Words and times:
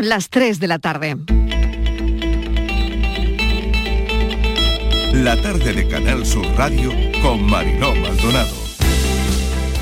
las 0.00 0.30
3 0.30 0.60
de 0.60 0.66
la 0.66 0.78
tarde. 0.78 1.16
La 5.12 5.40
tarde 5.42 5.72
de 5.74 5.88
Canal 5.88 6.24
Sur 6.24 6.46
Radio 6.56 6.90
con 7.22 7.42
Mariló 7.42 7.94
Maldonado. 7.94 8.54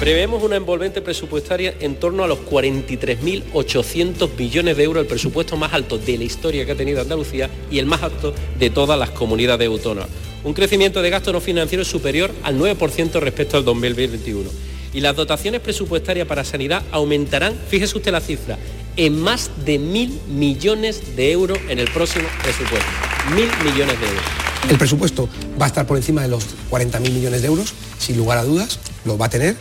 Prevemos 0.01 0.43
una 0.43 0.57
envolvente 0.57 1.03
presupuestaria 1.03 1.75
en 1.81 1.97
torno 1.97 2.25
a 2.25 2.27
los 2.27 2.39
43.800 2.41 4.37
millones 4.37 4.77
de 4.77 4.85
euros, 4.85 5.03
el 5.03 5.09
presupuesto 5.09 5.57
más 5.57 5.73
alto 5.73 5.99
de 5.99 6.19
la 6.19 6.25
historia 6.25 6.65
que 6.65 6.73
ha 6.73 6.77
tenido 6.77 7.01
Andalucía 7.01 7.51
y 7.71 7.79
el 7.79 7.87
más 7.87 8.03
alto 8.03 8.35
de 8.59 8.71
todas 8.71 8.99
las 8.99 9.11
comunidades 9.11 9.69
autónomas. 9.69 10.09
Un 10.45 10.55
crecimiento 10.55 11.03
de 11.03 11.11
gasto 11.11 11.33
no 11.33 11.41
financiero 11.41 11.85
superior 11.85 12.33
al 12.43 12.59
9% 12.59 13.21
respecto 13.21 13.57
al 13.57 13.65
2021. 13.65 14.51
Y 14.95 15.01
las 15.01 15.17
dotaciones 15.17 15.61
presupuestarias 15.61 16.27
para 16.27 16.45
sanidad 16.45 16.83
aumentarán, 16.93 17.55
fíjese 17.69 17.99
usted 17.99 18.13
la 18.13 18.21
cifra, 18.21 18.57
en 18.99 19.19
más 19.19 19.51
de 19.65 19.79
mil 19.79 20.21
millones 20.29 21.17
de 21.17 21.33
euros 21.33 21.59
en 21.69 21.79
el 21.79 21.89
próximo 21.91 22.27
presupuesto. 22.43 22.87
Mil 23.35 23.49
millones 23.65 23.99
de 24.01 24.07
euros. 24.07 24.25
El 24.69 24.77
presupuesto 24.77 25.29
va 25.59 25.67
a 25.67 25.69
estar 25.69 25.87
por 25.87 25.97
encima 25.97 26.21
de 26.21 26.29
los 26.29 26.45
40.000 26.69 27.01
millones 27.13 27.41
de 27.41 27.47
euros, 27.47 27.73
sin 27.99 28.19
lugar 28.19 28.39
a 28.39 28.45
dudas, 28.45 28.81
lo 29.05 29.17
va 29.17 29.27
a 29.27 29.31
tener 29.31 29.57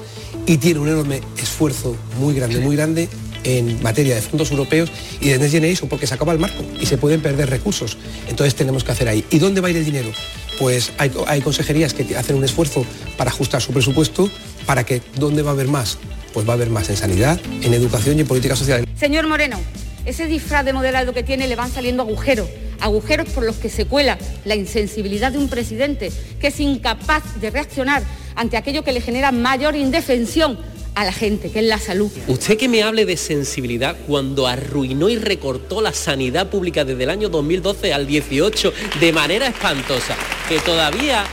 y 0.48 0.58
tiene 0.58 0.80
un 0.80 0.88
enorme 0.88 1.22
esfuerzo 1.38 1.96
muy 2.20 2.34
grande, 2.34 2.60
muy 2.60 2.76
grande 2.76 3.08
en 3.44 3.82
materia 3.84 4.16
de 4.16 4.22
fondos 4.22 4.50
europeos 4.50 4.92
y 5.22 5.30
de 5.30 5.38
Next 5.38 5.54
Generation 5.54 5.88
porque 5.88 6.08
se 6.08 6.16
acaba 6.16 6.34
el 6.34 6.40
marco 6.40 6.64
y 6.82 6.88
se 6.88 6.98
pueden 6.98 7.22
perder 7.22 7.50
recursos. 7.50 7.98
Entonces 8.28 8.56
tenemos 8.56 8.84
que 8.84 8.92
hacer 8.92 9.08
ahí. 9.08 9.24
¿Y 9.30 9.38
dónde 9.38 9.62
va 9.62 9.68
a 9.68 9.72
ir 9.72 9.78
el 9.78 9.86
dinero? 9.86 10.10
Pues 10.58 10.92
hay, 10.98 11.12
hay 11.28 11.42
consejerías 11.42 11.94
que 11.94 12.18
hacen 12.18 12.36
un 12.36 12.44
esfuerzo 12.44 12.84
para 13.18 13.30
ajustar 13.30 13.62
su 13.62 13.72
presupuesto 13.72 14.32
para 14.66 14.84
que 14.84 15.04
¿dónde 15.16 15.44
va 15.44 15.52
a 15.52 15.54
haber 15.54 15.68
más? 15.68 16.00
Pues 16.34 16.48
va 16.48 16.52
a 16.52 16.56
haber 16.56 16.70
más 16.70 16.90
en 16.90 16.98
sanidad, 16.98 17.40
en 17.62 17.74
educación 17.74 18.18
y 18.18 18.22
en 18.22 18.28
política 18.28 18.56
social. 18.56 18.86
Señor 18.96 19.28
Moreno, 19.28 19.60
ese 20.06 20.28
disfraz 20.28 20.66
de 20.66 20.74
moderado 20.74 21.14
que 21.14 21.24
tiene 21.24 21.48
le 21.48 21.56
van 21.56 21.72
saliendo 21.72 22.04
agujeros, 22.04 22.48
agujeros 22.80 23.30
por 23.30 23.44
los 23.44 23.58
que 23.58 23.70
se 23.70 23.86
cuela 23.86 24.18
la 24.46 24.56
insensibilidad 24.56 25.32
de 25.32 25.38
un 25.38 25.50
presidente 25.50 26.12
que 26.40 26.48
es 26.48 26.60
incapaz 26.60 27.24
de 27.42 27.50
reaccionar 27.50 28.04
ante 28.36 28.58
aquello 28.58 28.84
que 28.84 28.92
le 28.92 29.02
genera 29.02 29.32
mayor 29.32 29.76
indefensión 29.76 30.60
a 30.98 31.06
la 31.06 31.12
gente, 31.12 31.52
que 31.52 31.60
es 31.60 31.66
la 31.66 31.78
salud. 31.78 32.12
Usted 32.28 32.58
que 32.58 32.68
me 32.68 32.82
hable 32.82 33.06
de 33.06 33.18
sensibilidad 33.18 33.96
cuando 34.08 34.48
arruinó 34.48 35.10
y 35.10 35.18
recortó 35.18 35.80
la 35.80 35.94
sanidad 35.94 36.50
pública 36.50 36.86
desde 36.86 37.04
el 37.04 37.12
año 37.12 37.30
2012 37.30 37.94
al 37.94 38.08
18 38.08 38.74
de 39.00 39.14
manera 39.14 39.48
espantosa, 39.48 40.16
que 40.50 40.58
todavía 40.60 41.24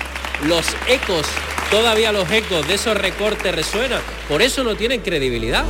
los 0.47 0.67
ecos, 0.87 1.27
todavía 1.71 2.13
los 2.13 2.31
ecos 2.31 2.67
de 2.69 2.75
esos 2.75 2.97
recortes 2.97 3.55
resuenan, 3.55 4.01
por 4.29 4.43
eso 4.43 4.65
no 4.65 4.75
tienen 4.77 5.01
credibilidad 5.01 5.65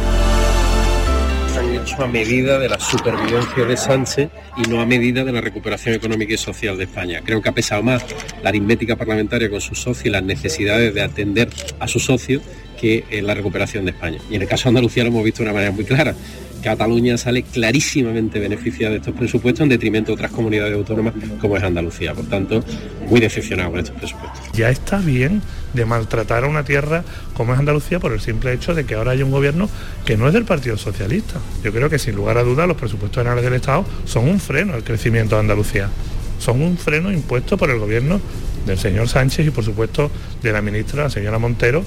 han 1.58 1.74
hecho 1.74 2.02
a 2.02 2.08
medida 2.08 2.58
de 2.58 2.68
la 2.68 2.80
supervivencia 2.80 3.64
de 3.64 3.76
Sánchez 3.76 4.28
y 4.56 4.68
no 4.68 4.80
a 4.80 4.86
medida 4.86 5.24
de 5.24 5.32
la 5.32 5.40
recuperación 5.40 5.94
económica 5.94 6.34
y 6.34 6.36
social 6.36 6.76
de 6.76 6.84
España. 6.84 7.20
Creo 7.24 7.40
que 7.40 7.48
ha 7.48 7.52
pesado 7.52 7.82
más 7.82 8.04
la 8.42 8.48
aritmética 8.48 8.96
parlamentaria 8.96 9.48
con 9.48 9.60
sus 9.60 9.80
socios 9.80 10.06
y 10.06 10.10
las 10.10 10.24
necesidades 10.24 10.92
de 10.94 11.02
atender 11.02 11.48
a 11.78 11.86
sus 11.86 12.04
socios 12.04 12.42
que 12.80 13.04
la 13.22 13.34
recuperación 13.34 13.84
de 13.84 13.92
España. 13.92 14.18
Y 14.30 14.36
en 14.36 14.42
el 14.42 14.48
caso 14.48 14.64
de 14.64 14.70
Andalucía 14.70 15.04
lo 15.04 15.10
hemos 15.10 15.24
visto 15.24 15.38
de 15.38 15.44
una 15.44 15.54
manera 15.54 15.72
muy 15.72 15.84
clara. 15.84 16.14
Cataluña 16.64 17.18
sale 17.18 17.42
clarísimamente 17.42 18.40
beneficiada 18.40 18.92
de 18.92 18.96
estos 18.96 19.14
presupuestos 19.14 19.62
en 19.64 19.68
detrimento 19.68 20.06
de 20.06 20.14
otras 20.14 20.30
comunidades 20.30 20.74
autónomas 20.74 21.12
como 21.38 21.58
es 21.58 21.62
Andalucía. 21.62 22.14
Por 22.14 22.24
tanto, 22.24 22.64
muy 23.06 23.20
decepcionado 23.20 23.70
con 23.70 23.80
estos 23.80 23.94
presupuestos. 23.94 24.40
Ya 24.54 24.70
está 24.70 24.96
bien 24.96 25.42
de 25.74 25.84
maltratar 25.84 26.44
a 26.44 26.48
una 26.48 26.64
tierra 26.64 27.04
como 27.34 27.52
es 27.52 27.58
Andalucía 27.58 28.00
por 28.00 28.14
el 28.14 28.20
simple 28.20 28.54
hecho 28.54 28.74
de 28.74 28.86
que 28.86 28.94
ahora 28.94 29.10
hay 29.10 29.22
un 29.22 29.30
gobierno 29.30 29.68
que 30.06 30.16
no 30.16 30.26
es 30.26 30.32
del 30.32 30.46
Partido 30.46 30.78
Socialista. 30.78 31.38
Yo 31.62 31.70
creo 31.70 31.90
que 31.90 31.98
sin 31.98 32.16
lugar 32.16 32.38
a 32.38 32.42
dudas 32.42 32.66
los 32.66 32.78
presupuestos 32.78 33.22
generales 33.22 33.44
del 33.44 33.54
Estado 33.54 33.84
son 34.06 34.26
un 34.26 34.40
freno 34.40 34.72
al 34.72 34.84
crecimiento 34.84 35.34
de 35.34 35.42
Andalucía. 35.42 35.90
Son 36.38 36.62
un 36.62 36.78
freno 36.78 37.12
impuesto 37.12 37.58
por 37.58 37.68
el 37.68 37.78
gobierno 37.78 38.22
del 38.64 38.78
señor 38.78 39.10
Sánchez 39.10 39.46
y 39.46 39.50
por 39.50 39.64
supuesto 39.64 40.10
de 40.42 40.50
la 40.50 40.62
ministra, 40.62 41.02
la 41.04 41.10
señora 41.10 41.38
Montero, 41.38 41.84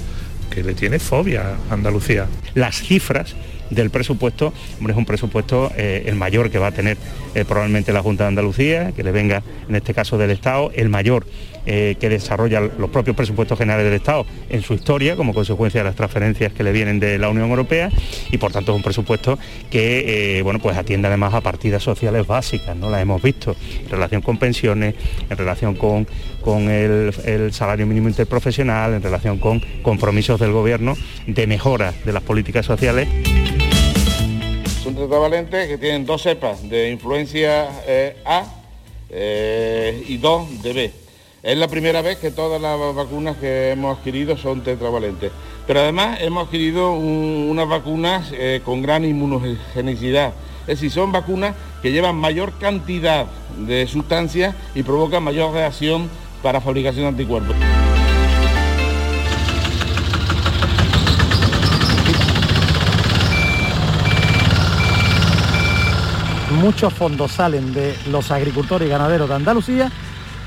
que 0.51 0.61
le 0.61 0.75
tiene 0.75 0.99
fobia 0.99 1.55
a 1.67 1.73
Andalucía. 1.73 2.27
Las 2.53 2.75
cifras 2.75 3.35
del 3.69 3.89
presupuesto, 3.89 4.53
hombre, 4.77 4.93
es 4.93 4.97
un 4.97 5.05
presupuesto 5.05 5.71
eh, 5.77 6.03
el 6.05 6.15
mayor 6.15 6.49
que 6.49 6.59
va 6.59 6.67
a 6.67 6.71
tener 6.71 6.97
eh, 7.35 7.45
probablemente 7.45 7.93
la 7.93 8.01
Junta 8.01 8.23
de 8.23 8.29
Andalucía, 8.29 8.91
que 8.93 9.03
le 9.03 9.11
venga 9.11 9.43
en 9.67 9.75
este 9.75 9.93
caso 9.93 10.17
del 10.17 10.31
Estado, 10.31 10.71
el 10.75 10.89
mayor 10.89 11.25
eh, 11.65 11.97
que 11.99 12.07
desarrolla 12.07 12.61
los 12.61 12.89
propios 12.89 13.15
presupuestos 13.15 13.57
generales 13.57 13.85
del 13.85 13.95
Estado 13.95 14.25
en 14.49 14.61
su 14.61 14.73
historia 14.73 15.17
como 15.17 15.33
consecuencia 15.33 15.81
de 15.81 15.83
las 15.83 15.95
transferencias 15.95 16.53
que 16.53 16.63
le 16.63 16.71
vienen 16.71 16.97
de 16.99 17.17
la 17.17 17.27
Unión 17.27 17.49
Europea 17.49 17.89
y 18.31 18.37
por 18.37 18.53
tanto 18.53 18.71
es 18.71 18.77
un 18.77 18.83
presupuesto 18.83 19.37
que 19.69 20.39
bueno, 20.43 20.59
pues 20.59 20.77
atiende 20.77 21.09
además 21.09 21.33
a 21.33 21.41
partidas 21.41 21.83
sociales 21.83 22.25
básicas, 22.25 22.73
¿no? 22.77 22.89
las 22.89 23.01
hemos 23.01 23.21
visto 23.21 23.57
en 23.83 23.89
relación 23.89 24.21
con 24.21 24.37
pensiones, 24.37 24.95
en 25.29 25.37
relación 25.37 25.75
con, 25.75 26.07
con 26.39 26.69
el, 26.69 27.13
el 27.25 27.51
salario 27.51 27.85
mínimo 27.85 28.07
interprofesional, 28.07 28.93
en 28.93 29.03
relación 29.03 29.37
con 29.37 29.59
compromisos 29.81 30.39
del 30.39 30.53
Gobierno 30.53 30.95
de 31.25 31.47
mejora 31.47 31.93
de 32.05 32.13
las 32.13 32.23
políticas 32.23 32.65
sociales. 32.65 33.07
Tetravalentes 34.97 35.67
que 35.67 35.77
tienen 35.77 36.07
dos 36.07 36.23
cepas 36.23 36.67
de 36.67 36.89
influencia 36.89 37.67
eh, 37.85 38.17
A 38.25 38.45
eh, 39.11 40.03
y 40.07 40.17
dos 40.17 40.63
de 40.63 40.73
B. 40.73 40.91
Es 41.43 41.55
la 41.55 41.67
primera 41.67 42.01
vez 42.01 42.17
que 42.17 42.31
todas 42.31 42.59
las 42.59 42.79
vacunas 42.95 43.37
que 43.37 43.69
hemos 43.71 43.95
adquirido 43.95 44.35
son 44.37 44.61
tetravalentes. 44.63 45.31
Pero 45.67 45.81
además 45.81 46.17
hemos 46.21 46.47
adquirido 46.47 46.93
un- 46.93 47.47
unas 47.51 47.67
vacunas 47.69 48.31
eh, 48.33 48.61
con 48.65 48.81
gran 48.81 49.05
inmunogenicidad. 49.05 50.33
Es 50.61 50.79
decir, 50.79 50.89
son 50.91 51.11
vacunas 51.11 51.53
que 51.83 51.91
llevan 51.91 52.15
mayor 52.15 52.53
cantidad 52.59 53.27
de 53.55 53.85
sustancias 53.85 54.55
y 54.73 54.81
provocan 54.81 55.21
mayor 55.21 55.53
reacción 55.53 56.09
para 56.41 56.59
fabricación 56.59 57.03
de 57.03 57.09
anticuerpos. 57.09 57.55
Muchos 66.57 66.93
fondos 66.93 67.31
salen 67.31 67.73
de 67.73 67.95
los 68.11 68.31
agricultores 68.31 68.87
y 68.87 68.91
ganaderos 68.91 69.29
de 69.29 69.35
Andalucía 69.35 69.91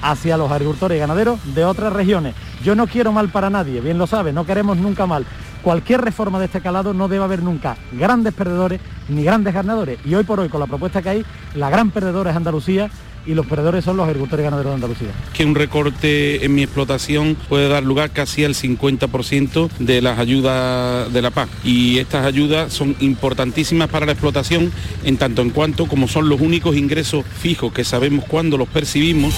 hacia 0.03 0.37
los 0.37 0.51
agricultores 0.51 0.97
y 0.97 1.01
ganaderos 1.01 1.39
de 1.55 1.65
otras 1.65 1.93
regiones. 1.93 2.35
Yo 2.65 2.75
no 2.75 2.87
quiero 2.87 3.13
mal 3.13 3.29
para 3.29 3.49
nadie, 3.49 3.81
bien 3.81 3.99
lo 3.99 4.07
sabe, 4.07 4.33
no 4.33 4.45
queremos 4.45 4.77
nunca 4.77 5.07
mal. 5.07 5.25
Cualquier 5.63 6.01
reforma 6.01 6.39
de 6.39 6.47
este 6.47 6.61
calado 6.61 6.95
no 6.95 7.07
debe 7.07 7.25
haber 7.25 7.43
nunca 7.43 7.77
grandes 7.93 8.35
perdedores 8.35 8.81
ni 9.09 9.23
grandes 9.23 9.55
ganadores. 9.55 9.99
Y 10.05 10.15
hoy 10.15 10.25
por 10.25 10.41
hoy, 10.41 10.49
con 10.49 10.61
la 10.61 10.67
propuesta 10.67 11.03
que 11.03 11.11
hay, 11.11 11.25
la 11.55 11.71
gran 11.71 11.91
perdedora 11.91 12.31
es 12.31 12.37
Andalucía 12.37 12.91
y 13.27 13.35
los 13.35 13.47
perdedores 13.47 13.85
son 13.85 13.97
los 13.97 14.07
agricultores 14.07 14.43
y 14.43 14.45
ganaderos 14.45 14.71
de 14.71 14.75
Andalucía. 14.75 15.09
que 15.33 15.45
un 15.45 15.55
recorte 15.55 16.45
en 16.45 16.55
mi 16.55 16.63
explotación 16.63 17.37
puede 17.49 17.69
dar 17.69 17.83
lugar 17.83 18.11
casi 18.11 18.45
al 18.45 18.55
50% 18.55 19.71
de 19.79 20.03
las 20.03 20.19
ayudas 20.19 21.13
de 21.13 21.23
la 21.23 21.31
PAC. 21.31 21.49
Y 21.65 21.99
estas 21.99 22.27
ayudas 22.27 22.73
son 22.73 22.97
importantísimas 23.01 23.89
para 23.89 24.07
la 24.07 24.13
explotación 24.13 24.73
en 25.05 25.17
tanto 25.17 25.43
en 25.43 25.51
cuanto 25.51 25.87
como 25.87 26.09
son 26.09 26.29
los 26.29 26.41
únicos 26.41 26.77
ingresos 26.77 27.25
fijos 27.25 27.73
que 27.73 27.85
sabemos 27.85 28.25
cuándo 28.25 28.57
los 28.57 28.69
percibimos. 28.69 29.35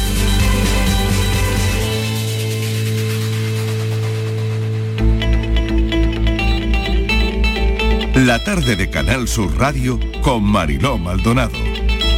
La 8.15 8.39
tarde 8.45 8.77
de 8.77 8.89
Canal 8.89 9.27
Sur 9.27 9.57
Radio 9.59 9.99
con 10.21 10.45
Mariló 10.45 10.97
Maldonado. 10.97 11.72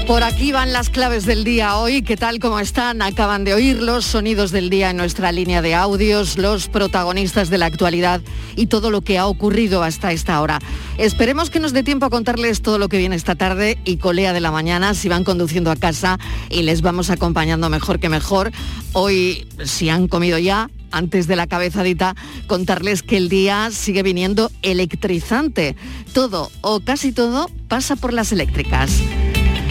Por 0.06 0.22
aquí 0.22 0.52
van 0.52 0.74
las 0.74 0.90
claves 0.90 1.24
del 1.24 1.44
día 1.44 1.78
hoy. 1.78 2.02
¿Qué 2.02 2.18
tal? 2.18 2.38
¿Cómo 2.38 2.60
están? 2.60 3.00
Acaban 3.00 3.42
de 3.42 3.54
oír 3.54 3.80
los 3.80 4.04
sonidos 4.04 4.50
del 4.50 4.68
día 4.68 4.90
en 4.90 4.98
nuestra 4.98 5.32
línea 5.32 5.62
de 5.62 5.74
audios, 5.74 6.36
los 6.36 6.68
protagonistas 6.68 7.48
de 7.48 7.56
la 7.56 7.66
actualidad 7.66 8.20
y 8.54 8.66
todo 8.66 8.90
lo 8.90 9.00
que 9.00 9.16
ha 9.16 9.26
ocurrido 9.26 9.82
hasta 9.82 10.12
esta 10.12 10.42
hora. 10.42 10.58
Esperemos 10.98 11.48
que 11.48 11.58
nos 11.58 11.72
dé 11.72 11.82
tiempo 11.82 12.04
a 12.04 12.10
contarles 12.10 12.60
todo 12.60 12.78
lo 12.78 12.90
que 12.90 12.98
viene 12.98 13.16
esta 13.16 13.34
tarde 13.34 13.78
y 13.86 13.96
colea 13.96 14.34
de 14.34 14.40
la 14.40 14.50
mañana 14.50 14.92
si 14.92 15.08
van 15.08 15.24
conduciendo 15.24 15.70
a 15.70 15.76
casa 15.76 16.18
y 16.50 16.62
les 16.62 16.82
vamos 16.82 17.08
acompañando 17.08 17.70
mejor 17.70 17.98
que 17.98 18.10
mejor. 18.10 18.52
Hoy, 18.92 19.48
si 19.64 19.88
han 19.88 20.06
comido 20.06 20.36
ya, 20.38 20.68
antes 20.90 21.26
de 21.28 21.36
la 21.36 21.46
cabezadita, 21.46 22.14
contarles 22.46 23.02
que 23.02 23.16
el 23.16 23.30
día 23.30 23.70
sigue 23.70 24.02
viniendo 24.02 24.50
electrizante. 24.60 25.76
Todo 26.12 26.50
o 26.60 26.80
casi 26.80 27.10
todo 27.10 27.50
pasa 27.68 27.96
por 27.96 28.12
las 28.12 28.32
eléctricas. 28.32 29.00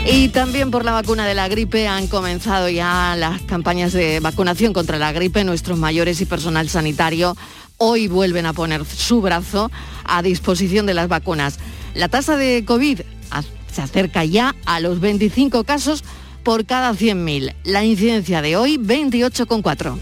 Y 0.06 0.28
también 0.30 0.70
por 0.70 0.84
la 0.84 0.92
vacuna 0.92 1.26
de 1.26 1.34
la 1.34 1.48
gripe 1.48 1.88
han 1.88 2.08
comenzado 2.08 2.68
ya 2.68 3.16
las 3.18 3.42
campañas 3.44 3.94
de 3.94 4.20
vacunación 4.20 4.74
contra 4.74 4.98
la 4.98 5.14
gripe. 5.14 5.46
Nuestros 5.46 5.80
mayores 5.80 6.20
y 6.20 6.26
personal 6.26 6.68
sanitario 6.68 7.38
hoy 7.78 8.08
vuelven 8.08 8.46
a 8.46 8.54
poner 8.54 8.86
su 8.86 9.22
brazo 9.22 9.72
a 10.04 10.22
disposición 10.22 10.86
de 10.86 10.94
las 10.94 11.08
vacunas. 11.08 11.58
La 11.96 12.10
tasa 12.10 12.36
de 12.36 12.66
COVID 12.66 13.00
se 13.72 13.82
acerca 13.82 14.26
ya 14.26 14.56
a 14.66 14.80
los 14.82 15.00
25 15.00 15.64
casos 15.64 16.04
por 16.44 16.66
cada 16.66 16.92
100.000. 16.92 17.56
La 17.64 17.86
incidencia 17.86 18.42
de 18.42 18.58
hoy 18.58 18.78
28,4. 18.78 19.98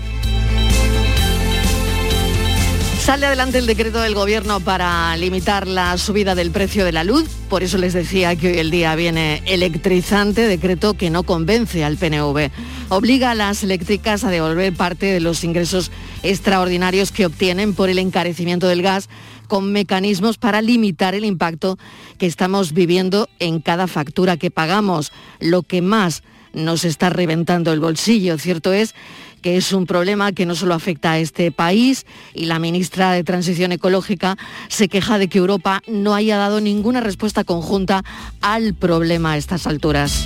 Sale 3.02 3.26
adelante 3.26 3.58
el 3.58 3.66
decreto 3.66 4.00
del 4.00 4.14
gobierno 4.14 4.60
para 4.60 5.18
limitar 5.18 5.68
la 5.68 5.98
subida 5.98 6.36
del 6.36 6.52
precio 6.52 6.86
de 6.86 6.92
la 6.92 7.04
luz. 7.04 7.28
Por 7.50 7.64
eso 7.64 7.80
les 7.80 7.94
decía 7.94 8.36
que 8.36 8.52
hoy 8.52 8.60
el 8.60 8.70
día 8.70 8.94
viene 8.94 9.42
electrizante, 9.48 10.48
decreto 10.48 10.94
que 10.94 11.10
no 11.10 11.24
convence 11.24 11.84
al 11.84 11.98
PNV. 11.98 12.52
Obliga 12.90 13.32
a 13.32 13.36
las 13.36 13.64
eléctricas 13.64 14.24
a 14.24 14.30
devolver 14.30 14.72
parte 14.74 15.08
de 15.08 15.20
los 15.20 15.44
ingresos 15.44 15.90
extraordinarios 16.22 17.12
que 17.12 17.26
obtienen 17.26 17.74
por 17.74 17.90
el 17.90 17.98
encarecimiento 17.98 18.68
del 18.68 18.84
gas 18.84 19.10
con 19.48 19.74
mecanismos 19.74 20.38
para 20.38 20.62
limitar 20.62 21.16
el 21.16 21.26
impacto 21.26 21.80
que 22.20 22.28
estamos 22.28 22.72
viviendo 22.72 23.28
en 23.40 23.62
cada 23.62 23.88
factura 23.88 24.38
que 24.38 24.52
pagamos. 24.52 25.12
Lo 25.40 25.64
que 25.64 25.82
más 25.82 26.22
nos 26.54 26.86
está 26.86 27.10
reventando 27.10 27.74
el 27.74 27.80
bolsillo, 27.80 28.38
cierto 28.38 28.74
es 28.74 28.94
que 29.42 29.58
es 29.58 29.74
un 29.74 29.86
problema 29.86 30.32
que 30.32 30.46
no 30.46 30.56
solo 30.56 30.74
afecta 30.74 31.14
a 31.14 31.20
este 31.20 31.52
país 31.52 32.06
y 32.34 32.46
la 32.46 32.60
ministra 32.60 33.12
de 33.12 33.24
Transición 33.24 33.72
Ecológica 33.72 34.38
se 34.70 34.88
queja 34.88 35.18
de 35.18 35.28
que 35.28 35.40
Europa 35.40 35.82
no 35.88 36.14
haya 36.14 36.38
dado 36.38 36.62
ninguna 36.62 37.02
respuesta 37.02 37.44
conjunta 37.44 38.04
al 38.42 38.74
problema 38.74 39.34
a 39.34 39.38
estas 39.38 39.68
alturas. 39.68 40.26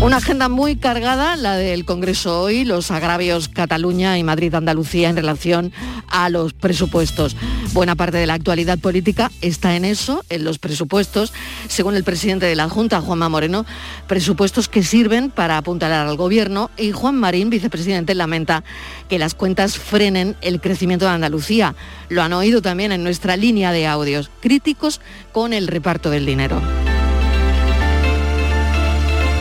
Una 0.00 0.18
agenda 0.18 0.48
muy 0.48 0.76
cargada, 0.76 1.34
la 1.34 1.56
del 1.56 1.84
Congreso 1.84 2.40
hoy, 2.40 2.64
los 2.64 2.92
agravios 2.92 3.48
Cataluña 3.48 4.16
y 4.16 4.22
Madrid-Andalucía 4.22 5.08
en 5.08 5.16
relación 5.16 5.72
a 6.06 6.30
los 6.30 6.52
presupuestos. 6.52 7.36
Buena 7.72 7.96
parte 7.96 8.16
de 8.16 8.26
la 8.26 8.34
actualidad 8.34 8.78
política 8.78 9.32
está 9.40 9.74
en 9.74 9.84
eso, 9.84 10.24
en 10.30 10.44
los 10.44 10.60
presupuestos, 10.60 11.32
según 11.66 11.96
el 11.96 12.04
presidente 12.04 12.46
de 12.46 12.54
la 12.54 12.68
Junta, 12.68 13.00
Juanma 13.00 13.28
Moreno, 13.28 13.66
presupuestos 14.06 14.68
que 14.68 14.84
sirven 14.84 15.30
para 15.30 15.58
apuntalar 15.58 16.06
al 16.06 16.16
gobierno 16.16 16.70
y 16.76 16.92
Juan 16.92 17.16
Marín, 17.16 17.50
vicepresidente, 17.50 18.14
lamenta 18.14 18.62
que 19.08 19.18
las 19.18 19.34
cuentas 19.34 19.78
frenen 19.78 20.36
el 20.42 20.60
crecimiento 20.60 21.06
de 21.06 21.10
Andalucía. 21.10 21.74
Lo 22.08 22.22
han 22.22 22.32
oído 22.32 22.62
también 22.62 22.92
en 22.92 23.02
nuestra 23.02 23.36
línea 23.36 23.72
de 23.72 23.88
audios, 23.88 24.30
críticos 24.38 25.00
con 25.32 25.52
el 25.52 25.66
reparto 25.66 26.08
del 26.08 26.24
dinero. 26.24 26.62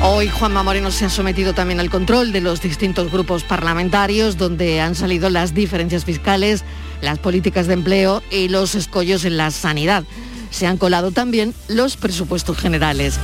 Hoy 0.01 0.29
Juanma 0.29 0.61
Moreno 0.61 0.91
se 0.91 1.05
ha 1.05 1.09
sometido 1.09 1.53
también 1.53 1.79
al 1.79 1.89
control 1.89 2.31
de 2.31 2.39
los 2.39 2.61
distintos 2.61 3.11
grupos 3.11 3.43
parlamentarios 3.43 4.37
donde 4.37 4.79
han 4.79 4.93
salido 4.93 5.29
las 5.29 5.53
diferencias 5.53 6.05
fiscales, 6.05 6.63
las 7.01 7.17
políticas 7.17 7.67
de 7.67 7.73
empleo 7.73 8.21
y 8.29 8.47
los 8.47 8.75
escollos 8.75 9.25
en 9.25 9.37
la 9.37 9.49
sanidad. 9.49 10.03
Se 10.51 10.67
han 10.67 10.77
colado 10.77 11.11
también 11.11 11.53
los 11.67 11.97
presupuestos 11.97 12.57
generales. 12.57 13.19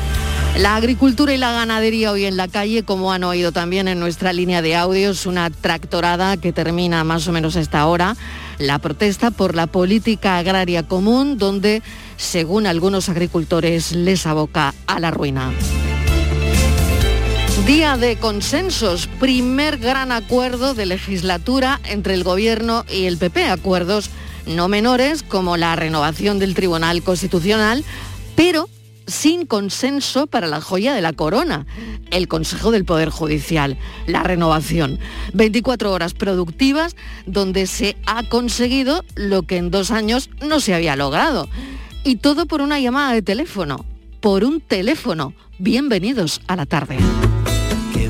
La 0.58 0.75
agricultura 0.75 1.34
y 1.34 1.38
la 1.38 1.52
ganadería 1.52 2.12
hoy 2.12 2.25
en 2.25 2.38
la 2.38 2.48
calle, 2.48 2.84
como 2.84 3.12
han 3.12 3.24
oído 3.24 3.52
también 3.52 3.88
en 3.88 4.00
nuestra 4.00 4.34
línea 4.34 4.62
de 4.62 4.76
audios, 4.76 5.26
una 5.26 5.50
tractorada 5.50 6.38
que 6.38 6.54
termina 6.54 7.04
más 7.04 7.28
o 7.28 7.31
menos 7.31 7.56
a 7.56 7.62
esta 7.62 7.86
hora, 7.88 8.16
la 8.58 8.78
protesta 8.80 9.31
por 9.31 9.56
la 9.56 9.68
política 9.68 10.38
agraria 10.38 10.84
común, 10.84 11.38
donde, 11.38 11.81
según 12.18 12.68
algunos 12.68 13.10
agricultores, 13.10 13.94
les 13.94 14.28
aboca 14.28 14.74
a 14.86 15.00
la 15.00 15.10
ruina. 15.10 15.52
Día 17.62 17.96
de 17.96 18.18
consensos, 18.18 19.08
primer 19.08 19.78
gran 19.78 20.12
acuerdo 20.12 20.74
de 20.74 20.86
legislatura 20.86 21.80
entre 21.86 22.14
el 22.14 22.26
Gobierno 22.26 22.84
y 22.92 23.06
el 23.06 23.18
PP, 23.18 23.46
acuerdos 23.46 24.10
no 24.46 24.68
menores 24.68 25.24
como 25.24 25.56
la 25.56 25.74
renovación 25.78 26.40
del 26.40 26.56
Tribunal 26.56 27.04
Constitucional, 27.04 27.86
pero 28.36 28.68
sin 29.08 29.46
consenso 29.46 30.28
para 30.28 30.48
la 30.48 30.60
joya 30.60 30.94
de 30.94 31.02
la 31.02 31.14
corona, 31.14 31.66
el 32.12 32.28
Consejo 32.28 32.70
del 32.72 32.84
Poder 32.84 33.10
Judicial, 33.10 33.78
la 34.08 34.24
renovación. 34.24 35.00
24 35.34 35.90
horas 35.94 36.14
productivas 36.14 36.98
donde 37.26 37.68
se 37.68 37.96
ha 38.06 38.24
conseguido 38.24 39.06
lo 39.16 39.44
que 39.44 39.56
en 39.56 39.72
dos 39.72 39.90
años 39.90 40.30
no 40.42 40.60
se 40.60 40.74
había 40.74 40.98
logrado. 40.98 41.48
Y 42.04 42.18
todo 42.18 42.46
por 42.46 42.60
una 42.60 42.82
llamada 42.82 43.14
de 43.14 43.22
teléfono, 43.22 43.86
por 44.20 44.44
un 44.44 44.60
teléfono. 44.60 45.34
Bienvenidos 45.60 46.42
a 46.48 46.58
la 46.58 46.66
tarde 46.66 46.98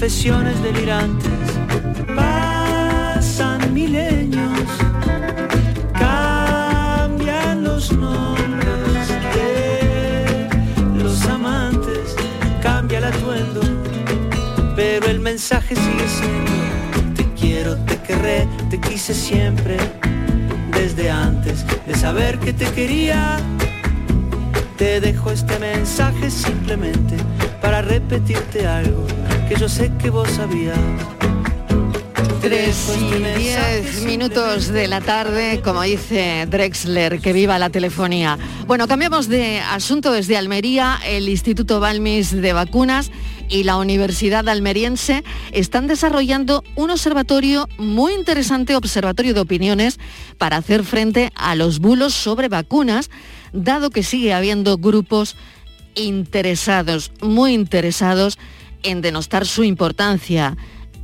confesiones 0.00 0.62
delirantes. 0.62 1.30
Pasan 2.16 3.74
milenios, 3.74 4.62
cambian 5.92 7.62
los 7.62 7.92
nombres 7.92 9.08
de 9.34 10.48
los 10.94 11.22
amantes, 11.26 12.16
cambia 12.62 12.96
el 12.96 13.04
atuendo, 13.04 13.60
pero 14.74 15.04
el 15.04 15.20
mensaje 15.20 15.76
sigue 15.76 16.08
siendo, 16.08 17.14
te 17.14 17.24
quiero, 17.38 17.76
te 17.84 17.98
querré, 17.98 18.48
te 18.70 18.80
quise 18.80 19.12
siempre, 19.12 19.76
desde 20.72 21.10
antes 21.10 21.66
de 21.86 21.94
saber 21.94 22.38
que 22.38 22.54
te 22.54 22.64
quería. 22.72 23.36
Te 24.80 24.98
dejo 24.98 25.30
este 25.30 25.58
mensaje 25.58 26.30
simplemente 26.30 27.14
para 27.60 27.82
repetirte 27.82 28.66
algo 28.66 29.06
que 29.46 29.54
yo 29.56 29.68
sé 29.68 29.92
que 30.00 30.08
vos 30.08 30.26
sabías. 30.30 30.78
3 32.40 32.98
y 32.98 33.38
10 33.40 34.04
minutos 34.04 34.68
de 34.68 34.88
la 34.88 35.02
tarde, 35.02 35.60
como 35.62 35.82
dice 35.82 36.46
Drexler, 36.48 37.20
que 37.20 37.34
viva 37.34 37.58
la 37.58 37.68
telefonía. 37.68 38.38
Bueno, 38.66 38.88
cambiamos 38.88 39.28
de 39.28 39.60
asunto 39.60 40.12
desde 40.12 40.38
Almería. 40.38 40.98
El 41.06 41.28
Instituto 41.28 41.78
Balmis 41.78 42.30
de 42.30 42.54
Vacunas 42.54 43.10
y 43.50 43.64
la 43.64 43.76
Universidad 43.76 44.48
Almeriense 44.48 45.24
están 45.52 45.86
desarrollando 45.86 46.62
un 46.76 46.90
observatorio 46.90 47.68
muy 47.76 48.14
interesante, 48.14 48.76
observatorio 48.76 49.34
de 49.34 49.40
opiniones, 49.40 49.98
para 50.38 50.56
hacer 50.56 50.84
frente 50.84 51.32
a 51.34 51.54
los 51.54 51.80
bulos 51.80 52.14
sobre 52.14 52.48
vacunas, 52.48 53.10
dado 53.52 53.90
que 53.90 54.02
sigue 54.02 54.32
habiendo 54.32 54.78
grupos 54.78 55.36
interesados, 55.94 57.12
muy 57.20 57.52
interesados 57.52 58.38
en 58.82 59.02
denostar 59.02 59.44
su 59.44 59.64
importancia 59.64 60.56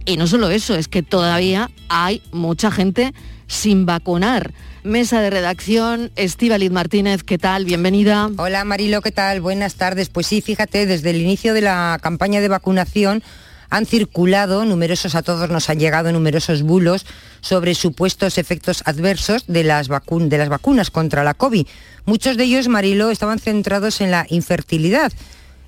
y 0.06 0.16
no 0.16 0.28
solo 0.28 0.48
eso, 0.50 0.76
es 0.76 0.86
que 0.86 1.02
todavía 1.02 1.68
hay 1.88 2.22
mucha 2.30 2.70
gente 2.70 3.12
sin 3.48 3.86
vacunar. 3.86 4.54
Mesa 4.86 5.20
de 5.20 5.30
redacción, 5.30 6.12
Estíbaliz 6.14 6.70
Martínez, 6.70 7.24
¿qué 7.24 7.38
tal? 7.38 7.64
Bienvenida. 7.64 8.30
Hola 8.36 8.64
Marilo, 8.64 9.02
¿qué 9.02 9.10
tal? 9.10 9.40
Buenas 9.40 9.74
tardes. 9.74 10.10
Pues 10.10 10.28
sí, 10.28 10.40
fíjate, 10.40 10.86
desde 10.86 11.10
el 11.10 11.16
inicio 11.20 11.54
de 11.54 11.60
la 11.60 11.98
campaña 12.00 12.40
de 12.40 12.46
vacunación 12.46 13.24
han 13.68 13.84
circulado 13.84 14.64
numerosos, 14.64 15.16
a 15.16 15.22
todos 15.22 15.50
nos 15.50 15.68
han 15.70 15.80
llegado 15.80 16.12
numerosos 16.12 16.62
bulos 16.62 17.04
sobre 17.40 17.74
supuestos 17.74 18.38
efectos 18.38 18.84
adversos 18.86 19.48
de 19.48 19.64
las, 19.64 19.88
de 19.88 20.38
las 20.38 20.48
vacunas 20.48 20.92
contra 20.92 21.24
la 21.24 21.34
COVID. 21.34 21.66
Muchos 22.04 22.36
de 22.36 22.44
ellos, 22.44 22.68
Marilo, 22.68 23.10
estaban 23.10 23.40
centrados 23.40 24.00
en 24.00 24.12
la 24.12 24.24
infertilidad, 24.28 25.12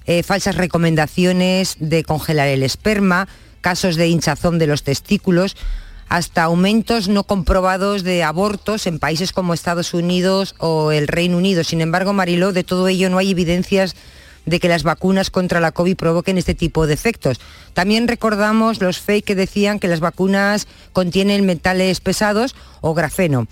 eh, 0.07 0.23
falsas 0.23 0.55
recomendaciones 0.55 1.75
de 1.81 2.05
congelar 2.05 2.47
el 2.47 2.63
esperma, 2.63 3.27
casos 3.63 3.97
de 3.97 4.07
hinchazón 4.07 4.61
de 4.61 4.69
los 4.69 4.85
testículos, 4.85 5.57
hasta 6.09 6.45
aumentos 6.45 7.09
no 7.09 7.25
comprobados 7.25 8.03
de 8.03 8.23
abortos 8.23 8.87
en 8.87 8.99
países 8.99 9.33
como 9.33 9.55
Estados 9.55 9.95
Unidos 9.95 10.55
o 10.59 10.93
el 10.93 11.09
Reino 11.09 11.37
Unido. 11.37 11.65
Sin 11.65 11.81
embargo, 11.81 12.12
Mariló, 12.12 12.53
de 12.53 12.65
todo 12.65 12.88
ello 12.88 13.11
no 13.11 13.19
hay 13.19 13.31
evidencias 13.31 13.95
de 14.47 14.61
que 14.61 14.69
las 14.69 14.83
vacunas 14.83 15.31
contra 15.31 15.61
la 15.61 15.73
COVID 15.73 15.97
provoquen 15.97 16.38
este 16.38 16.55
tipo 16.55 16.87
de 16.87 16.95
efectos. 16.95 17.41
También 17.75 18.09
recordamos 18.09 18.81
los 18.81 18.99
fake 18.99 19.25
que 19.25 19.35
decían 19.35 19.79
que 19.79 19.88
las 19.88 20.00
vacunas 20.00 20.67
contienen 20.93 21.45
metales 21.45 22.00
pesados 22.00 22.55
o 22.81 22.95
grafeno. 22.95 23.47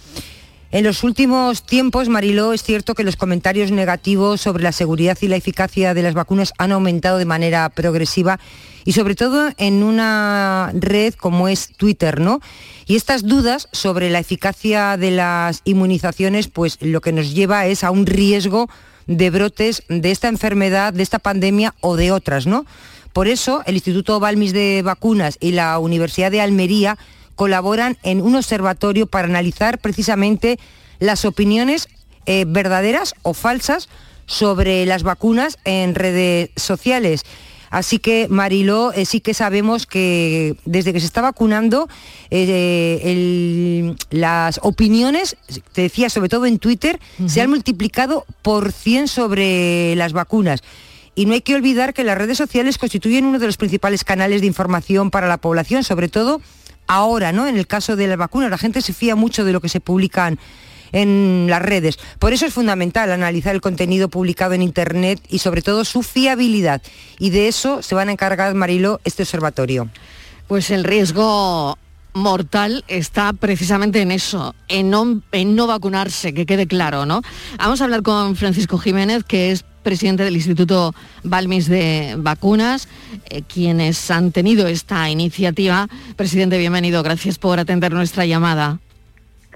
En 0.73 0.83
los 0.83 1.05
últimos 1.05 1.63
tiempos, 1.63 2.09
Mariló, 2.09 2.53
es 2.53 2.65
cierto 2.65 2.95
que 2.95 3.05
los 3.05 3.15
comentarios 3.17 3.71
negativos 3.71 4.41
sobre 4.41 4.65
la 4.65 4.73
seguridad 4.73 5.17
y 5.21 5.29
la 5.29 5.37
eficacia 5.37 5.95
de 5.95 6.03
las 6.03 6.15
vacunas 6.15 6.53
han 6.59 6.73
aumentado 6.73 7.19
de 7.19 7.25
manera 7.25 7.69
progresiva 7.69 8.41
y 8.85 8.93
sobre 8.93 9.15
todo 9.15 9.51
en 9.59 9.85
una 9.85 10.73
red 10.75 11.15
como 11.15 11.47
es 11.47 11.69
Twitter, 11.77 12.21
¿no? 12.21 12.41
Y 12.85 12.97
estas 12.97 13.23
dudas 13.23 13.69
sobre 13.71 14.11
la 14.11 14.19
eficacia 14.19 14.97
de 14.97 15.13
las 15.13 15.63
inmunizaciones, 15.65 16.49
pues 16.49 16.79
lo 16.81 17.01
que 17.01 17.13
nos 17.13 17.33
lleva 17.33 17.67
es 17.67 17.85
a 17.85 17.93
un 17.93 18.05
riesgo 18.05 18.69
de 19.07 19.31
brotes 19.31 19.85
de 19.89 20.11
esta 20.11 20.27
enfermedad, 20.29 20.93
de 20.93 21.05
esta 21.05 21.21
pandemia 21.21 21.75
o 21.81 21.97
de 21.97 22.11
otras, 22.11 22.47
¿no? 22.47 22.67
Por 23.13 23.29
eso, 23.29 23.63
el 23.67 23.77
Instituto 23.77 24.19
Balmis 24.21 24.53
de 24.53 24.83
Vacunas 24.85 25.39
y 25.41 25.53
la 25.53 25.79
Universidad 25.79 26.31
de 26.31 26.41
Almería 26.41 26.99
colaboran 27.37 27.97
en 28.03 28.21
un 28.21 28.35
observatorio 28.35 29.07
para 29.07 29.29
analizar 29.29 29.79
precisamente 29.79 30.59
las 30.99 31.25
opiniones 31.25 31.89
eh, 32.25 32.45
verdaderas 32.49 33.15
o 33.23 33.35
falsas 33.35 33.89
sobre 34.27 34.85
las 34.87 35.05
vacunas 35.05 35.59
en 35.65 35.95
redes 35.95 36.51
sociales. 36.57 37.23
Así 37.71 37.99
que, 37.99 38.27
Mariló, 38.29 38.93
eh, 38.93 39.05
sí 39.05 39.21
que 39.21 39.35
sabemos 39.35 39.87
que 39.87 40.57
desde 40.65 40.93
que 40.93 41.01
se 41.01 41.07
está 41.07 41.21
vacunando, 41.21 41.89
eh, 42.31 43.95
las 44.11 44.61
opiniones, 44.63 45.37
te 45.73 45.83
decía, 45.83 46.09
sobre 46.09 46.29
todo 46.29 46.47
en 46.47 46.59
Twitter, 46.59 47.01
se 47.27 47.43
han 47.43 47.51
multiplicado 47.51 48.25
por 48.43 48.73
100 48.73 49.09
sobre 49.09 49.95
las 49.97 50.13
vacunas. 50.13 50.63
Y 51.15 51.27
no 51.27 51.35
hay 51.35 51.41
que 51.41 51.55
olvidar 51.55 51.93
que 51.93 52.05
las 52.05 52.19
redes 52.19 52.39
sociales 52.39 52.79
constituyen 52.79 53.25
uno 53.25 53.39
de 53.39 53.47
los 53.47 53.57
principales 53.57 54.05
canales 54.05 54.43
de 54.43 54.47
información 54.47 55.11
para 55.11 55.29
la 55.29 55.39
población, 55.39 55.83
sobre 55.83 56.09
todo 56.09 56.41
ahora, 56.87 57.33
¿no? 57.33 57.47
En 57.47 57.57
el 57.57 57.67
caso 57.67 57.97
de 57.97 58.07
la 58.07 58.17
vacuna, 58.17 58.49
la 58.49 58.59
gente 58.59 58.83
se 58.83 58.93
fía 58.93 59.17
mucho 59.17 59.45
de 59.45 59.53
lo 59.53 59.61
que 59.61 59.69
se 59.69 59.81
publican 59.81 60.39
en 60.93 61.47
las 61.49 61.63
redes. 61.63 61.99
Por 62.19 62.33
eso 62.33 62.47
es 62.47 62.55
fundamental 62.55 63.11
analizar 63.13 63.55
el 63.55 63.61
contenido 63.61 64.09
publicado 64.09 64.55
en 64.55 64.63
Internet 64.63 65.21
y 65.29 65.39
sobre 65.39 65.63
todo 65.63 65.85
su 65.85 66.03
fiabilidad. 66.03 66.83
Y 67.19 67.31
de 67.31 67.49
eso 67.49 67.83
se 67.83 67.95
van 67.95 68.09
a 68.09 68.13
encargar, 68.13 68.55
Marilo, 68.55 69.01
este 69.05 69.23
observatorio. 69.23 69.89
Pues 70.47 70.71
el 70.71 70.85
riesgo 70.85 71.77
mortal 72.15 72.85
está 72.89 73.33
precisamente 73.35 74.01
en 74.01 74.11
eso, 74.11 74.55
en 74.69 74.89
no, 74.89 75.23
en 75.33 75.55
no 75.55 75.67
vacunarse, 75.67 76.33
que 76.33 76.47
quede 76.47 76.67
claro, 76.67 77.05
¿no? 77.05 77.21
Vamos 77.59 77.81
a 77.81 77.85
hablar 77.85 78.03
con 78.03 78.37
Francisco 78.37 78.79
Jiménez, 78.79 79.23
que 79.23 79.51
es 79.53 79.67
presidente 79.87 80.25
del 80.25 80.35
Instituto 80.35 80.97
Balmis 81.23 81.69
de 81.69 82.17
Vacunas, 82.19 82.89
eh, 83.31 83.43
quienes 83.43 84.11
han 84.11 84.33
tenido 84.33 84.67
esta 84.67 85.09
iniciativa. 85.09 85.87
Presidente, 86.17 86.59
bienvenido. 86.59 87.05
Gracias 87.05 87.39
por 87.39 87.61
atender 87.61 87.93
nuestra 87.93 88.27
llamada. 88.27 88.81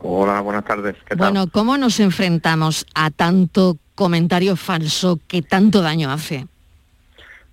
Hola, 0.01 0.41
buenas 0.41 0.65
tardes. 0.65 0.95
Bueno, 1.17 1.49
¿cómo 1.49 1.77
nos 1.77 1.99
enfrentamos 1.99 2.87
a 2.95 3.11
tanto 3.11 3.77
comentario 3.97 4.55
falso 4.55 5.19
que 5.27 5.43
tanto 5.43 5.83
daño 5.83 6.13
hace? 6.13 6.47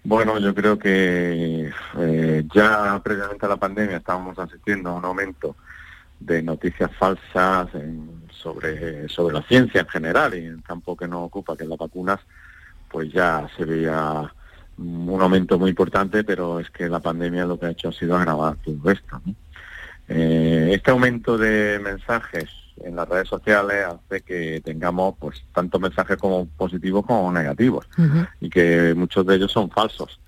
Bueno, 0.03 0.37
yo 0.37 0.53
creo 0.53 0.77
que 0.77 1.71
eh, 1.97 2.43
ya 2.53 3.01
previamente 3.03 3.43
a 3.47 3.49
la 3.49 3.57
pandemia 3.57 3.97
estábamos 3.97 4.37
asistiendo 4.37 4.91
a 4.91 4.93
un 4.97 5.05
aumento 5.05 5.55
de 6.19 6.43
noticias 6.43 6.91
falsas 6.99 7.69
sobre, 8.29 9.09
sobre 9.09 9.33
la 9.33 9.41
ciencia 9.41 9.81
en 9.81 9.87
general 9.87 10.35
y 10.35 10.45
en 10.45 10.53
el 10.53 10.63
campo 10.63 10.95
que 10.95 11.07
nos 11.07 11.25
ocupa, 11.25 11.57
que 11.57 11.63
es 11.63 11.69
las 11.69 11.79
vacunas, 11.79 12.19
pues 12.89 13.11
ya 13.11 13.47
se 13.57 13.65
veía 13.65 14.33
un 14.77 15.21
aumento 15.21 15.57
muy 15.57 15.71
importante, 15.71 16.23
pero 16.23 16.59
es 16.59 16.69
que 16.69 16.87
la 16.87 16.99
pandemia 16.99 17.45
lo 17.45 17.59
que 17.59 17.65
ha 17.65 17.71
hecho 17.71 17.89
ha 17.89 17.93
sido 17.93 18.15
agravar 18.15 18.57
todo 18.57 18.91
esto. 18.91 19.21
Eh, 20.07 20.71
este 20.73 20.91
aumento 20.91 21.37
de 21.37 21.79
mensajes 21.83 22.49
en 22.83 22.95
las 22.95 23.09
redes 23.09 23.27
sociales 23.27 23.85
hace 23.85 24.21
que 24.21 24.61
tengamos 24.63 25.15
pues 25.19 25.43
tanto 25.53 25.79
mensajes 25.79 26.17
como 26.17 26.47
positivos 26.47 27.05
como 27.05 27.31
negativos 27.31 27.87
y 28.39 28.49
que 28.49 28.93
muchos 28.95 29.25
de 29.25 29.35
ellos 29.35 29.51
son 29.51 29.69
falsos. 29.69 30.19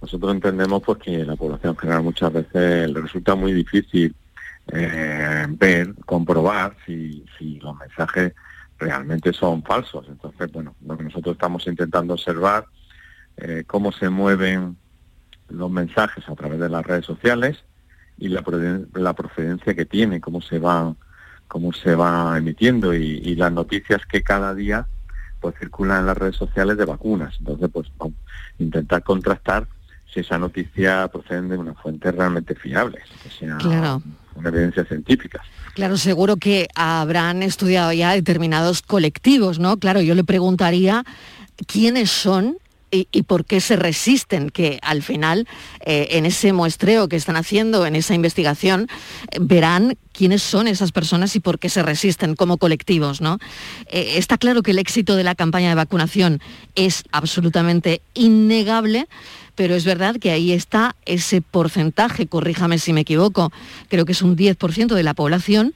Nosotros 0.00 0.32
entendemos 0.32 0.82
pues 0.82 0.98
que 0.98 1.24
la 1.24 1.36
población 1.36 1.76
general 1.76 2.02
muchas 2.02 2.32
veces 2.32 2.90
le 2.90 3.00
resulta 3.00 3.34
muy 3.34 3.52
difícil 3.52 4.14
eh, 4.72 5.46
ver, 5.50 5.94
comprobar 6.06 6.76
si, 6.86 7.24
si 7.38 7.58
los 7.58 7.76
mensajes 7.76 8.32
realmente 8.80 9.32
son 9.32 9.62
falsos. 9.62 10.06
Entonces, 10.08 10.50
bueno, 10.50 10.74
lo 10.84 10.96
que 10.96 11.04
nosotros 11.04 11.34
estamos 11.34 11.66
intentando 11.66 12.14
observar 12.14 12.64
eh, 13.36 13.64
cómo 13.66 13.92
se 13.92 14.08
mueven 14.08 14.76
los 15.48 15.70
mensajes 15.70 16.28
a 16.28 16.34
través 16.34 16.58
de 16.58 16.68
las 16.68 16.84
redes 16.84 17.04
sociales 17.04 17.58
y 18.18 18.28
la, 18.28 18.42
la 18.94 19.12
procedencia 19.14 19.74
que 19.74 19.84
tiene, 19.84 20.20
cómo 20.20 20.40
se 20.40 20.58
va, 20.58 20.94
cómo 21.48 21.72
se 21.72 21.94
va 21.94 22.36
emitiendo 22.36 22.94
y, 22.94 23.34
las 23.34 23.52
noticias 23.52 24.04
que 24.06 24.22
cada 24.22 24.54
día 24.54 24.86
pues 25.40 25.54
circulan 25.58 26.00
en 26.00 26.06
las 26.06 26.18
redes 26.18 26.36
sociales 26.36 26.76
de 26.76 26.84
vacunas. 26.84 27.36
Entonces, 27.38 27.70
pues 27.72 27.90
vamos, 27.96 28.14
intentar 28.58 29.02
contrastar 29.02 29.66
si 30.12 30.20
esa 30.20 30.38
noticia 30.38 31.08
procede 31.08 31.42
de 31.42 31.56
una 31.56 31.74
fuente 31.74 32.12
realmente 32.12 32.54
fiable, 32.54 33.00
sea 33.38 33.58
una 34.34 34.48
evidencia 34.48 34.84
científica. 34.84 35.42
Claro, 35.74 35.96
seguro 35.96 36.36
que 36.36 36.68
habrán 36.74 37.42
estudiado 37.42 37.92
ya 37.92 38.12
determinados 38.12 38.82
colectivos, 38.82 39.58
¿no? 39.58 39.78
Claro, 39.78 40.00
yo 40.00 40.14
le 40.14 40.24
preguntaría 40.24 41.04
quiénes 41.66 42.10
son 42.10 42.56
y, 42.90 43.22
por 43.22 43.44
qué 43.44 43.60
se 43.60 43.76
resisten, 43.76 44.50
que 44.50 44.78
al 44.82 45.02
final 45.02 45.46
eh, 45.86 46.08
en 46.12 46.26
ese 46.26 46.52
muestreo 46.52 47.08
que 47.08 47.16
están 47.16 47.36
haciendo, 47.36 47.86
en 47.86 47.94
esa 47.94 48.14
investigación, 48.14 48.88
eh, 49.30 49.38
verán 49.40 49.96
quiénes 50.12 50.42
son 50.42 50.66
esas 50.66 50.90
personas 50.90 51.36
y 51.36 51.40
por 51.40 51.58
qué 51.58 51.68
se 51.68 51.82
resisten 51.82 52.34
como 52.34 52.58
colectivos. 52.58 53.20
¿no? 53.20 53.38
Eh, 53.86 54.14
está 54.16 54.38
claro 54.38 54.62
que 54.62 54.72
el 54.72 54.78
éxito 54.78 55.16
de 55.16 55.24
la 55.24 55.34
campaña 55.34 55.68
de 55.68 55.76
vacunación 55.76 56.40
es 56.74 57.04
absolutamente 57.12 58.02
innegable, 58.14 59.06
pero 59.60 59.74
es 59.74 59.84
verdad 59.84 60.16
que 60.16 60.30
ahí 60.30 60.52
está 60.52 60.96
ese 61.04 61.42
porcentaje, 61.42 62.26
corríjame 62.26 62.78
si 62.78 62.94
me 62.94 63.02
equivoco, 63.02 63.52
creo 63.90 64.06
que 64.06 64.12
es 64.12 64.22
un 64.22 64.34
10% 64.34 64.94
de 64.94 65.02
la 65.02 65.12
población 65.12 65.74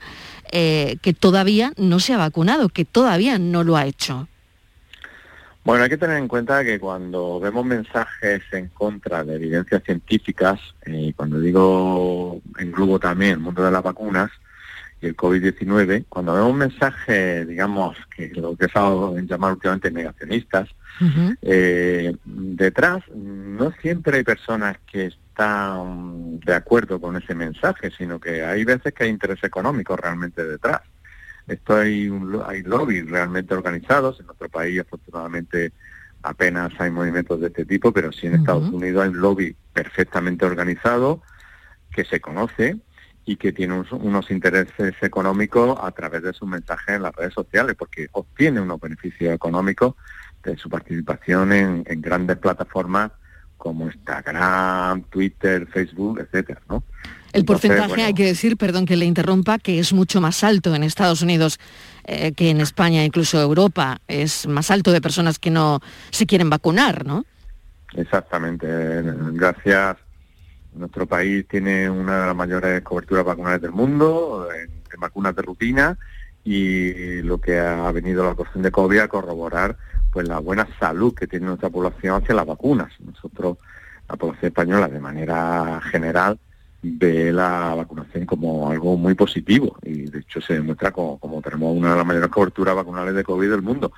que 0.50 1.14
todavía 1.20 1.74
no 1.76 2.00
se 2.00 2.14
ha 2.14 2.16
vacunado, 2.16 2.70
que 2.70 2.86
todavía 2.86 3.38
no 3.38 3.62
lo 3.62 3.76
ha 3.76 3.84
hecho. 3.84 4.26
Bueno, 5.64 5.84
hay 5.84 5.90
que 5.90 5.98
tener 5.98 6.16
en 6.16 6.28
cuenta 6.28 6.64
que 6.64 6.80
cuando 6.80 7.38
vemos 7.40 7.66
mensajes 7.66 8.40
en 8.52 8.68
contra 8.68 9.22
de 9.22 9.34
evidencias 9.34 9.82
científicas, 9.84 10.58
y 10.86 11.10
eh, 11.10 11.12
cuando 11.14 11.38
digo 11.38 12.40
en 12.58 12.72
grupo 12.72 12.98
también 12.98 13.32
el 13.32 13.40
mundo 13.40 13.62
de 13.62 13.70
las 13.70 13.82
vacunas 13.82 14.30
y 15.02 15.08
el 15.08 15.14
COVID-19, 15.14 16.06
cuando 16.08 16.32
vemos 16.32 16.54
mensajes, 16.54 17.46
digamos, 17.46 17.98
que 18.16 18.28
lo 18.28 18.56
que 18.56 18.66
se 18.66 18.78
ha 18.78 18.88
llamar 19.26 19.52
últimamente 19.52 19.90
negacionistas, 19.90 20.70
eh, 21.42 22.16
detrás 22.24 23.02
no 23.14 23.72
siempre 23.82 24.18
hay 24.18 24.24
personas 24.24 24.78
que 24.90 25.06
están 25.06 26.38
de 26.40 26.54
acuerdo 26.54 27.00
con 27.00 27.16
ese 27.16 27.34
mensaje, 27.34 27.90
sino 27.96 28.20
que 28.20 28.44
hay 28.44 28.64
veces 28.64 28.94
que 28.94 29.04
hay 29.04 29.10
interés 29.10 29.42
económico 29.42 29.96
realmente 29.96 30.44
detrás. 30.44 30.82
Esto 31.46 31.76
hay, 31.76 32.08
un, 32.08 32.40
hay 32.46 32.62
lobbies 32.62 33.08
realmente 33.10 33.54
organizados, 33.54 34.20
en 34.20 34.26
nuestro 34.26 34.48
país 34.48 34.80
afortunadamente 34.80 35.72
apenas 36.22 36.72
hay 36.78 36.90
movimientos 36.90 37.40
de 37.40 37.48
este 37.48 37.66
tipo, 37.66 37.92
pero 37.92 38.10
sí 38.10 38.26
en 38.26 38.36
Estados 38.36 38.70
Unidos 38.70 39.02
hay 39.02 39.10
un 39.10 39.20
lobby 39.20 39.54
perfectamente 39.74 40.46
organizado 40.46 41.22
que 41.90 42.04
se 42.04 42.20
conoce 42.20 42.78
y 43.26 43.36
que 43.36 43.52
tiene 43.52 43.84
unos, 43.90 44.30
intereses 44.30 44.94
económicos 45.00 45.78
a 45.80 45.90
través 45.92 46.22
de 46.22 46.32
sus 46.32 46.48
mensajes 46.48 46.96
en 46.96 47.02
las 47.02 47.14
redes 47.14 47.32
sociales, 47.32 47.76
porque 47.78 48.08
obtiene 48.12 48.60
unos 48.60 48.80
beneficios 48.80 49.34
económicos 49.34 49.94
de 50.44 50.56
su 50.56 50.68
participación 50.68 51.52
en, 51.52 51.84
grandes 52.00 52.36
plataformas 52.38 53.10
como 53.56 53.86
Instagram, 53.86 55.02
Twitter, 55.04 55.66
Facebook, 55.66 56.20
etcétera, 56.20 56.60
¿no? 56.68 56.82
El 57.32 57.44
porcentaje, 57.44 58.02
hay 58.02 58.14
que 58.14 58.26
decir, 58.26 58.56
perdón 58.56 58.86
que 58.86 58.96
le 58.96 59.06
interrumpa, 59.06 59.58
que 59.58 59.80
es 59.80 59.92
mucho 59.92 60.20
más 60.20 60.44
alto 60.44 60.72
en 60.74 60.84
Estados 60.84 61.20
Unidos 61.20 61.58
eh, 62.04 62.32
que 62.32 62.50
en 62.50 62.60
España, 62.60 63.04
incluso 63.04 63.40
Europa, 63.40 64.00
es 64.06 64.46
más 64.46 64.70
alto 64.70 64.92
de 64.92 65.00
personas 65.00 65.40
que 65.40 65.50
no 65.50 65.80
se 66.10 66.26
quieren 66.26 66.48
vacunar, 66.48 67.04
¿no? 67.04 67.24
Exactamente. 67.96 68.66
Gracias. 69.32 69.96
Nuestro 70.74 71.06
país 71.06 71.46
tiene 71.48 71.90
una 71.90 72.20
de 72.20 72.26
las 72.26 72.36
mayores 72.36 72.82
coberturas 72.82 73.24
vacunales 73.24 73.62
del 73.62 73.72
mundo, 73.72 74.48
en, 74.54 74.70
en 74.70 75.00
vacunas 75.00 75.34
de 75.34 75.42
rutina, 75.42 75.98
y 76.44 77.22
lo 77.22 77.40
que 77.40 77.58
ha 77.58 77.90
venido 77.90 78.24
la 78.24 78.34
cuestión 78.34 78.62
de 78.62 78.70
COVID 78.70 78.98
a 78.98 79.08
corroborar 79.08 79.76
pues 80.14 80.28
la 80.28 80.38
buena 80.38 80.68
salud 80.78 81.12
que 81.12 81.26
tiene 81.26 81.46
nuestra 81.46 81.70
población 81.70 82.22
hacia 82.22 82.36
las 82.36 82.46
vacunas. 82.46 82.92
Nosotros, 83.00 83.58
la 84.08 84.14
población 84.14 84.46
española, 84.46 84.86
de 84.86 85.00
manera 85.00 85.80
general, 85.90 86.38
ve 86.82 87.32
la 87.32 87.74
vacunación 87.74 88.24
como 88.24 88.70
algo 88.70 88.96
muy 88.96 89.14
positivo 89.14 89.76
y 89.82 90.02
de 90.02 90.20
hecho 90.20 90.40
se 90.40 90.54
demuestra 90.54 90.92
como, 90.92 91.42
tenemos 91.42 91.76
una 91.76 91.90
de 91.90 91.96
las 91.96 92.06
mayores 92.06 92.28
coberturas 92.28 92.76
vacunales 92.76 93.16
de 93.16 93.24
COVID 93.24 93.50
del 93.50 93.62
mundo. 93.62 93.90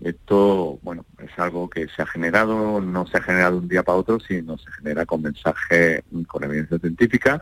Esto, 0.00 0.80
bueno, 0.82 1.04
es 1.18 1.38
algo 1.38 1.70
que 1.70 1.86
se 1.86 2.02
ha 2.02 2.06
generado, 2.06 2.80
no 2.80 3.06
se 3.06 3.18
ha 3.18 3.22
generado 3.22 3.52
de 3.52 3.58
un 3.58 3.68
día 3.68 3.84
para 3.84 3.98
otro, 3.98 4.18
sino 4.18 4.58
se 4.58 4.72
genera 4.72 5.06
con 5.06 5.22
mensaje, 5.22 6.02
con 6.26 6.42
evidencia 6.42 6.80
científica 6.80 7.40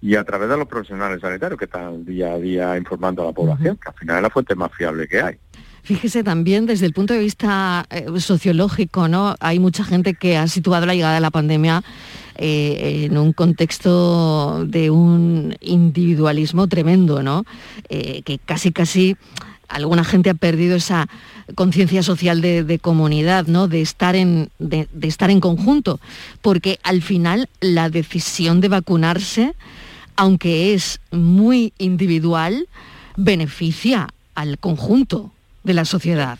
y 0.00 0.14
a 0.14 0.22
través 0.22 0.48
de 0.48 0.56
los 0.56 0.68
profesionales 0.68 1.20
sanitarios 1.20 1.58
que 1.58 1.64
están 1.64 2.04
día 2.04 2.32
a 2.32 2.38
día 2.38 2.76
informando 2.78 3.22
a 3.22 3.26
la 3.26 3.32
población, 3.32 3.76
que 3.76 3.88
al 3.88 3.94
final 3.96 4.16
es 4.18 4.22
la 4.22 4.30
fuente 4.30 4.54
más 4.54 4.72
fiable 4.72 5.08
que 5.08 5.20
hay. 5.20 5.38
Fíjese 5.82 6.22
también 6.22 6.66
desde 6.66 6.86
el 6.86 6.92
punto 6.92 7.14
de 7.14 7.20
vista 7.20 7.86
eh, 7.90 8.06
sociológico, 8.18 9.08
¿no? 9.08 9.34
Hay 9.40 9.58
mucha 9.58 9.84
gente 9.84 10.14
que 10.14 10.36
ha 10.36 10.46
situado 10.46 10.86
la 10.86 10.94
llegada 10.94 11.14
de 11.14 11.20
la 11.20 11.30
pandemia 11.30 11.82
eh, 12.36 13.06
en 13.06 13.18
un 13.18 13.32
contexto 13.32 14.64
de 14.66 14.90
un 14.90 15.56
individualismo 15.60 16.66
tremendo, 16.68 17.22
¿no? 17.22 17.44
Eh, 17.88 18.22
que 18.24 18.38
casi 18.38 18.72
casi 18.72 19.16
alguna 19.68 20.04
gente 20.04 20.30
ha 20.30 20.34
perdido 20.34 20.76
esa 20.76 21.08
conciencia 21.54 22.02
social 22.02 22.40
de, 22.40 22.78
comunidad, 22.80 23.46
¿no? 23.46 23.68
De 23.68 23.80
estar, 23.80 24.16
en, 24.16 24.50
de, 24.58 24.88
estar 25.02 25.30
en 25.30 25.40
conjunto. 25.40 26.00
Porque 26.42 26.78
al 26.82 27.02
final 27.02 27.48
la 27.60 27.88
decisión 27.88 28.60
de 28.60 28.68
vacunarse, 28.68 29.54
aunque 30.16 30.74
es 30.74 31.00
muy 31.10 31.72
individual, 31.78 32.68
beneficia 33.16 34.08
al 34.34 34.58
conjunto 34.58 35.32
de 35.62 35.74
la 35.74 35.84
sociedad. 35.84 36.38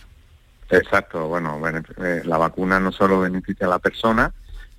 Exacto, 0.70 1.26
bueno, 1.26 1.60
eh, 1.98 2.22
la 2.24 2.38
vacuna 2.38 2.78
no 2.78 2.92
solo 2.92 3.20
beneficia 3.20 3.66
a 3.66 3.70
la 3.70 3.78
persona, 3.80 4.32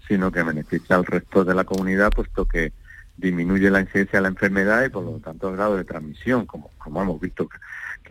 sino 0.07 0.31
que 0.31 0.43
beneficia 0.43 0.95
al 0.95 1.05
resto 1.05 1.43
de 1.43 1.53
la 1.53 1.65
comunidad, 1.65 2.11
puesto 2.11 2.45
que 2.45 2.71
disminuye 3.17 3.69
la 3.69 3.81
incidencia 3.81 4.19
de 4.19 4.23
la 4.23 4.29
enfermedad 4.29 4.85
y 4.85 4.89
por 4.89 5.03
lo 5.03 5.19
tanto 5.19 5.49
el 5.49 5.55
grado 5.55 5.77
de 5.77 5.83
transmisión, 5.83 6.45
como, 6.45 6.71
como 6.77 7.01
hemos 7.01 7.19
visto 7.19 7.47
que, 7.47 7.57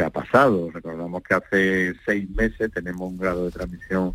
ha 0.03 0.09
pasado. 0.09 0.71
Recordamos 0.73 1.23
que 1.23 1.35
hace 1.35 1.95
seis 2.07 2.31
meses 2.31 2.73
tenemos 2.73 3.03
un 3.03 3.19
grado 3.19 3.45
de 3.45 3.51
transmisión 3.51 4.15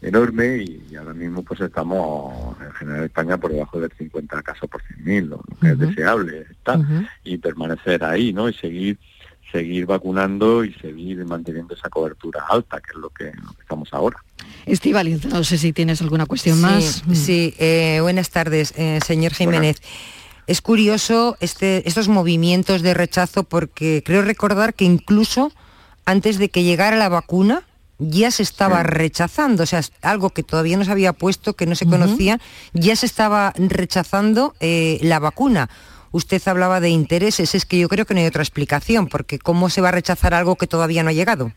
enorme 0.00 0.56
y, 0.56 0.96
ahora 0.96 1.12
mismo 1.12 1.42
pues 1.42 1.60
estamos 1.60 2.56
en 2.62 2.72
general 2.72 3.00
en 3.00 3.04
España 3.06 3.36
por 3.36 3.52
debajo 3.52 3.78
del 3.78 3.92
50 3.92 4.42
casos 4.42 4.70
por 4.70 4.82
100.000, 4.82 5.26
lo, 5.26 5.42
que 5.60 5.68
es 5.68 5.78
deseable 5.78 6.46
está, 6.50 6.80
y 7.24 7.36
permanecer 7.36 8.02
ahí, 8.04 8.32
¿no? 8.32 8.48
Y 8.48 8.54
seguir 8.54 8.98
seguir 9.50 9.86
vacunando 9.86 10.64
y 10.64 10.72
seguir 10.74 11.24
manteniendo 11.24 11.74
esa 11.74 11.88
cobertura 11.88 12.44
alta, 12.48 12.80
que 12.80 12.92
es 12.92 12.96
lo 12.96 13.10
que, 13.10 13.32
estamos 13.60 13.88
ahora. 13.92 14.22
Estivaliz, 14.66 15.24
no 15.26 15.44
sé 15.44 15.58
si 15.58 15.72
tienes 15.72 16.00
alguna 16.02 16.26
cuestión 16.26 16.60
más. 16.60 17.02
Sí, 17.12 17.54
eh, 17.58 17.98
buenas 18.02 18.30
tardes, 18.30 18.74
eh, 18.76 19.00
señor 19.04 19.32
Jiménez. 19.32 19.80
Es 20.46 20.62
curioso 20.62 21.36
este, 21.40 21.86
estos 21.86 22.08
movimientos 22.08 22.82
de 22.82 22.94
rechazo 22.94 23.44
porque 23.44 24.02
creo 24.04 24.22
recordar 24.22 24.74
que 24.74 24.84
incluso 24.84 25.52
antes 26.06 26.38
de 26.38 26.48
que 26.48 26.62
llegara 26.62 26.96
la 26.96 27.10
vacuna 27.10 27.64
ya 27.98 28.30
se 28.30 28.44
estaba 28.44 28.82
rechazando, 28.82 29.64
o 29.64 29.66
sea, 29.66 29.82
algo 30.02 30.30
que 30.30 30.42
todavía 30.42 30.76
no 30.76 30.84
se 30.84 30.92
había 30.92 31.12
puesto, 31.12 31.54
que 31.54 31.66
no 31.66 31.74
se 31.74 31.84
conocía, 31.84 32.40
ya 32.72 32.94
se 32.96 33.06
estaba 33.06 33.52
rechazando 33.56 34.54
eh, 34.60 34.98
la 35.02 35.18
vacuna 35.18 35.68
usted 36.12 36.40
hablaba 36.46 36.80
de 36.80 36.90
intereses, 36.90 37.54
es 37.54 37.66
que 37.66 37.78
yo 37.78 37.88
creo 37.88 38.04
que 38.04 38.14
no 38.14 38.20
hay 38.20 38.26
otra 38.26 38.42
explicación, 38.42 39.08
porque 39.08 39.38
¿cómo 39.38 39.70
se 39.70 39.80
va 39.80 39.88
a 39.88 39.92
rechazar 39.92 40.34
algo 40.34 40.56
que 40.56 40.66
todavía 40.66 41.02
no 41.02 41.10
ha 41.10 41.12
llegado? 41.14 41.52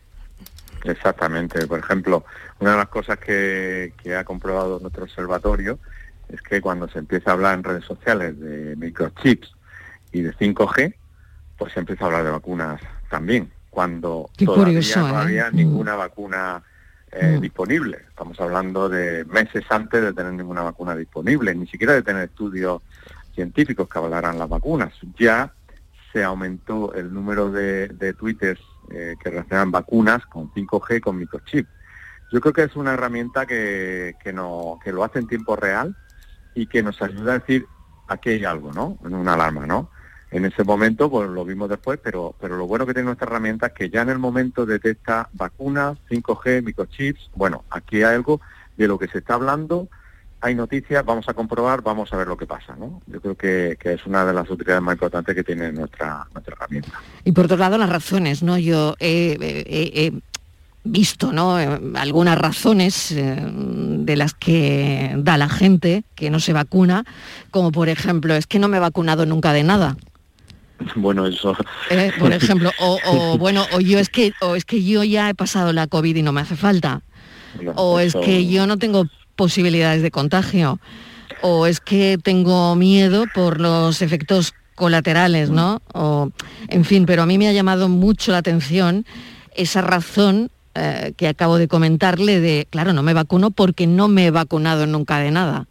Exactamente. 0.84 1.68
Por 1.68 1.80
ejemplo, 1.80 2.26
una 2.60 2.72
de 2.72 2.78
las 2.78 2.88
cosas 2.88 3.18
que, 3.18 3.94
ha 4.18 4.24
comprobado 4.24 4.80
nuestro 4.80 5.04
observatorio 5.04 5.80
es 6.30 6.42
que 6.42 6.62
cuando 6.62 6.88
se 6.88 7.00
empieza 7.00 7.32
a 7.32 7.34
hablar 7.34 7.56
en 7.56 7.64
redes 7.64 7.86
sociales 7.86 8.40
de 8.40 8.76
microchips 8.78 9.52
y 10.12 10.22
de 10.22 10.34
5G, 10.34 10.96
pues 11.58 11.74
se 11.74 11.80
empieza 11.80 12.06
a 12.06 12.08
hablar 12.08 12.24
de 12.24 12.32
vacunas 12.32 12.82
también, 13.10 13.52
cuando 13.70 14.30
todavía 14.38 14.82
no 14.96 15.08
¿eh? 15.08 15.22
había 15.22 15.52
ninguna 15.52 15.96
vacuna 15.96 16.64
eh, 17.12 17.36
mm. 17.38 17.42
disponible. 17.42 17.98
Estamos 18.08 18.40
hablando 18.40 18.88
de 18.88 19.26
meses 19.26 19.66
antes 19.70 20.02
de 20.02 20.14
tener 20.14 20.34
ninguna 20.34 20.62
vacuna 20.62 20.96
disponible, 20.96 21.54
ni 21.54 21.68
siquiera 21.68 21.94
de 21.94 22.02
tener 22.02 22.24
estudios 22.24 22.82
científicos 23.34 23.88
que 23.90 24.00
hablarán 24.00 24.40
las 24.40 24.50
vacunas. 24.50 24.94
Ya 25.18 25.54
se 26.12 26.24
aumentó 26.24 26.94
el 26.94 27.14
número 27.14 27.52
de, 27.52 27.88
de 27.88 28.14
twitters 28.14 28.62
eh, 28.92 29.16
que 29.22 29.30
relacionan 29.30 29.72
vacunas 29.72 30.26
con 30.26 30.52
5G, 30.52 31.00
con 31.00 31.18
microchip. 31.18 31.68
Yo 32.32 32.42
creo 32.42 32.54
que 32.54 32.64
es 32.64 32.76
una 32.76 32.94
herramienta 32.94 33.46
que, 33.46 34.16
que, 34.22 34.34
no, 34.34 34.80
que 34.84 34.92
lo 34.92 35.04
hace 35.04 35.20
en 35.20 35.28
tiempo 35.28 35.56
real 35.56 35.96
y 36.56 36.68
que 36.68 36.84
nos 36.84 37.02
ayuda 37.02 37.34
a 37.34 37.40
decir 37.40 37.66
aquí 38.08 38.30
hay 38.30 38.46
algo, 38.46 38.72
¿no? 38.74 38.98
En 39.06 39.14
una 39.14 39.34
alarma, 39.34 39.66
¿no? 39.66 39.90
En 40.32 40.46
ese 40.46 40.64
momento, 40.64 41.10
pues 41.10 41.30
lo 41.30 41.44
vimos 41.44 41.70
después, 41.70 42.00
pero, 42.02 42.36
pero 42.40 42.58
lo 42.58 42.68
bueno 42.68 42.86
que 42.86 42.94
tiene 42.94 43.08
nuestra 43.08 43.28
herramienta 43.28 43.68
es 43.68 43.74
que 43.74 43.90
ya 43.90 44.02
en 44.02 44.10
el 44.10 44.20
momento 44.20 44.66
detecta 44.66 45.30
vacunas, 45.34 45.98
5G, 46.10 46.64
microchips, 46.64 47.32
bueno, 47.36 47.66
aquí 47.70 47.98
hay 47.98 48.16
algo 48.16 48.40
de 48.78 48.88
lo 48.88 48.98
que 48.98 49.08
se 49.08 49.20
está 49.20 49.34
hablando 49.34 49.90
hay 50.42 50.56
noticias, 50.56 51.06
vamos 51.06 51.30
a 51.30 51.34
comprobar, 51.34 51.84
vamos 51.84 52.12
a 52.12 52.18
ver 52.18 52.28
lo 52.28 52.36
que 52.36 52.48
pasa. 52.48 52.76
¿no? 52.76 53.02
Yo 53.06 53.22
creo 53.22 53.36
que, 53.36 53.78
es 53.80 54.06
una 54.06 54.26
de 54.26 54.34
las 54.34 54.50
utilidades 54.50 54.82
más 54.82 54.96
importantes 54.96 55.36
que 55.36 55.44
tiene 55.44 55.72
nuestra, 55.72 56.28
nuestra 56.34 56.56
herramienta. 56.56 57.00
Y 57.24 57.32
por 57.32 57.46
otro 57.46 57.58
lado, 57.58 57.78
las 57.78 57.90
razones, 57.90 58.42
¿no? 58.42 58.58
Yo 58.58 58.96
he, 59.00 60.12
visto 60.84 61.32
¿no? 61.32 61.58
algunas 61.94 62.40
razones 62.40 63.12
eh, 63.12 63.38
de 63.40 64.16
las 64.16 64.34
que 64.34 65.14
da 65.16 65.38
la 65.38 65.48
gente 65.48 66.04
que 66.16 66.32
no 66.32 66.40
se 66.40 66.54
vacuna, 66.54 67.06
como 67.52 67.72
por 67.72 67.88
ejemplo, 67.88 68.34
es 68.34 68.48
que 68.48 68.58
no 68.58 68.68
me 68.68 68.78
he 68.78 68.80
vacunado 68.80 69.28
nunca 69.28 69.54
de 69.54 69.64
nada. 69.64 69.96
Bueno, 70.96 71.28
eso. 71.28 71.56
Eh, 71.92 72.12
por 72.18 72.34
ejemplo, 72.34 72.72
o, 72.80 73.38
bueno, 73.38 73.64
o 73.74 73.80
yo 73.80 74.00
es 74.00 74.10
que, 74.10 74.34
o 74.42 74.56
es 74.56 74.66
que 74.66 74.84
yo 74.84 75.04
ya 75.04 75.30
he 75.30 75.36
pasado 75.36 75.74
la 75.74 75.86
COVID 75.86 76.16
y 76.16 76.24
no 76.24 76.32
me 76.32 76.42
hace 76.42 76.56
falta. 76.56 77.04
o 77.76 78.00
es 78.00 78.16
que 78.16 78.48
yo 78.48 78.66
no 78.66 78.78
tengo 78.78 79.06
posibilidades 79.42 80.04
de 80.04 80.12
contagio. 80.12 80.80
O 81.42 81.66
es 81.66 81.80
que 81.80 82.20
tengo 82.22 82.76
miedo 82.76 83.26
por 83.34 83.60
los 83.60 84.04
efectos 84.04 84.54
colaterales, 84.76 85.50
¿no? 85.50 85.82
O, 85.94 86.30
en 86.68 86.86
fin, 86.86 87.08
pero 87.08 87.24
a 87.24 87.26
mí 87.26 87.40
me 87.40 87.48
ha 87.48 87.52
llamado 87.52 87.90
mucho 87.90 88.32
la 88.32 88.38
atención 88.38 89.04
esa 89.56 89.82
razón 89.82 90.52
eh, 90.76 91.14
que 91.18 91.28
acabo 91.28 91.58
de 91.58 91.68
comentarle 91.68 92.40
de, 92.40 92.68
claro, 92.70 92.94
no 92.94 93.02
me 93.02 93.16
vacuno 93.16 93.50
porque 93.50 93.88
no 93.88 94.08
me 94.08 94.28
he 94.28 94.32
vacunado 94.32 94.86
nunca 94.86 95.18
de 95.18 95.32
nada. 95.32 95.66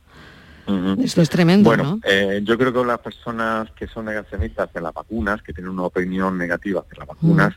Esto 1.01 1.23
es 1.23 1.31
tremendo, 1.31 1.69
bueno, 1.69 2.01
eh, 2.05 2.41
yo 2.45 2.57
creo 2.57 2.73
que 2.73 2.85
las 2.85 2.99
personas 2.99 3.71
que 3.73 3.87
son 3.87 4.05
negacionistas 4.05 4.73
de 4.73 4.81
las 4.81 4.93
vacunas, 4.93 5.43
que 5.43 5.53
tienen 5.53 5.73
una 5.73 5.85
opinión 5.85 6.37
negativa 6.39 6.85
de 6.91 6.97
las 6.97 7.07
vacunas, 7.07 7.55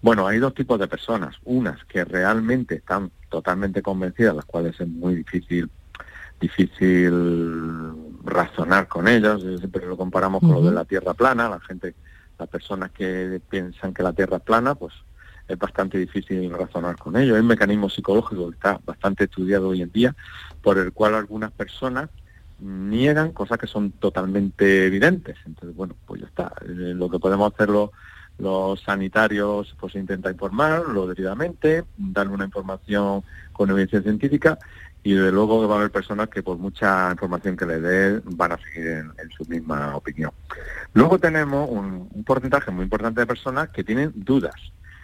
bueno, 0.00 0.26
hay 0.26 0.38
dos 0.38 0.54
tipos 0.54 0.78
de 0.78 0.88
personas. 0.88 1.36
Unas 1.44 1.84
que 1.84 2.04
realmente 2.04 2.76
están 2.76 3.10
totalmente 3.28 3.82
convencidas, 3.82 4.34
las 4.34 4.44
cuales 4.44 4.78
es 4.80 4.88
muy 4.88 5.14
difícil 5.16 5.70
difícil 6.40 7.92
razonar 8.24 8.86
con 8.88 9.08
ellas. 9.08 9.40
Siempre 9.40 9.86
lo 9.86 9.96
comparamos 9.96 10.40
con 10.40 10.52
lo 10.52 10.62
de 10.62 10.72
la 10.72 10.84
Tierra 10.84 11.14
plana. 11.14 11.48
La 11.48 11.60
gente, 11.60 11.94
las 12.38 12.48
personas 12.48 12.90
que 12.92 13.40
piensan 13.48 13.92
que 13.92 14.02
la 14.02 14.12
Tierra 14.12 14.36
es 14.36 14.42
plana, 14.42 14.74
pues 14.74 14.94
es 15.48 15.58
bastante 15.58 15.98
difícil 15.98 16.50
razonar 16.50 16.96
con 16.96 17.16
ello. 17.16 17.34
Es 17.34 17.40
un 17.40 17.48
mecanismo 17.48 17.88
psicológico 17.88 18.50
que 18.50 18.54
está 18.54 18.80
bastante 18.84 19.24
estudiado 19.24 19.68
hoy 19.68 19.82
en 19.82 19.90
día, 19.90 20.14
por 20.62 20.78
el 20.78 20.92
cual 20.92 21.14
algunas 21.14 21.50
personas 21.50 22.08
niegan 22.60 23.32
cosas 23.32 23.58
que 23.58 23.66
son 23.66 23.92
totalmente 23.92 24.86
evidentes. 24.86 25.36
Entonces, 25.46 25.76
bueno, 25.76 25.96
pues 26.06 26.20
ya 26.20 26.26
está. 26.26 26.52
Eh, 26.62 26.94
lo 26.94 27.08
que 27.08 27.18
podemos 27.18 27.52
hacerlo 27.52 27.92
los 28.38 28.80
sanitarios, 28.80 29.76
pues 29.78 29.94
intenta 29.96 30.30
informarlo 30.30 31.06
debidamente, 31.06 31.84
darle 31.96 32.34
una 32.34 32.44
información 32.44 33.22
con 33.52 33.70
evidencia 33.70 34.00
científica 34.00 34.58
y 35.02 35.14
de 35.14 35.32
luego 35.32 35.66
va 35.66 35.76
a 35.76 35.78
haber 35.78 35.90
personas 35.90 36.28
que 36.28 36.42
por 36.42 36.58
mucha 36.58 37.10
información 37.10 37.56
que 37.56 37.66
le 37.66 37.80
dé 37.80 38.20
van 38.24 38.52
a 38.52 38.58
seguir 38.58 38.88
en, 38.88 39.30
su 39.36 39.44
misma 39.46 39.96
opinión. 39.96 40.32
Luego 40.92 41.18
tenemos 41.18 41.68
un, 41.70 42.08
porcentaje 42.24 42.70
muy 42.70 42.84
importante 42.84 43.20
de 43.20 43.26
personas 43.26 43.68
que 43.70 43.84
tienen 43.84 44.12
dudas, 44.14 44.54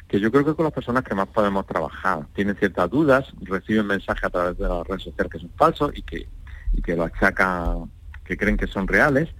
que 0.09 0.21
yo 0.21 0.31
creo 0.31 0.45
que 0.45 0.55
con 0.55 0.65
las 0.65 0.73
personas 0.73 1.05
que 1.05 1.15
más 1.15 1.29
podemos 1.29 1.67
trabajar. 1.67 2.27
Tienen 2.35 2.57
ciertas 2.57 2.91
dudas, 2.91 3.33
reciben 3.43 3.87
mensajes 3.87 4.25
a 4.25 4.31
través 4.31 4.59
de 4.59 4.69
las 4.69 4.87
redes 4.87 5.05
sociales 5.05 5.33
que 5.33 5.39
son 5.39 5.51
falsos 5.57 5.93
y 5.95 6.03
que, 6.03 6.29
y 6.73 6.83
que 6.83 6.97
lo 6.97 7.05
achacan, 7.05 7.91
que 8.25 8.37
creen 8.37 8.57
que 8.57 8.67
son 8.67 8.87
reales, 8.87 9.31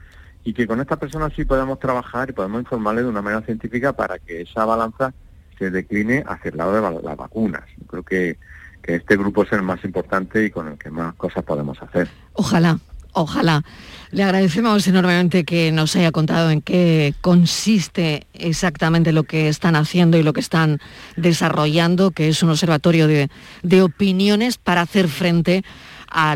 y 0.45 0.53
que 0.53 0.67
con 0.67 0.81
estas 0.81 0.99
personas 0.99 1.33
sí 1.35 1.45
podemos 1.45 1.79
trabajar 1.79 2.31
y 2.31 2.33
podemos 2.33 2.61
informarles 2.61 3.05
de 3.05 3.11
una 3.11 3.23
manera 3.23 3.43
científica 3.43 3.93
para 3.93 4.19
que 4.19 4.43
esa 4.43 4.65
balanza 4.65 5.13
se 5.59 5.71
decline 5.71 6.25
hacia 6.27 6.51
el 6.51 6.57
lado 6.57 6.75
de 6.75 7.03
las 7.03 7.17
vacunas. 7.17 7.65
Yo 7.79 7.87
creo 7.87 8.03
que 8.03 8.39
que 8.85 8.97
este 8.97 9.17
grupo 9.17 9.43
es 9.43 9.53
el 9.53 9.63
más 9.63 9.83
importante 9.85 10.45
y 10.45 10.51
con 10.51 10.69
el 10.69 10.79
que 10.79 10.91
más 10.91 11.15
cosas 11.15 11.43
podemos 11.43 11.81
hacer. 11.83 12.09
Ojalá, 12.35 12.79
ojalá. 13.13 13.63
Le 14.11 14.23
agradecemos 14.23 14.87
enormemente 14.87 15.45
que 15.45 15.73
nos 15.73 15.97
haya 15.97 16.13
contado 16.13 16.51
en 16.51 16.61
qué 16.61 17.15
consiste 17.23 18.27
exactamente 18.35 19.13
lo 19.13 19.25
que 19.25 19.49
están 19.49 19.75
haciendo 19.75 20.19
y 20.19 20.23
lo 20.23 20.35
que 20.35 20.41
están 20.41 20.81
desarrollando, 21.17 22.11
que 22.11 22.29
es 22.29 22.43
un 22.43 22.51
observatorio 22.51 23.09
de, 23.09 23.31
de 23.63 23.83
opiniones 23.83 24.59
para 24.59 24.83
hacer 24.83 25.09
frente 25.09 25.59
a 25.59 25.65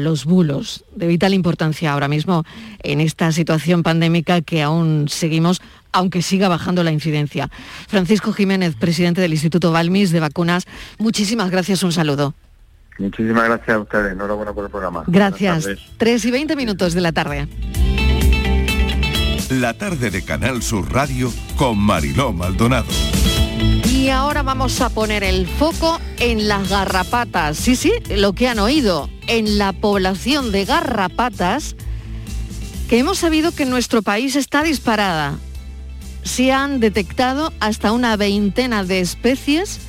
los 0.00 0.24
bulos, 0.24 0.84
de 0.94 1.06
vital 1.06 1.34
importancia 1.34 1.92
ahora 1.92 2.08
mismo 2.08 2.44
en 2.82 3.00
esta 3.00 3.32
situación 3.32 3.82
pandémica 3.82 4.40
que 4.40 4.62
aún 4.62 5.06
seguimos 5.08 5.60
aunque 5.92 6.22
siga 6.22 6.48
bajando 6.48 6.84
la 6.84 6.92
incidencia. 6.92 7.48
Francisco 7.88 8.32
Jiménez, 8.32 8.74
presidente 8.74 9.20
del 9.20 9.32
Instituto 9.32 9.72
Balmis 9.72 10.10
de 10.10 10.20
Vacunas, 10.20 10.66
muchísimas 10.98 11.50
gracias, 11.50 11.82
un 11.82 11.92
saludo. 11.92 12.34
Muchísimas 12.98 13.44
gracias 13.44 13.76
a 13.76 13.80
ustedes, 13.80 14.12
enhorabuena 14.12 14.52
por 14.52 14.64
el 14.64 14.70
programa. 14.70 15.04
Gracias. 15.06 15.68
3 15.96 16.24
y 16.24 16.30
20 16.30 16.56
minutos 16.56 16.94
de 16.94 17.00
la 17.00 17.12
tarde. 17.12 17.48
La 19.50 19.74
tarde 19.74 20.10
de 20.10 20.22
Canal 20.22 20.62
Sur 20.62 20.92
Radio 20.92 21.32
con 21.56 21.78
Mariló 21.78 22.32
Maldonado. 22.32 22.86
Y 23.90 24.10
ahora 24.10 24.42
vamos 24.42 24.80
a 24.80 24.90
poner 24.90 25.24
el 25.24 25.46
foco 25.46 25.98
en 26.18 26.48
las 26.48 26.68
garrapatas. 26.68 27.56
Sí, 27.56 27.74
sí, 27.74 27.92
lo 28.10 28.32
que 28.32 28.48
han 28.48 28.58
oído, 28.58 29.08
en 29.26 29.58
la 29.58 29.72
población 29.72 30.52
de 30.52 30.64
garrapatas, 30.64 31.76
que 32.88 32.98
hemos 32.98 33.18
sabido 33.18 33.52
que 33.52 33.64
nuestro 33.64 34.02
país 34.02 34.36
está 34.36 34.62
disparada 34.62 35.38
se 36.28 36.52
han 36.52 36.78
detectado 36.78 37.52
hasta 37.58 37.92
una 37.92 38.16
veintena 38.16 38.84
de 38.84 39.00
especies 39.00 39.80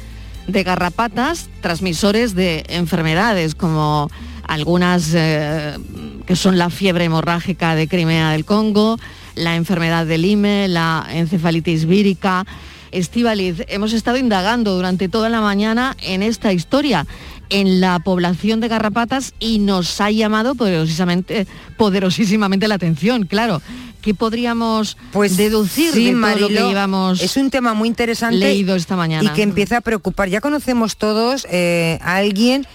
de 0.47 0.63
garrapatas 0.63 1.49
transmisores 1.61 2.33
de 2.33 2.63
enfermedades 2.69 3.55
como 3.55 4.09
algunas 4.47 5.11
eh, 5.13 5.77
que 6.25 6.35
son 6.35 6.57
la 6.57 6.69
fiebre 6.69 7.03
hemorrágica 7.03 7.75
de 7.75 7.87
Crimea 7.87 8.31
del 8.31 8.45
Congo, 8.45 8.97
la 9.39 9.55
enfermedad 9.55 10.05
del 10.05 10.25
IME, 10.25 10.67
la 10.67 11.07
encefalitis 11.11 11.85
vírica. 11.85 12.45
Estivaliz, 12.91 13.63
hemos 13.67 13.93
estado 13.93 14.17
indagando 14.17 14.75
durante 14.75 15.09
toda 15.09 15.29
la 15.29 15.41
mañana 15.41 15.95
en 16.01 16.23
esta 16.23 16.53
historia 16.53 17.05
en 17.49 17.81
la 17.81 17.99
población 17.99 18.59
de 18.59 18.67
garrapatas 18.67 19.33
y 19.39 19.59
nos 19.59 19.99
ha 20.01 20.11
llamado 20.11 20.55
poderosísimamente, 20.55 21.47
poderosísimamente 21.77 22.67
la 22.67 22.75
atención, 22.75 23.25
claro. 23.25 23.61
¿Qué 24.01 24.13
podríamos 24.13 24.95
pues, 25.11 25.35
deducir 25.35 25.93
de 25.93 26.13
todo 26.13 26.39
lo 26.39 26.47
que 26.47 26.53
llevamos 26.53 27.21
Es 27.21 27.35
un 27.35 27.49
tema 27.49 27.73
muy 27.73 27.89
interesante 27.89 28.37
leído 28.37 28.75
esta 28.75 28.95
mañana. 28.95 29.29
Y 29.29 29.33
que 29.35 29.43
empieza 29.43 29.77
a 29.77 29.81
preocupar. 29.81 30.29
Ya 30.29 30.39
conocemos 30.39 30.95
todos 30.95 31.45
eh, 31.51 31.99
a 32.01 32.15
alguien 32.15 32.65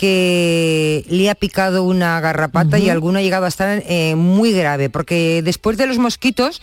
que 0.00 1.04
le 1.10 1.28
ha 1.28 1.34
picado 1.34 1.84
una 1.84 2.18
garrapata 2.22 2.78
y 2.78 2.88
alguno 2.88 3.18
ha 3.18 3.22
llegado 3.22 3.44
a 3.44 3.48
estar 3.48 3.82
eh, 3.86 4.14
muy 4.14 4.50
grave, 4.50 4.88
porque 4.88 5.42
después 5.44 5.76
de 5.76 5.86
los 5.86 5.98
mosquitos, 5.98 6.62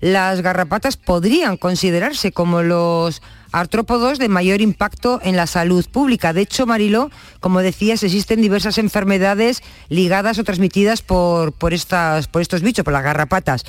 las 0.00 0.42
garrapatas 0.42 0.98
podrían 0.98 1.56
considerarse 1.56 2.30
como 2.30 2.62
los 2.62 3.22
artrópodos 3.52 4.18
de 4.18 4.28
mayor 4.28 4.60
impacto 4.60 5.18
en 5.22 5.34
la 5.34 5.46
salud 5.46 5.82
pública. 5.90 6.34
De 6.34 6.42
hecho, 6.42 6.66
Marilo, 6.66 7.10
como 7.40 7.62
decías, 7.62 8.02
existen 8.02 8.42
diversas 8.42 8.76
enfermedades 8.76 9.62
ligadas 9.88 10.38
o 10.38 10.44
transmitidas 10.44 11.00
por, 11.00 11.52
por, 11.52 11.72
estas, 11.72 12.28
por 12.28 12.42
estos 12.42 12.60
bichos, 12.60 12.84
por 12.84 12.92
las 12.92 13.02
garrapatas. 13.02 13.64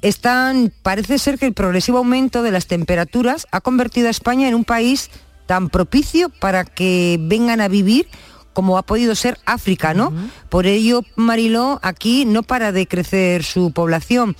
Están, 0.00 0.72
parece 0.84 1.18
ser 1.18 1.40
que 1.40 1.46
el 1.46 1.54
progresivo 1.54 1.98
aumento 1.98 2.44
de 2.44 2.52
las 2.52 2.68
temperaturas 2.68 3.48
ha 3.50 3.60
convertido 3.60 4.06
a 4.06 4.12
España 4.12 4.46
en 4.46 4.54
un 4.54 4.64
país 4.64 5.10
tan 5.46 5.70
propicio 5.70 6.28
para 6.28 6.64
que 6.64 7.18
vengan 7.20 7.60
a 7.60 7.66
vivir 7.66 8.06
como 8.54 8.78
ha 8.78 8.82
podido 8.82 9.14
ser 9.14 9.38
África, 9.44 9.92
¿no? 9.92 10.12
Por 10.48 10.66
ello, 10.66 11.02
Mariló, 11.16 11.78
aquí 11.82 12.24
no 12.24 12.42
para 12.42 12.72
de 12.72 12.88
crecer 12.88 13.44
su 13.44 13.72
población. 13.72 14.36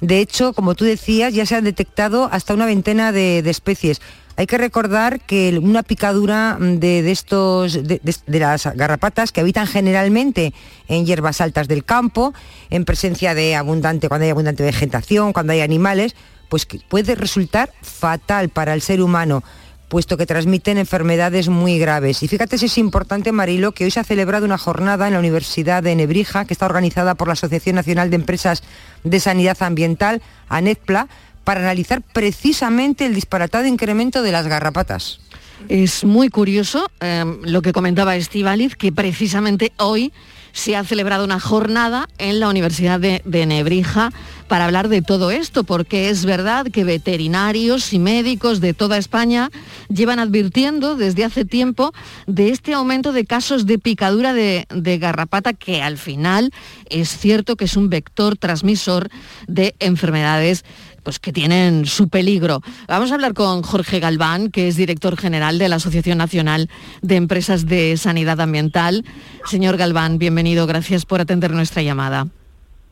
De 0.00 0.18
hecho, 0.20 0.52
como 0.52 0.74
tú 0.74 0.84
decías, 0.84 1.32
ya 1.32 1.46
se 1.46 1.54
han 1.54 1.64
detectado 1.64 2.28
hasta 2.32 2.54
una 2.54 2.66
veintena 2.66 3.12
de 3.12 3.38
especies. 3.38 4.00
Hay 4.38 4.46
que 4.46 4.56
recordar 4.56 5.18
que 5.18 5.58
una 5.60 5.82
picadura 5.82 6.56
de, 6.60 7.10
estos, 7.10 7.72
de, 7.82 8.00
las 8.26 8.66
garrapatas 8.76 9.32
que 9.32 9.40
habitan 9.40 9.66
generalmente 9.66 10.54
en 10.86 11.04
hierbas 11.04 11.40
altas 11.40 11.66
del 11.66 11.84
campo, 11.84 12.32
en 12.70 12.84
presencia 12.84 13.34
de 13.34 13.56
abundante, 13.56 14.08
cuando 14.08 14.26
hay 14.26 14.30
abundante 14.30 14.62
vegetación, 14.62 15.32
cuando 15.32 15.54
hay 15.54 15.60
animales, 15.60 16.14
pues 16.48 16.68
puede 16.86 17.16
resultar 17.16 17.72
fatal 17.82 18.48
para 18.48 18.74
el 18.74 18.80
ser 18.80 19.02
humano 19.02 19.42
puesto 19.88 20.16
que 20.16 20.26
transmiten 20.26 20.78
enfermedades 20.78 21.48
muy 21.48 21.78
graves. 21.78 22.22
Y 22.22 22.28
fíjate 22.28 22.58
si 22.58 22.66
es 22.66 22.78
importante, 22.78 23.32
Marilo, 23.32 23.72
que 23.72 23.84
hoy 23.84 23.90
se 23.90 24.00
ha 24.00 24.04
celebrado 24.04 24.44
una 24.44 24.58
jornada 24.58 25.06
en 25.06 25.14
la 25.14 25.18
Universidad 25.18 25.82
de 25.82 25.96
Nebrija, 25.96 26.44
que 26.44 26.54
está 26.54 26.66
organizada 26.66 27.14
por 27.14 27.28
la 27.28 27.32
Asociación 27.32 27.76
Nacional 27.76 28.10
de 28.10 28.16
Empresas 28.16 28.62
de 29.04 29.20
Sanidad 29.20 29.56
Ambiental, 29.62 30.22
ANETPLA, 30.48 31.08
para 31.44 31.60
analizar 31.60 32.02
precisamente 32.02 33.06
el 33.06 33.14
disparatado 33.14 33.66
incremento 33.66 34.22
de 34.22 34.32
las 34.32 34.46
garrapatas. 34.46 35.20
Es 35.68 36.04
muy 36.04 36.28
curioso 36.28 36.88
em, 37.00 37.40
lo 37.42 37.62
que 37.62 37.72
comentaba 37.72 38.16
Estivaliz, 38.16 38.76
que 38.76 38.92
precisamente 38.92 39.72
hoy 39.78 40.12
se 40.58 40.74
ha 40.74 40.82
celebrado 40.82 41.24
una 41.24 41.38
jornada 41.38 42.08
en 42.18 42.40
la 42.40 42.48
Universidad 42.48 42.98
de, 42.98 43.22
de, 43.24 43.46
Nebrija 43.46 44.10
para 44.48 44.64
hablar 44.64 44.88
de 44.88 45.02
todo 45.02 45.30
esto, 45.30 45.62
porque 45.62 46.10
es 46.10 46.24
verdad 46.24 46.66
que 46.66 46.82
veterinarios 46.82 47.92
y 47.92 48.00
médicos 48.00 48.60
de 48.60 48.74
toda 48.74 48.98
España 48.98 49.50
llevan 49.88 50.18
advirtiendo 50.18 50.96
desde 50.96 51.24
hace 51.24 51.44
tiempo 51.44 51.92
de 52.26 52.50
este 52.50 52.74
aumento 52.74 53.12
de 53.12 53.24
casos 53.24 53.66
de 53.66 53.78
picadura 53.78 54.34
de, 54.34 54.66
de 54.74 54.98
garrapata, 54.98 55.52
que 55.52 55.80
al 55.80 55.96
final 55.96 56.50
es 56.90 57.16
cierto 57.16 57.54
que 57.54 57.66
es 57.66 57.76
un 57.76 57.88
vector 57.88 58.36
transmisor 58.36 59.10
de 59.46 59.76
enfermedades 59.78 60.64
pues 61.08 61.18
que 61.18 61.32
tienen 61.32 61.86
su 61.86 62.10
peligro. 62.10 62.60
Vamos 62.86 63.10
a 63.10 63.14
hablar 63.14 63.32
con 63.32 63.62
Jorge 63.62 63.98
Galván, 63.98 64.50
que 64.50 64.68
es 64.68 64.76
director 64.76 65.16
general 65.16 65.58
de 65.58 65.70
la 65.70 65.76
Asociación 65.76 66.18
Nacional 66.18 66.68
de 67.00 67.16
Empresas 67.16 67.64
de 67.64 67.96
Sanidad 67.96 68.38
Ambiental. 68.42 69.06
Señor 69.46 69.78
Galván, 69.78 70.18
bienvenido, 70.18 70.66
gracias 70.66 71.06
por 71.06 71.22
atender 71.22 71.50
nuestra 71.52 71.80
llamada. 71.80 72.26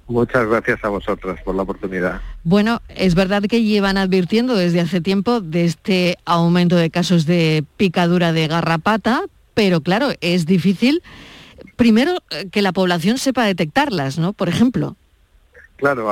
Muchas 0.08 0.46
gracias 0.46 0.82
a 0.82 0.88
vosotras 0.88 1.38
por 1.44 1.54
la 1.56 1.64
oportunidad. 1.64 2.22
Bueno, 2.42 2.80
es 2.88 3.14
verdad 3.14 3.42
que 3.42 3.62
llevan 3.62 3.98
advirtiendo 3.98 4.56
desde 4.56 4.80
hace 4.80 5.02
tiempo 5.02 5.42
de 5.42 5.66
este 5.66 6.16
aumento 6.24 6.76
de 6.76 6.88
casos 6.88 7.26
de 7.26 7.66
picadura 7.76 8.32
de 8.32 8.48
garrapata, 8.48 9.24
pero 9.52 9.82
claro, 9.82 10.08
es 10.22 10.46
difícil 10.46 11.02
primero 11.76 12.12
eh, 12.30 12.48
que 12.50 12.62
la 12.62 12.72
población 12.72 13.18
sepa 13.18 13.44
detectarlas, 13.44 14.18
¿no? 14.18 14.32
Por 14.32 14.48
ejemplo. 14.48 14.96
Claro, 15.76 16.10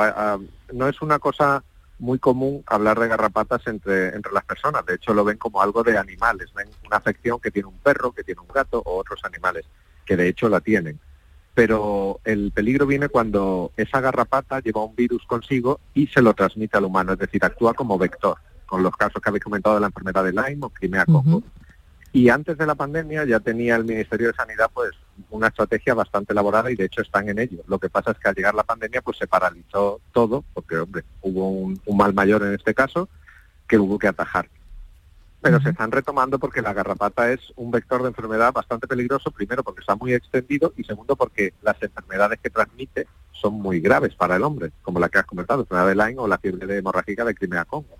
no 0.71 0.87
es 0.87 1.01
una 1.01 1.17
cosa 1.17 1.63
muy 1.99 2.19
común 2.19 2.63
hablar 2.67 2.99
de 2.99 3.07
garrapatas 3.07 3.65
entre, 3.67 4.15
entre 4.15 4.33
las 4.33 4.43
personas. 4.43 4.85
De 4.85 4.95
hecho, 4.95 5.13
lo 5.13 5.23
ven 5.23 5.37
como 5.37 5.61
algo 5.61 5.83
de 5.83 5.97
animales. 5.97 6.53
Ven 6.53 6.67
una 6.85 6.97
afección 6.97 7.39
que 7.39 7.51
tiene 7.51 7.67
un 7.67 7.77
perro, 7.77 8.11
que 8.11 8.23
tiene 8.23 8.41
un 8.41 8.47
gato 8.47 8.81
o 8.85 8.97
otros 8.97 9.23
animales, 9.23 9.65
que 10.05 10.17
de 10.17 10.27
hecho 10.27 10.49
la 10.49 10.61
tienen. 10.61 10.99
Pero 11.53 12.19
el 12.25 12.51
peligro 12.51 12.85
viene 12.85 13.07
cuando 13.07 13.71
esa 13.77 14.01
garrapata 14.01 14.59
lleva 14.59 14.83
un 14.83 14.95
virus 14.95 15.23
consigo 15.25 15.79
y 15.93 16.07
se 16.07 16.21
lo 16.21 16.33
transmite 16.33 16.77
al 16.77 16.83
humano, 16.83 17.13
es 17.13 17.19
decir, 17.19 17.43
actúa 17.45 17.73
como 17.73 17.97
vector, 17.97 18.37
con 18.65 18.83
los 18.83 18.95
casos 18.95 19.21
que 19.21 19.29
habéis 19.29 19.43
comentado 19.43 19.75
de 19.75 19.81
la 19.81 19.87
enfermedad 19.87 20.25
de 20.25 20.33
Lyme 20.33 20.65
o 20.65 20.69
Crimea 20.69 21.05
Congo. 21.05 21.43
Y 22.15 22.29
antes 22.29 22.57
de 22.57 22.65
la 22.65 22.75
pandemia 22.75 23.25
ya 23.25 23.41
tenía 23.41 23.75
el 23.75 23.83
Ministerio 23.83 24.27
de 24.27 24.33
Sanidad 24.33 24.71
pues 24.73 24.91
una 25.31 25.47
estrategia 25.47 25.93
bastante 25.93 26.31
elaborada 26.31 26.71
y 26.71 26.75
de 26.75 26.85
hecho 26.85 27.01
están 27.01 27.27
en 27.27 27.39
ello. 27.39 27.61
Lo 27.67 27.77
que 27.77 27.89
pasa 27.89 28.11
es 28.11 28.17
que 28.19 28.29
al 28.29 28.35
llegar 28.35 28.55
la 28.55 28.63
pandemia 28.63 29.01
pues 29.01 29.17
se 29.17 29.27
paralizó 29.27 29.99
todo, 30.13 30.45
porque 30.53 30.77
hombre, 30.77 31.03
hubo 31.21 31.49
un, 31.49 31.77
mal 31.93 32.13
mayor 32.13 32.43
en 32.43 32.53
este 32.53 32.73
caso 32.73 33.09
que 33.67 33.77
hubo 33.77 33.99
que 33.99 34.07
atajar. 34.07 34.47
pero 35.41 35.59
se 35.59 35.71
están 35.71 35.91
retomando 35.91 36.39
porque 36.39 36.61
la 36.61 36.71
garrapata 36.71 37.33
es 37.33 37.41
un 37.57 37.69
vector 37.69 38.01
de 38.01 38.07
enfermedad 38.07 38.53
bastante 38.53 38.87
peligroso, 38.87 39.29
primero 39.29 39.61
porque 39.61 39.81
está 39.81 39.97
muy 39.97 40.13
extendido 40.13 40.73
y 40.77 40.85
segundo 40.85 41.17
porque 41.17 41.53
las 41.63 41.75
enfermedades 41.83 42.39
que 42.41 42.49
transmite 42.49 43.07
son 43.33 43.55
muy 43.55 43.81
graves 43.81 44.15
para 44.15 44.37
el 44.37 44.43
hombre, 44.43 44.71
como 44.83 45.01
la 45.01 45.09
que 45.09 45.17
has 45.17 45.25
comentado, 45.25 45.63
enfermedad 45.63 45.89
de 45.89 45.95
Lyme 45.95 46.21
o 46.21 46.29
la 46.29 46.37
fiebre 46.37 46.65
de 46.65 46.77
hemorrágica 46.77 47.25
de 47.25 47.35
Crimea-Congo. 47.35 47.97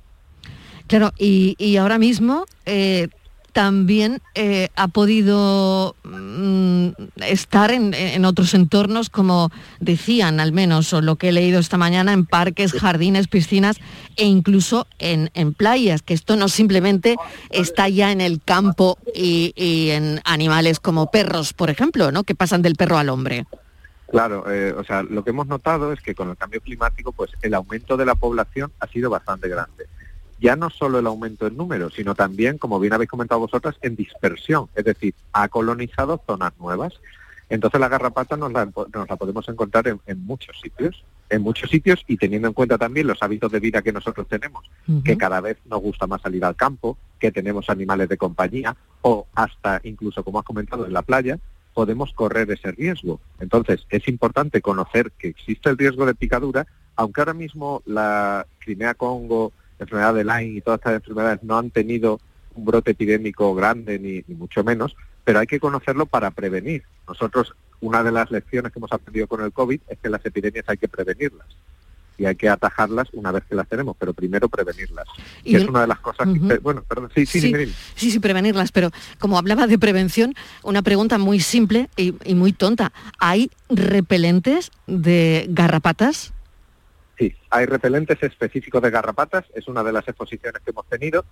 Claro, 0.87 1.11
y, 1.17 1.55
y 1.57 1.75
ahora 1.75 1.97
mismo 1.97 2.45
eh, 2.65 3.09
también 3.55 4.21
eh, 4.33 4.67
ha 4.75 4.89
podido 4.89 5.95
mm, 6.03 6.89
estar 7.21 7.71
en, 7.71 8.25
otros 8.25 8.53
entornos, 8.53 9.09
como 9.09 9.49
decían 9.79 10.41
al 10.41 10.51
menos, 10.51 10.91
o 10.91 10.99
lo 10.99 11.15
que 11.15 11.29
he 11.29 11.31
leído 11.31 11.61
esta 11.61 11.77
mañana, 11.77 12.11
en 12.11 12.25
parques, 12.25 12.73
jardines, 12.73 13.29
piscinas 13.29 13.77
e 14.17 14.25
incluso 14.25 14.87
en, 14.99 15.53
playas, 15.53 16.01
que 16.01 16.13
esto 16.13 16.35
no 16.35 16.49
simplemente 16.49 17.15
está 17.49 17.87
ya 17.87 18.11
en 18.11 18.19
el 18.19 18.41
campo 18.43 18.97
y, 19.15 19.53
y 19.55 19.91
en 19.91 20.19
animales 20.25 20.81
como 20.81 21.09
perros, 21.09 21.53
por 21.53 21.69
ejemplo, 21.69 22.11
¿no? 22.11 22.25
que 22.25 22.35
pasan 22.35 22.61
del 22.61 22.75
perro 22.75 22.97
al 22.97 23.07
hombre. 23.07 23.45
Claro, 24.11 24.51
eh, 24.51 24.73
o 24.77 24.83
sea, 24.83 25.01
lo 25.01 25.23
que 25.23 25.29
hemos 25.29 25.47
notado 25.47 25.93
es 25.93 26.01
que 26.01 26.13
con 26.13 26.29
el 26.29 26.35
cambio 26.35 26.59
climático, 26.59 27.13
pues 27.13 27.31
el 27.41 27.53
aumento 27.53 27.95
de 27.95 28.05
la 28.05 28.15
población 28.15 28.73
ha 28.81 28.87
sido 28.87 29.09
bastante 29.09 29.47
grande. 29.47 29.87
Ya 30.39 30.55
no 30.55 30.69
solo 30.69 30.99
el 30.99 31.07
aumento 31.07 31.47
en 31.47 31.57
número, 31.57 31.89
sino 31.89 32.13
también, 32.15 32.57
como 32.57 32.79
bien 32.79 32.93
habéis 32.93 33.09
comentado 33.09 33.39
vosotras, 33.39 33.75
en 33.81 33.95
dispersión, 33.95 34.67
es 34.75 34.83
decir, 34.83 35.13
ha 35.33 35.47
colonizado 35.47 36.21
zonas 36.25 36.53
nuevas. 36.59 36.99
Entonces 37.47 37.79
la 37.79 37.87
garrapata 37.87 38.35
nos 38.35 38.51
la, 38.51 38.65
nos 38.65 39.09
la 39.09 39.15
podemos 39.15 39.47
encontrar 39.47 39.87
en, 39.87 40.01
en 40.07 40.25
muchos 40.25 40.59
sitios, 40.59 41.03
en 41.29 41.41
muchos 41.41 41.69
sitios 41.69 42.03
y 42.07 42.17
teniendo 42.17 42.47
en 42.47 42.53
cuenta 42.53 42.77
también 42.77 43.07
los 43.07 43.21
hábitos 43.21 43.51
de 43.51 43.59
vida 43.59 43.81
que 43.81 43.91
nosotros 43.91 44.27
tenemos, 44.27 44.69
que 45.03 45.17
cada 45.17 45.41
vez 45.41 45.57
nos 45.65 45.81
gusta 45.81 46.07
más 46.07 46.21
salir 46.21 46.43
al 46.43 46.55
campo, 46.55 46.97
que 47.19 47.31
tenemos 47.31 47.69
animales 47.69 48.09
de 48.09 48.17
compañía 48.17 48.75
o 49.01 49.27
hasta 49.35 49.79
incluso, 49.83 50.23
como 50.23 50.39
has 50.39 50.45
comentado, 50.45 50.85
en 50.85 50.93
la 50.93 51.01
playa, 51.01 51.39
podemos 51.73 52.13
correr 52.13 52.49
ese 52.51 52.71
riesgo. 52.71 53.19
Entonces, 53.39 53.85
es 53.89 54.07
importante 54.07 54.61
conocer 54.61 55.11
que 55.11 55.27
existe 55.27 55.69
el 55.69 55.77
riesgo 55.77 56.05
de 56.05 56.15
picadura, 56.15 56.65
aunque 56.95 57.21
ahora 57.21 57.33
mismo 57.33 57.81
la 57.85 58.47
Crimea-Congo, 58.59 59.51
enfermedad 59.79 60.13
de 60.13 60.23
Lyme 60.23 60.57
y 60.57 60.61
todas 60.61 60.79
estas 60.79 60.95
enfermedades 60.95 61.43
no 61.43 61.57
han 61.57 61.69
tenido 61.69 62.19
un 62.55 62.65
brote 62.65 62.91
epidémico 62.91 63.53
grande, 63.53 63.99
ni, 63.99 64.23
ni 64.27 64.35
mucho 64.35 64.63
menos, 64.63 64.95
pero 65.23 65.39
hay 65.39 65.47
que 65.47 65.59
conocerlo 65.59 66.05
para 66.05 66.31
prevenir. 66.31 66.83
Nosotros, 67.07 67.55
una 67.81 68.03
de 68.03 68.11
las 68.11 68.31
lecciones 68.31 68.71
que 68.71 68.79
hemos 68.79 68.91
aprendido 68.91 69.27
con 69.27 69.41
el 69.43 69.51
COVID 69.51 69.81
es 69.87 69.97
que 69.99 70.09
las 70.09 70.25
epidemias 70.25 70.65
hay 70.67 70.77
que 70.77 70.87
prevenirlas 70.87 71.47
y 72.17 72.25
hay 72.25 72.35
que 72.35 72.49
atajarlas 72.49 73.09
una 73.13 73.31
vez 73.31 73.43
que 73.43 73.55
las 73.55 73.67
tenemos, 73.67 73.95
pero 73.99 74.13
primero 74.13 74.47
prevenirlas. 74.49 75.05
Y 75.43 75.51
que 75.51 75.57
es 75.57 75.67
una 75.67 75.81
de 75.81 75.87
las 75.87 75.99
cosas 75.99 76.27
que... 76.27 76.57
Bueno, 76.59 76.83
perdón, 76.87 77.11
sí, 77.13 77.25
sí, 77.25 77.41
Sí, 77.41 77.73
sí, 77.95 78.11
sí, 78.11 78.19
prevenirlas, 78.19 78.71
pero 78.71 78.91
como 79.19 79.37
hablaba 79.37 79.67
de 79.67 79.77
prevención, 79.77 80.33
una 80.63 80.81
pregunta 80.81 81.17
muy 81.17 81.39
simple 81.39 81.89
y, 81.97 82.15
y 82.23 82.35
muy 82.35 82.53
tonta. 82.53 82.93
¿Hay 83.19 83.51
repelentes 83.69 84.71
de 84.87 85.45
garrapatas? 85.49 86.33
Sí, 87.17 87.33
hay 87.49 87.65
repelentes 87.65 88.21
específicos 88.21 88.81
de 88.81 88.91
garrapatas, 88.91 89.45
es 89.53 89.67
una 89.67 89.83
de 89.83 89.93
las 89.93 90.07
exposiciones 90.07 90.61
que 90.63 90.71
hemos 90.71 90.87
tenido, 90.87 91.25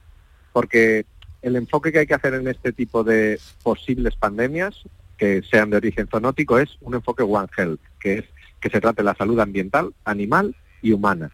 porque 0.54 1.06
el 1.42 1.56
enfoque 1.58 1.92
que 1.92 2.00
hay 2.00 2.08
que 2.08 2.14
hacer 2.14 2.34
en 2.36 2.48
este 2.48 2.72
tipo 2.72 3.04
de 3.04 3.40
posibles 3.64 4.16
pandemias, 4.16 4.84
que 5.18 5.42
sean 5.44 5.70
de 5.70 5.78
origen 5.78 6.08
zoonótico, 6.08 6.58
es 6.58 6.78
un 6.82 6.96
enfoque 6.96 7.24
One 7.24 7.50
Health, 7.58 7.82
que 8.00 8.20
es 8.20 8.26
que 8.62 8.70
se 8.70 8.80
trate 8.80 9.04
la 9.04 9.14
salud 9.14 9.40
ambiental, 9.42 9.94
animal 10.06 10.56
y 10.82 10.94
humana. 10.94 11.32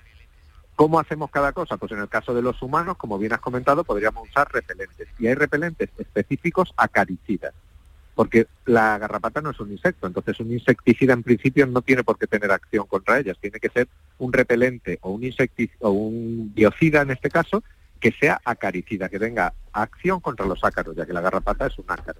¿Cómo 0.75 0.99
hacemos 0.99 1.29
cada 1.29 1.51
cosa? 1.51 1.77
Pues 1.77 1.91
en 1.91 1.99
el 1.99 2.09
caso 2.09 2.33
de 2.33 2.41
los 2.41 2.59
humanos, 2.63 2.97
como 2.97 3.19
bien 3.19 3.33
has 3.33 3.39
comentado, 3.39 3.83
podríamos 3.83 4.27
usar 4.27 4.51
repelentes. 4.51 5.07
Y 5.19 5.27
hay 5.27 5.35
repelentes 5.35 5.89
específicos 5.99 6.73
acaricidas, 6.75 7.53
porque 8.19 8.47
la 8.65 8.97
garrapata 8.97 9.39
no 9.39 9.51
es 9.51 9.59
un 9.61 9.71
insecto, 9.71 10.05
entonces 10.05 10.37
un 10.41 10.51
insecticida 10.51 11.13
en 11.13 11.23
principio 11.23 11.65
no 11.67 11.81
tiene 11.81 12.03
por 12.03 12.19
qué 12.19 12.27
tener 12.27 12.51
acción 12.51 12.85
contra 12.85 13.17
ellas, 13.17 13.37
tiene 13.39 13.61
que 13.61 13.69
ser 13.69 13.87
un 14.17 14.33
repelente 14.33 14.99
o 15.03 15.11
un 15.11 15.23
insectic 15.23 15.71
o 15.79 15.91
un 15.91 16.51
biocida 16.53 17.03
en 17.03 17.11
este 17.11 17.29
caso 17.29 17.63
que 17.97 18.11
sea 18.11 18.41
acaricida, 18.43 19.07
que 19.07 19.19
tenga 19.19 19.53
acción 19.71 20.19
contra 20.19 20.45
los 20.45 20.61
ácaros, 20.65 20.97
ya 20.97 21.05
que 21.05 21.13
la 21.13 21.21
garrapata 21.21 21.67
es 21.67 21.79
un 21.79 21.85
ácaro, 21.87 22.19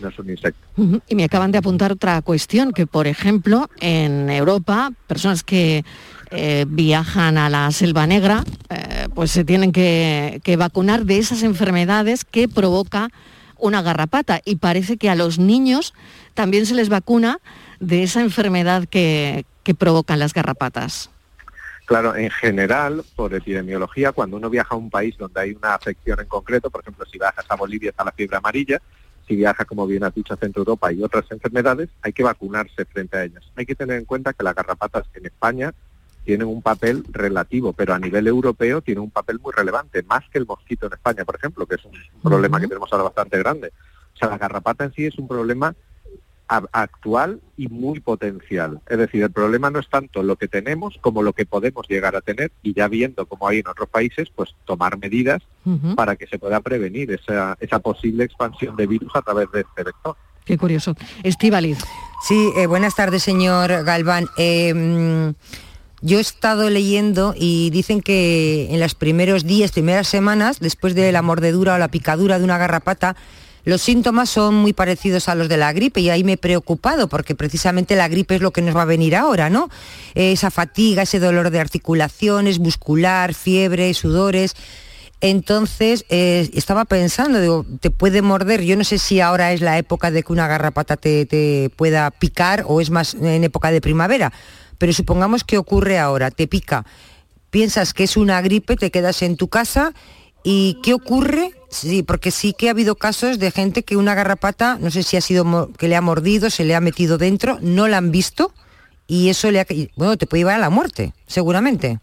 no 0.00 0.08
es 0.08 0.18
un 0.20 0.30
insecto. 0.30 0.68
Y 1.08 1.16
me 1.16 1.24
acaban 1.24 1.50
de 1.50 1.58
apuntar 1.58 1.90
otra 1.90 2.22
cuestión, 2.22 2.72
que 2.72 2.86
por 2.86 3.08
ejemplo 3.08 3.68
en 3.80 4.30
Europa, 4.30 4.92
personas 5.08 5.42
que 5.42 5.84
eh, 6.30 6.64
viajan 6.68 7.38
a 7.38 7.50
la 7.50 7.72
Selva 7.72 8.06
Negra, 8.06 8.44
eh, 8.70 9.08
pues 9.12 9.32
se 9.32 9.44
tienen 9.44 9.72
que 9.72 10.56
vacunar 10.56 11.06
de 11.06 11.18
esas 11.18 11.42
enfermedades 11.42 12.24
que 12.24 12.46
provoca 12.46 13.10
una 13.58 13.82
garrapata. 13.82 14.40
Y 14.44 14.56
parece 14.56 14.96
que 14.96 15.10
a 15.10 15.14
los 15.14 15.38
niños 15.38 15.94
también 16.34 16.66
se 16.66 16.74
les 16.74 16.88
vacuna 16.88 17.38
de 17.80 18.02
esa 18.02 18.20
enfermedad 18.20 18.86
que, 18.88 19.44
que 19.62 19.74
provocan 19.74 20.18
las 20.18 20.32
garrapatas. 20.32 21.10
Claro, 21.86 22.16
en 22.16 22.30
general, 22.30 23.04
por 23.14 23.34
epidemiología, 23.34 24.12
cuando 24.12 24.38
uno 24.38 24.48
viaja 24.48 24.74
a 24.74 24.78
un 24.78 24.88
país 24.88 25.18
donde 25.18 25.40
hay 25.40 25.52
una 25.52 25.74
afección 25.74 26.18
en 26.18 26.26
concreto, 26.26 26.70
por 26.70 26.80
ejemplo, 26.80 27.04
si 27.04 27.18
viajas 27.18 27.44
a 27.46 27.56
Bolivia 27.56 27.90
está 27.90 28.04
la 28.04 28.12
fiebre 28.12 28.38
amarilla, 28.38 28.80
si 29.28 29.36
viaja, 29.36 29.64
como 29.64 29.86
bien 29.86 30.04
has 30.04 30.14
dicho, 30.14 30.34
a 30.34 30.36
Centro 30.38 30.60
Europa 30.60 30.92
y 30.92 31.02
otras 31.02 31.24
enfermedades, 31.30 31.90
hay 32.02 32.12
que 32.12 32.22
vacunarse 32.22 32.84
frente 32.86 33.16
a 33.16 33.24
ellas. 33.24 33.42
Hay 33.56 33.66
que 33.66 33.74
tener 33.74 33.98
en 33.98 34.04
cuenta 34.04 34.32
que 34.32 34.44
las 34.44 34.54
garrapatas 34.54 35.04
en 35.14 35.26
España 35.26 35.74
tienen 36.24 36.48
un 36.48 36.62
papel 36.62 37.04
relativo, 37.10 37.72
pero 37.72 37.94
a 37.94 37.98
nivel 37.98 38.26
europeo 38.26 38.80
tienen 38.80 39.04
un 39.04 39.10
papel 39.10 39.38
muy 39.40 39.52
relevante, 39.52 40.02
más 40.02 40.28
que 40.30 40.38
el 40.38 40.46
mosquito 40.46 40.86
en 40.86 40.94
España, 40.94 41.24
por 41.24 41.36
ejemplo, 41.36 41.66
que 41.66 41.76
es 41.76 41.84
un 41.84 41.92
problema 42.22 42.60
que 42.60 42.68
tenemos 42.68 42.92
ahora 42.92 43.04
bastante 43.04 43.38
grande. 43.38 43.72
O 44.14 44.16
sea, 44.16 44.28
la 44.28 44.38
garrapata 44.38 44.84
en 44.84 44.92
sí 44.92 45.06
es 45.06 45.18
un 45.18 45.28
problema 45.28 45.74
actual 46.46 47.40
y 47.56 47.68
muy 47.68 48.00
potencial. 48.00 48.80
Es 48.86 48.98
decir, 48.98 49.22
el 49.22 49.30
problema 49.30 49.70
no 49.70 49.78
es 49.78 49.88
tanto 49.88 50.22
lo 50.22 50.36
que 50.36 50.46
tenemos 50.46 50.98
como 51.00 51.22
lo 51.22 51.32
que 51.32 51.46
podemos 51.46 51.88
llegar 51.88 52.16
a 52.16 52.20
tener 52.20 52.52
y 52.62 52.74
ya 52.74 52.86
viendo 52.86 53.26
como 53.26 53.48
hay 53.48 53.60
en 53.60 53.68
otros 53.68 53.88
países, 53.88 54.28
pues 54.34 54.54
tomar 54.64 54.98
medidas 54.98 55.42
para 55.96 56.16
que 56.16 56.26
se 56.26 56.38
pueda 56.38 56.60
prevenir 56.60 57.10
esa, 57.12 57.56
esa 57.60 57.78
posible 57.78 58.24
expansión 58.24 58.76
de 58.76 58.86
virus 58.86 59.10
a 59.14 59.22
través 59.22 59.50
de 59.52 59.60
este 59.60 59.82
vector. 59.84 60.16
Qué 60.44 60.58
curioso. 60.58 60.94
Estíbaliz. 61.22 61.78
Sí, 62.22 62.52
eh, 62.56 62.66
buenas 62.66 62.94
tardes, 62.94 63.22
señor 63.22 63.84
Galván. 63.84 64.26
Eh, 64.36 64.74
mm, 64.74 65.34
yo 66.04 66.18
he 66.18 66.20
estado 66.20 66.68
leyendo 66.68 67.34
y 67.34 67.70
dicen 67.70 68.02
que 68.02 68.68
en 68.70 68.78
los 68.78 68.94
primeros 68.94 69.44
días, 69.46 69.72
primeras 69.72 70.06
semanas, 70.06 70.60
después 70.60 70.94
de 70.94 71.10
la 71.12 71.22
mordedura 71.22 71.74
o 71.74 71.78
la 71.78 71.88
picadura 71.88 72.38
de 72.38 72.44
una 72.44 72.58
garrapata, 72.58 73.16
los 73.64 73.80
síntomas 73.80 74.28
son 74.28 74.54
muy 74.54 74.74
parecidos 74.74 75.30
a 75.30 75.34
los 75.34 75.48
de 75.48 75.56
la 75.56 75.72
gripe 75.72 76.02
y 76.02 76.10
ahí 76.10 76.22
me 76.22 76.32
he 76.32 76.36
preocupado 76.36 77.08
porque 77.08 77.34
precisamente 77.34 77.96
la 77.96 78.08
gripe 78.08 78.34
es 78.34 78.42
lo 78.42 78.50
que 78.50 78.60
nos 78.60 78.76
va 78.76 78.82
a 78.82 78.84
venir 78.84 79.16
ahora, 79.16 79.48
¿no? 79.48 79.70
Esa 80.14 80.50
fatiga, 80.50 81.04
ese 81.04 81.20
dolor 81.20 81.48
de 81.48 81.60
articulaciones, 81.60 82.58
muscular, 82.58 83.32
fiebre, 83.32 83.94
sudores. 83.94 84.56
Entonces, 85.22 86.04
eh, 86.10 86.50
estaba 86.52 86.84
pensando, 86.84 87.40
digo, 87.40 87.64
te 87.80 87.88
puede 87.88 88.20
morder, 88.20 88.60
yo 88.60 88.76
no 88.76 88.84
sé 88.84 88.98
si 88.98 89.20
ahora 89.20 89.54
es 89.54 89.62
la 89.62 89.78
época 89.78 90.10
de 90.10 90.22
que 90.22 90.34
una 90.34 90.48
garrapata 90.48 90.98
te 90.98 91.70
pueda 91.74 92.10
picar 92.10 92.64
o 92.68 92.82
es 92.82 92.90
más 92.90 93.14
en 93.14 93.42
época 93.42 93.70
de 93.70 93.80
primavera, 93.80 94.34
pero 94.78 94.92
supongamos 94.92 95.44
que 95.44 95.58
ocurre 95.58 95.98
ahora, 95.98 96.30
te 96.30 96.46
pica, 96.46 96.84
piensas 97.50 97.94
que 97.94 98.04
es 98.04 98.16
una 98.16 98.40
gripe, 98.42 98.76
te 98.76 98.90
quedas 98.90 99.22
en 99.22 99.36
tu 99.36 99.48
casa 99.48 99.94
y 100.42 100.78
¿qué 100.82 100.92
ocurre? 100.94 101.52
Sí, 101.68 102.02
porque 102.02 102.30
sí 102.30 102.52
que 102.52 102.68
ha 102.68 102.72
habido 102.72 102.96
casos 102.96 103.38
de 103.38 103.50
gente 103.50 103.82
que 103.82 103.96
una 103.96 104.14
garrapata, 104.14 104.78
no 104.80 104.90
sé 104.90 105.02
si 105.02 105.16
ha 105.16 105.20
sido 105.20 105.72
que 105.72 105.88
le 105.88 105.96
ha 105.96 106.00
mordido, 106.00 106.50
se 106.50 106.64
le 106.64 106.74
ha 106.74 106.80
metido 106.80 107.18
dentro, 107.18 107.58
no 107.60 107.88
la 107.88 107.96
han 107.96 108.10
visto 108.10 108.52
y 109.06 109.28
eso 109.28 109.50
le 109.50 109.60
ha, 109.60 109.66
bueno, 109.96 110.16
te 110.16 110.26
puede 110.26 110.42
llevar 110.42 110.56
a 110.56 110.58
la 110.58 110.70
muerte, 110.70 111.12
seguramente. 111.26 111.98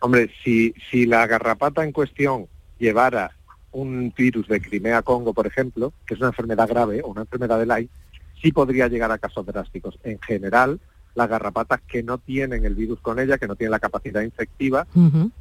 Hombre, 0.00 0.30
si, 0.44 0.74
si 0.90 1.06
la 1.06 1.26
garrapata 1.26 1.84
en 1.84 1.92
cuestión 1.92 2.46
llevara 2.78 3.32
un 3.72 4.12
virus 4.16 4.48
de 4.48 4.60
Crimea-Congo, 4.60 5.34
por 5.34 5.46
ejemplo, 5.46 5.92
que 6.06 6.14
es 6.14 6.20
una 6.20 6.28
enfermedad 6.28 6.68
grave 6.68 7.02
o 7.02 7.08
una 7.08 7.22
enfermedad 7.22 7.58
de 7.58 7.66
Lyme, 7.66 7.88
sí 8.40 8.52
podría 8.52 8.88
llegar 8.88 9.10
a 9.12 9.18
casos 9.18 9.44
drásticos. 9.46 9.98
En 10.02 10.18
general, 10.20 10.80
las 11.16 11.28
garrapatas 11.28 11.80
que 11.88 12.02
no 12.02 12.18
tienen 12.18 12.66
el 12.66 12.74
virus 12.74 13.00
con 13.00 13.18
ella, 13.18 13.38
que 13.38 13.48
no 13.48 13.56
tienen 13.56 13.72
la 13.72 13.80
capacidad 13.80 14.20
infectiva, 14.20 14.86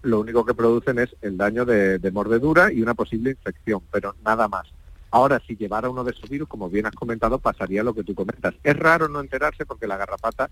lo 0.01 0.21
único 0.21 0.45
que 0.45 0.53
producen 0.53 0.99
es 0.99 1.15
el 1.21 1.35
daño 1.35 1.65
de, 1.65 1.99
de 1.99 2.11
mordedura 2.11 2.71
y 2.71 2.81
una 2.81 2.93
posible 2.93 3.31
infección, 3.31 3.81
pero 3.91 4.15
nada 4.23 4.47
más. 4.47 4.67
Ahora, 5.11 5.41
si 5.45 5.57
llevara 5.57 5.89
uno 5.89 6.05
de 6.05 6.11
esos 6.11 6.29
virus, 6.29 6.47
como 6.47 6.69
bien 6.69 6.85
has 6.85 6.95
comentado, 6.95 7.39
pasaría 7.39 7.83
lo 7.83 7.93
que 7.93 8.03
tú 8.03 8.15
comentas. 8.15 8.55
Es 8.63 8.75
raro 8.75 9.09
no 9.09 9.19
enterarse 9.19 9.65
porque 9.65 9.85
la 9.85 9.97
garrapata 9.97 10.49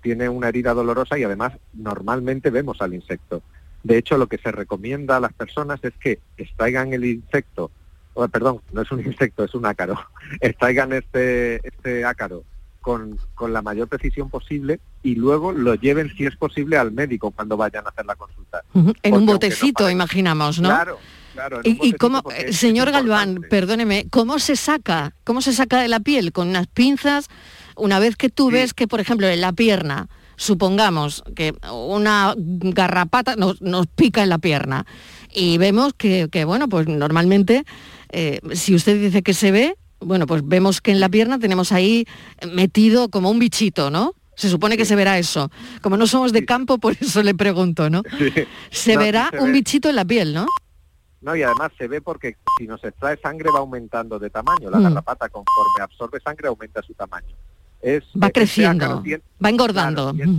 tiene 0.00 0.28
una 0.28 0.48
herida 0.48 0.74
dolorosa 0.74 1.18
y 1.18 1.24
además 1.24 1.52
normalmente 1.74 2.50
vemos 2.50 2.80
al 2.80 2.94
insecto. 2.94 3.42
De 3.82 3.98
hecho, 3.98 4.16
lo 4.16 4.28
que 4.28 4.38
se 4.38 4.52
recomienda 4.52 5.16
a 5.16 5.20
las 5.20 5.32
personas 5.32 5.82
es 5.82 5.94
que 5.94 6.20
extraigan 6.36 6.92
el 6.92 7.04
insecto, 7.04 7.72
o, 8.14 8.28
perdón, 8.28 8.60
no 8.72 8.82
es 8.82 8.92
un 8.92 9.00
insecto, 9.04 9.42
es 9.42 9.54
un 9.56 9.66
ácaro, 9.66 9.98
extraigan 10.40 10.92
este, 10.92 11.66
este 11.66 12.04
ácaro 12.04 12.44
con, 12.86 13.18
con 13.34 13.52
la 13.52 13.62
mayor 13.62 13.88
precisión 13.88 14.30
posible 14.30 14.78
y 15.02 15.16
luego 15.16 15.50
lo 15.50 15.74
lleven, 15.74 16.08
si 16.16 16.24
es 16.24 16.36
posible, 16.36 16.78
al 16.78 16.92
médico 16.92 17.32
cuando 17.32 17.56
vayan 17.56 17.84
a 17.84 17.88
hacer 17.88 18.06
la 18.06 18.14
consulta. 18.14 18.62
En 19.02 19.12
un 19.12 19.26
no 19.26 19.32
botecito, 19.32 19.90
imaginamos, 19.90 20.60
¿no? 20.60 20.68
Claro, 20.68 21.00
Claro, 21.34 21.62
en 21.64 21.72
un 21.72 21.74
¿Y, 21.74 21.76
botecito 21.78 21.98
cómo, 21.98 22.22
eh, 22.30 22.52
señor. 22.52 22.92
Galván, 22.92 23.44
perdóneme, 23.50 24.06
cómo 24.08 24.38
se 24.38 24.54
saca? 24.54 25.16
¿Cómo 25.24 25.42
se 25.42 25.52
saca 25.52 25.80
de 25.80 25.88
la 25.88 25.98
piel? 25.98 26.30
Con 26.30 26.46
unas 26.46 26.68
pinzas, 26.68 27.26
una 27.74 27.98
vez 27.98 28.14
que 28.14 28.28
tú 28.28 28.52
ves 28.52 28.72
que, 28.72 28.86
por 28.86 29.00
ejemplo, 29.00 29.26
en 29.26 29.40
la 29.40 29.52
pierna, 29.52 30.08
supongamos 30.36 31.24
que 31.34 31.54
una 31.72 32.34
garrapata 32.36 33.34
nos, 33.34 33.60
nos 33.62 33.88
pica 33.88 34.22
en 34.22 34.28
la 34.28 34.38
pierna 34.38 34.86
y 35.34 35.58
vemos 35.58 35.92
que, 35.92 36.28
que, 36.30 36.44
bueno, 36.44 36.68
pues 36.68 36.86
normalmente, 36.86 37.64
eh, 38.12 38.38
si 38.52 38.76
usted 38.76 39.00
dice 39.00 39.24
que 39.24 39.34
se 39.34 39.50
ve, 39.50 39.76
bueno, 40.06 40.26
pues 40.26 40.42
vemos 40.46 40.80
que 40.80 40.92
en 40.92 41.00
la 41.00 41.08
pierna 41.08 41.38
tenemos 41.38 41.72
ahí 41.72 42.06
metido 42.52 43.08
como 43.08 43.30
un 43.30 43.38
bichito, 43.38 43.90
¿no? 43.90 44.12
Se 44.36 44.48
supone 44.50 44.76
que 44.76 44.84
se 44.84 44.94
verá 44.96 45.18
eso. 45.18 45.50
Como 45.82 45.96
no 45.96 46.06
somos 46.06 46.32
de 46.32 46.44
campo, 46.44 46.78
por 46.78 46.94
eso 47.00 47.22
le 47.22 47.34
pregunto, 47.34 47.88
¿no? 47.90 48.02
Sí. 48.18 48.32
Se 48.70 48.94
No, 48.94 49.00
verá 49.00 49.28
se 49.30 49.38
un 49.40 49.46
ve. 49.46 49.52
bichito 49.52 49.88
en 49.88 49.96
la 49.96 50.04
piel, 50.04 50.34
¿no? 50.34 50.46
No, 51.22 51.34
y 51.34 51.42
además 51.42 51.72
se 51.78 51.88
ve 51.88 52.00
porque 52.00 52.36
si 52.58 52.66
nos 52.66 52.84
extrae 52.84 53.16
sangre 53.18 53.50
va 53.50 53.58
aumentando 53.60 54.18
de 54.18 54.30
tamaño. 54.30 54.70
La 54.70 54.78
Mm. 54.78 54.82
garrapata 54.84 55.28
conforme 55.28 55.82
absorbe 55.82 56.20
sangre 56.20 56.48
aumenta 56.48 56.82
su 56.82 56.92
tamaño. 56.94 57.34
Es, 57.82 58.04
Va 58.22 58.26
este 58.28 58.32
creciendo, 58.40 59.00
tiene- 59.02 59.22
va 59.44 59.48
engordando. 59.48 60.12
Claro, 60.14 60.30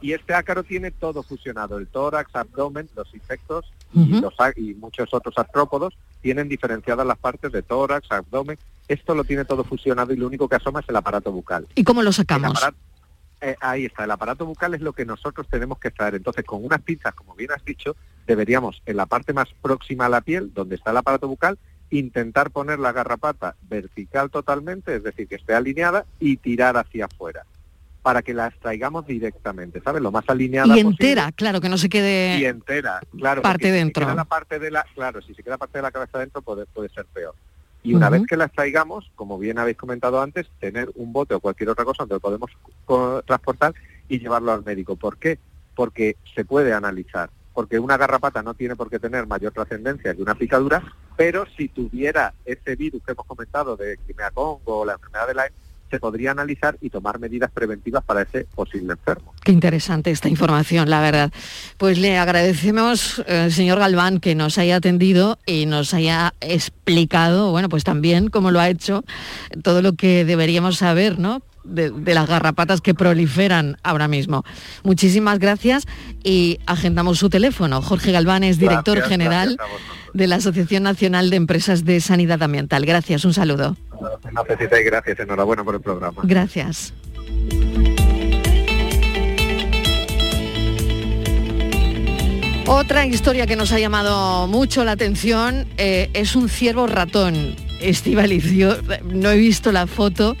y, 0.00 0.12
este 0.12 0.34
ácaro 0.34 0.64
tiene 0.64 0.90
todo 0.90 1.22
fusionado, 1.22 1.78
el 1.78 1.86
tórax, 1.86 2.34
abdomen, 2.34 2.88
los 2.96 3.14
insectos 3.14 3.66
los, 3.94 4.34
y 4.56 4.74
muchos 4.74 5.12
otros 5.12 5.34
artrópodos 5.36 5.94
tienen 6.22 6.48
diferenciadas 6.48 7.06
las 7.06 7.18
partes 7.18 7.52
de 7.52 7.62
tórax, 7.62 8.10
abdomen. 8.10 8.58
Esto 8.92 9.14
lo 9.14 9.24
tiene 9.24 9.44
todo 9.46 9.64
fusionado 9.64 10.12
y 10.12 10.16
lo 10.16 10.26
único 10.26 10.48
que 10.48 10.56
asoma 10.56 10.80
es 10.80 10.88
el 10.88 10.96
aparato 10.96 11.32
bucal. 11.32 11.66
¿Y 11.74 11.82
cómo 11.82 12.02
lo 12.02 12.12
sacamos? 12.12 12.60
eh, 13.40 13.56
ahí 13.60 13.86
está, 13.86 14.04
el 14.04 14.10
aparato 14.10 14.46
bucal 14.46 14.74
es 14.74 14.80
lo 14.82 14.92
que 14.92 15.04
nosotros 15.04 15.48
tenemos 15.50 15.78
que 15.78 15.88
extraer. 15.88 16.14
Entonces, 16.14 16.44
con 16.44 16.64
unas 16.64 16.80
pinzas, 16.82 17.14
como 17.14 17.34
bien 17.34 17.50
has 17.52 17.64
dicho, 17.64 17.96
deberíamos 18.26 18.82
en 18.86 18.96
la 18.96 19.06
parte 19.06 19.32
más 19.32 19.48
próxima 19.60 20.06
a 20.06 20.08
la 20.08 20.20
piel, 20.20 20.52
donde 20.54 20.76
está 20.76 20.90
el 20.90 20.98
aparato 20.98 21.26
bucal, 21.26 21.58
intentar 21.90 22.50
poner 22.50 22.78
la 22.78 22.92
garrapata 22.92 23.56
vertical 23.62 24.30
totalmente, 24.30 24.94
es 24.96 25.02
decir, 25.02 25.26
que 25.26 25.36
esté 25.36 25.54
alineada 25.54 26.04
y 26.20 26.36
tirar 26.36 26.76
hacia 26.76 27.06
afuera, 27.06 27.44
para 28.02 28.22
que 28.22 28.32
la 28.32 28.46
extraigamos 28.46 29.06
directamente, 29.06 29.80
¿sabes? 29.80 30.02
Lo 30.02 30.12
más 30.12 30.24
alineada 30.28 30.68
Y 30.68 30.82
posible 30.82 30.90
entera, 30.90 31.32
claro, 31.32 31.60
que 31.60 31.68
no 31.68 31.78
se 31.78 31.88
quede... 31.88 32.38
y 32.38 32.44
entera, 32.44 33.00
claro. 33.18 33.42
parte 33.42 33.64
porque 33.64 33.66
si 33.66 33.72
se 33.72 33.78
dentro. 33.78 34.06
queda 34.06 34.14
la 34.14 34.24
parte 34.24 34.58
de 34.58 34.70
la, 34.70 34.86
claro, 34.94 35.20
si 35.22 35.34
se 35.34 35.42
queda 35.42 35.58
parte 35.58 35.78
de 35.78 35.82
la 35.82 35.90
cabeza 35.90 36.18
dentro 36.18 36.42
puede, 36.42 36.66
puede 36.66 36.88
ser 36.90 37.06
peor. 37.06 37.34
Y 37.84 37.94
una 37.94 38.10
vez 38.10 38.22
que 38.28 38.36
la 38.36 38.44
extraigamos, 38.44 39.10
como 39.16 39.38
bien 39.38 39.58
habéis 39.58 39.76
comentado 39.76 40.20
antes, 40.20 40.48
tener 40.60 40.90
un 40.94 41.12
bote 41.12 41.34
o 41.34 41.40
cualquier 41.40 41.70
otra 41.70 41.84
cosa 41.84 42.04
donde 42.04 42.14
lo 42.14 42.20
podemos 42.20 42.50
transportar 43.26 43.74
y 44.08 44.20
llevarlo 44.20 44.52
al 44.52 44.64
médico. 44.64 44.94
¿Por 44.94 45.16
qué? 45.16 45.38
Porque 45.74 46.16
se 46.34 46.44
puede 46.44 46.72
analizar. 46.72 47.30
Porque 47.52 47.78
una 47.78 47.96
garrapata 47.96 48.42
no 48.42 48.54
tiene 48.54 48.76
por 48.76 48.88
qué 48.88 48.98
tener 48.98 49.26
mayor 49.26 49.52
trascendencia 49.52 50.14
que 50.14 50.22
una 50.22 50.36
picadura, 50.36 50.82
pero 51.16 51.44
si 51.56 51.68
tuviera 51.68 52.34
ese 52.44 52.76
virus 52.76 53.02
que 53.04 53.12
hemos 53.12 53.26
comentado 53.26 53.76
de 53.76 53.98
Crimea 53.98 54.30
Congo 54.30 54.80
o 54.80 54.84
la 54.84 54.94
enfermedad 54.94 55.26
de 55.26 55.34
Lyme, 55.34 55.52
se 55.92 56.00
podría 56.00 56.30
analizar 56.30 56.78
y 56.80 56.88
tomar 56.88 57.18
medidas 57.18 57.50
preventivas 57.50 58.02
para 58.02 58.22
ese 58.22 58.46
posible 58.54 58.94
enfermo. 58.94 59.34
Qué 59.44 59.52
interesante 59.52 60.10
esta 60.10 60.30
información, 60.30 60.88
la 60.88 61.02
verdad. 61.02 61.30
Pues 61.76 61.98
le 61.98 62.16
agradecemos, 62.16 63.22
eh, 63.26 63.50
señor 63.50 63.78
Galván, 63.78 64.18
que 64.18 64.34
nos 64.34 64.56
haya 64.56 64.76
atendido 64.76 65.38
y 65.44 65.66
nos 65.66 65.92
haya 65.92 66.32
explicado, 66.40 67.50
bueno, 67.50 67.68
pues 67.68 67.84
también 67.84 68.28
como 68.28 68.50
lo 68.50 68.58
ha 68.58 68.70
hecho, 68.70 69.04
todo 69.62 69.82
lo 69.82 69.92
que 69.92 70.24
deberíamos 70.24 70.78
saber, 70.78 71.18
¿no? 71.18 71.42
De, 71.64 71.90
de 71.90 72.14
las 72.14 72.28
garrapatas 72.28 72.80
que 72.80 72.92
proliferan 72.92 73.76
ahora 73.84 74.08
mismo. 74.08 74.44
Muchísimas 74.82 75.38
gracias 75.38 75.86
y 76.24 76.58
agendamos 76.66 77.18
su 77.18 77.30
teléfono. 77.30 77.80
Jorge 77.80 78.10
Galván 78.10 78.42
es 78.42 78.58
director 78.58 78.96
Gracias, 78.96 79.08
general 79.08 79.56
gracias 79.56 80.02
de 80.12 80.26
la 80.26 80.36
Asociación 80.36 80.82
Nacional 80.82 81.30
de 81.30 81.36
Empresas 81.36 81.84
de 81.84 82.00
Sanidad 82.00 82.42
Ambiental. 82.42 82.84
Gracias, 82.84 83.24
un 83.24 83.34
saludo. 83.34 83.76
Necesitáis 84.48 84.84
gracias, 84.84 85.18
enhorabuena 85.20 85.64
por 85.64 85.74
el 85.74 85.80
programa. 85.80 86.22
Gracias. 86.24 86.92
Otra 92.66 93.06
historia 93.06 93.46
que 93.46 93.56
nos 93.56 93.72
ha 93.72 93.78
llamado 93.78 94.46
mucho 94.46 94.84
la 94.84 94.92
atención 94.92 95.66
eh, 95.76 96.10
es 96.14 96.36
un 96.36 96.48
ciervo 96.48 96.86
ratón. 96.86 97.56
Estivaliz, 97.80 98.44
yo 98.52 98.76
no 99.04 99.30
he 99.30 99.36
visto 99.36 99.72
la 99.72 99.88
foto, 99.88 100.36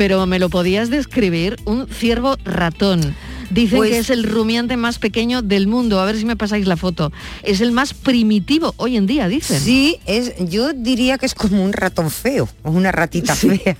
pero 0.00 0.24
me 0.24 0.38
lo 0.38 0.48
podías 0.48 0.88
describir, 0.88 1.58
un 1.66 1.86
ciervo 1.86 2.38
ratón. 2.42 3.14
Dicen 3.50 3.76
Pues- 3.76 3.90
que 3.90 3.98
es 3.98 4.08
el 4.08 4.22
rumiante 4.24 4.78
más 4.78 4.98
pequeño 4.98 5.42
del 5.42 5.66
mundo. 5.66 6.00
A 6.00 6.06
ver 6.06 6.16
si 6.16 6.24
me 6.24 6.36
pasáis 6.36 6.66
la 6.66 6.78
foto. 6.78 7.12
Es 7.42 7.60
el 7.60 7.70
más 7.70 7.92
primitivo 7.92 8.72
hoy 8.78 8.96
en 8.96 9.06
día, 9.06 9.28
dicen. 9.28 9.60
Sí, 9.60 9.98
es, 10.06 10.32
yo 10.48 10.72
diría 10.72 11.18
que 11.18 11.26
es 11.26 11.34
como 11.34 11.62
un 11.62 11.74
ratón 11.74 12.10
feo, 12.10 12.48
o 12.62 12.70
una 12.70 12.92
ratita 12.92 13.34
fea. 13.34 13.76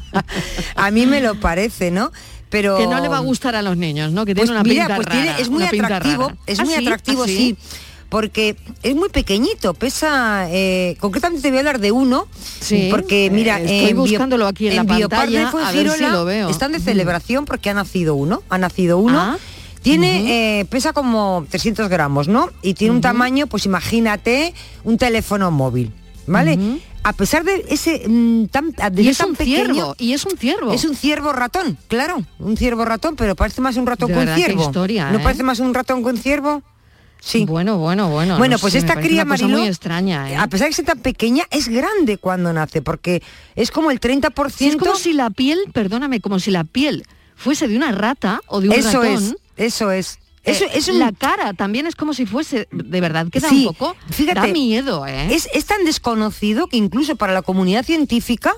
a 0.74 0.90
mí 0.90 1.04
me 1.04 1.20
lo 1.20 1.34
parece, 1.38 1.90
¿no? 1.90 2.12
Pero 2.48 2.78
Que 2.78 2.86
no 2.86 2.98
le 3.02 3.08
va 3.08 3.18
a 3.18 3.20
gustar 3.20 3.54
a 3.54 3.60
los 3.60 3.76
niños, 3.76 4.10
¿no? 4.10 4.24
Que 4.24 4.34
Pues 4.34 4.46
tiene 4.46 4.58
una 4.62 4.66
mira, 4.66 4.84
pinta 4.86 4.96
pues 4.96 5.06
rara, 5.08 5.20
tiene- 5.22 5.42
es 5.42 5.50
muy 5.50 5.64
una 5.64 5.66
atractivo, 5.84 6.32
es 6.46 6.60
¿Ah, 6.60 6.64
muy 6.64 6.72
sí? 6.76 6.80
atractivo, 6.86 7.22
¿Ah, 7.24 7.26
sí? 7.26 7.56
Porque 8.08 8.56
es 8.82 8.94
muy 8.94 9.08
pequeñito, 9.10 9.74
pesa, 9.74 10.46
eh, 10.50 10.96
concretamente 11.00 11.42
te 11.42 11.48
voy 11.50 11.58
a 11.58 11.60
hablar 11.60 11.78
de 11.80 11.92
uno, 11.92 12.26
Sí, 12.60 12.88
porque 12.90 13.30
mira, 13.30 13.60
eh, 13.60 13.64
estoy 13.64 13.90
en 13.90 13.96
Bio- 13.96 14.02
buscándolo 14.02 14.46
aquí 14.46 14.68
en 14.68 14.76
la 14.76 14.84
pantalla, 14.84 15.18
a 15.18 15.22
ver 15.22 15.46
si 15.46 15.50
Fuengirola 15.50 16.08
lo 16.08 16.24
veo. 16.24 16.48
Están 16.48 16.72
de 16.72 16.78
Mm. 16.78 16.82
celebración 16.82 17.44
porque 17.44 17.68
ha 17.70 17.74
nacido 17.74 18.14
uno, 18.14 18.42
ha 18.48 18.58
nacido 18.58 18.98
uno. 18.98 19.18
Ah, 19.20 19.36
Tiene, 19.82 20.60
eh, 20.60 20.64
pesa 20.64 20.92
como 20.92 21.46
300 21.48 21.88
gramos, 21.88 22.26
¿no? 22.28 22.50
Y 22.62 22.74
tiene 22.74 22.94
un 22.94 23.00
tamaño, 23.00 23.46
pues 23.46 23.64
imagínate, 23.64 24.52
un 24.84 24.98
teléfono 24.98 25.50
móvil, 25.52 25.92
¿vale? 26.26 26.58
A 27.04 27.12
pesar 27.12 27.44
de 27.44 27.64
ese 27.70 28.02
mm, 28.06 28.46
tan, 28.46 28.72
de 28.92 29.02
Y 29.02 29.08
es 29.08 29.18
tan 29.18 29.30
un 29.30 29.36
pequeño, 29.36 29.72
ciervo, 29.74 29.94
y 29.98 30.12
es 30.14 30.26
un 30.26 30.36
ciervo. 30.36 30.72
es 30.72 30.84
un 30.84 30.96
ciervo 30.96 31.32
ratón, 31.32 31.78
claro, 31.86 32.22
un 32.40 32.56
ciervo 32.56 32.84
ratón, 32.84 33.14
pero 33.16 33.36
parece 33.36 33.60
más 33.60 33.76
un 33.76 33.86
ratón 33.86 34.08
De 34.08 34.14
que 34.14 34.20
un 34.20 34.34
ciervo. 34.34 34.62
historia, 34.64 35.10
¿No 35.12 35.18
¿eh? 35.18 35.22
parece 35.22 35.42
más 35.44 35.60
un 35.60 35.72
ratón 35.72 36.02
que 36.02 36.08
un 36.10 36.18
ciervo? 36.18 36.62
Sí. 37.20 37.44
Bueno, 37.46 37.78
bueno, 37.78 38.08
bueno. 38.10 38.38
Bueno, 38.38 38.56
no 38.56 38.58
pues 38.60 38.72
sé, 38.74 38.78
esta 38.78 38.94
cría 39.00 39.24
Mariló, 39.24 39.58
muy 39.58 39.66
extraña, 39.68 40.30
¿eh? 40.30 40.36
a 40.36 40.46
pesar 40.46 40.68
de 40.68 40.72
ser 40.74 40.84
tan 40.84 41.00
pequeña, 41.00 41.44
es 41.50 41.68
grande 41.68 42.16
cuando 42.18 42.52
nace, 42.52 42.80
porque 42.80 43.22
es 43.56 43.70
como 43.70 43.90
el 43.90 44.00
30%. 44.00 44.50
Sí, 44.50 44.68
es 44.68 44.76
como 44.76 44.94
si 44.96 45.12
la 45.12 45.30
piel, 45.30 45.58
perdóname, 45.72 46.20
como 46.20 46.38
si 46.38 46.50
la 46.50 46.64
piel 46.64 47.04
fuese 47.34 47.68
de 47.68 47.76
una 47.76 47.92
rata 47.92 48.40
o 48.46 48.60
de 48.60 48.68
un 48.68 48.74
eso 48.74 49.02
ratón. 49.02 49.36
es, 49.56 49.74
eso 49.74 49.90
es. 49.90 50.18
Eso 50.44 50.64
Eh, 50.64 50.70
es 50.74 50.88
un- 50.88 50.98
La 51.00 51.12
cara 51.12 51.52
también 51.52 51.86
es 51.86 51.94
como 51.96 52.14
si 52.14 52.24
fuese, 52.24 52.68
de 52.70 53.00
verdad, 53.00 53.26
que 53.30 53.40
da 53.40 53.48
Sí, 53.50 53.66
un 53.66 53.74
poco, 53.74 53.96
fíjate, 54.10 54.40
da 54.40 54.46
miedo, 54.46 55.06
¿eh? 55.06 55.34
Es, 55.34 55.48
es 55.52 55.66
tan 55.66 55.84
desconocido 55.84 56.68
que 56.68 56.76
incluso 56.78 57.16
para 57.16 57.34
la 57.34 57.42
comunidad 57.42 57.84
científica 57.84 58.54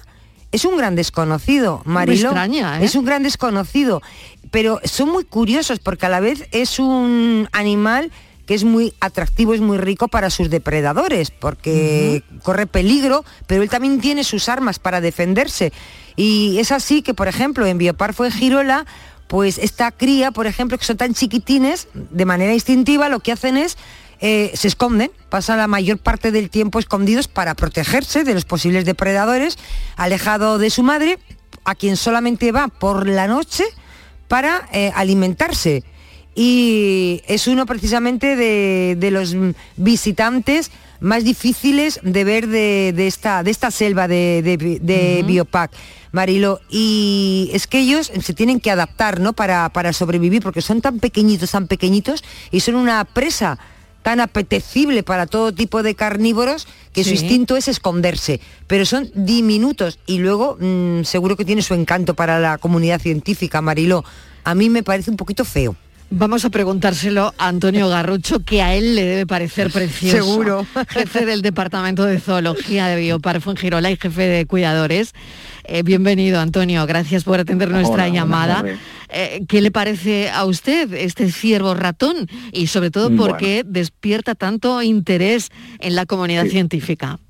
es 0.52 0.64
un 0.64 0.76
gran 0.76 0.94
desconocido, 0.94 1.80
Mariló. 1.86 2.28
extraña, 2.28 2.80
¿eh? 2.80 2.84
Es 2.84 2.94
un 2.94 3.04
gran 3.04 3.22
desconocido. 3.22 4.02
Pero 4.50 4.80
son 4.84 5.08
muy 5.10 5.24
curiosos 5.24 5.78
porque 5.78 6.06
a 6.06 6.08
la 6.10 6.20
vez 6.20 6.46
es 6.52 6.78
un 6.78 7.48
animal 7.52 8.12
que 8.50 8.56
es 8.56 8.64
muy 8.64 8.94
atractivo, 8.98 9.54
es 9.54 9.60
muy 9.60 9.78
rico 9.78 10.08
para 10.08 10.28
sus 10.28 10.50
depredadores, 10.50 11.30
porque 11.30 12.24
corre 12.42 12.66
peligro, 12.66 13.24
pero 13.46 13.62
él 13.62 13.70
también 13.70 14.00
tiene 14.00 14.24
sus 14.24 14.48
armas 14.48 14.80
para 14.80 15.00
defenderse. 15.00 15.72
Y 16.16 16.58
es 16.58 16.72
así 16.72 17.02
que, 17.02 17.14
por 17.14 17.28
ejemplo, 17.28 17.64
en 17.64 17.78
Biopar 17.78 18.12
fue 18.12 18.32
Girola, 18.32 18.86
pues 19.28 19.56
esta 19.56 19.92
cría, 19.92 20.32
por 20.32 20.48
ejemplo, 20.48 20.76
que 20.78 20.84
son 20.84 20.96
tan 20.96 21.14
chiquitines, 21.14 21.86
de 21.94 22.24
manera 22.24 22.52
instintiva 22.52 23.08
lo 23.08 23.20
que 23.20 23.30
hacen 23.30 23.56
es 23.56 23.76
eh, 24.18 24.50
se 24.54 24.66
esconden, 24.66 25.12
pasan 25.28 25.58
la 25.58 25.68
mayor 25.68 25.98
parte 25.98 26.32
del 26.32 26.50
tiempo 26.50 26.80
escondidos 26.80 27.28
para 27.28 27.54
protegerse 27.54 28.24
de 28.24 28.34
los 28.34 28.46
posibles 28.46 28.84
depredadores, 28.84 29.58
alejado 29.94 30.58
de 30.58 30.70
su 30.70 30.82
madre, 30.82 31.20
a 31.62 31.76
quien 31.76 31.96
solamente 31.96 32.50
va 32.50 32.66
por 32.66 33.06
la 33.06 33.28
noche 33.28 33.62
para 34.26 34.68
eh, 34.72 34.90
alimentarse. 34.96 35.84
Y 36.34 37.22
es 37.26 37.48
uno 37.48 37.66
precisamente 37.66 38.36
de, 38.36 38.96
de 38.98 39.10
los 39.10 39.34
visitantes 39.76 40.70
más 41.00 41.24
difíciles 41.24 41.98
de 42.02 42.24
ver 42.24 42.46
de, 42.46 42.92
de 42.94 43.06
esta, 43.06 43.42
de 43.42 43.50
esta 43.50 43.70
selva 43.70 44.06
de, 44.06 44.42
de, 44.42 45.24
Biopac, 45.26 45.72
Marilo. 46.12 46.60
Y 46.70 47.50
es 47.52 47.66
que 47.66 47.80
ellos 47.80 48.12
se 48.20 48.34
tienen 48.34 48.60
que 48.60 48.70
adaptar 48.70 49.18
¿no? 49.18 49.32
para, 49.32 49.68
para 49.70 49.92
sobrevivir, 49.92 50.42
porque 50.42 50.62
son 50.62 50.80
tan 50.80 51.00
pequeñitos, 51.00 51.50
tan 51.50 51.66
pequeñitos, 51.66 52.22
y 52.50 52.60
son 52.60 52.76
una 52.76 53.04
presa 53.04 53.58
tan 54.02 54.20
apetecible 54.20 55.02
para 55.02 55.26
todo 55.26 55.52
tipo 55.52 55.82
de 55.82 55.94
carnívoros 55.94 56.66
que 56.92 57.04
su 57.04 57.10
instinto 57.10 57.56
es 57.56 57.68
esconderse, 57.68 58.40
pero 58.66 58.86
son 58.86 59.10
diminutos 59.14 59.98
y 60.06 60.18
luego 60.18 60.56
mm, 60.58 61.04
seguro 61.04 61.36
que 61.36 61.44
tiene 61.44 61.60
su 61.60 61.74
encanto 61.74 62.14
para 62.14 62.38
la 62.38 62.56
comunidad 62.56 63.00
científica, 63.00 63.60
Mariló. 63.60 64.02
A 64.42 64.54
mí 64.54 64.70
me 64.70 64.82
parece 64.82 65.10
un 65.10 65.18
poquito 65.18 65.44
feo. 65.44 65.76
Vamos 66.12 66.44
a 66.44 66.50
preguntárselo 66.50 67.32
a 67.38 67.46
Antonio 67.48 67.88
Garrucho, 67.88 68.40
que 68.40 68.62
a 68.62 68.74
él 68.74 68.96
le 68.96 69.04
debe 69.04 69.26
parecer 69.26 69.70
precioso. 69.70 70.16
Seguro. 70.16 70.66
Jefe 70.88 71.24
del 71.24 71.40
Departamento 71.40 72.04
de 72.04 72.18
Zoología 72.18 72.88
de 72.88 72.96
Biopar 72.96 73.40
Fuengirola 73.40 73.92
y 73.92 73.96
jefe 73.96 74.22
de 74.26 74.44
cuidadores. 74.44 75.12
Eh, 75.64 75.84
bienvenido, 75.84 76.40
Antonio. 76.40 76.84
Gracias 76.86 77.22
por 77.22 77.38
atender 77.38 77.70
nuestra 77.70 78.06
Hola, 78.06 78.08
llamada. 78.08 78.64
Eh, 79.08 79.44
¿Qué 79.46 79.60
le 79.60 79.70
parece 79.70 80.30
a 80.30 80.44
usted 80.46 80.92
este 80.94 81.30
ciervo 81.30 81.74
ratón? 81.74 82.28
Y 82.52 82.66
sobre 82.66 82.90
todo, 82.90 83.14
¿por 83.14 83.36
qué 83.36 83.62
despierta 83.64 84.34
tanto 84.34 84.82
interés 84.82 85.50
en 85.78 85.94
la 85.94 86.06
comunidad 86.06 86.44
Sí. 86.44 86.50
científica? 86.50 87.20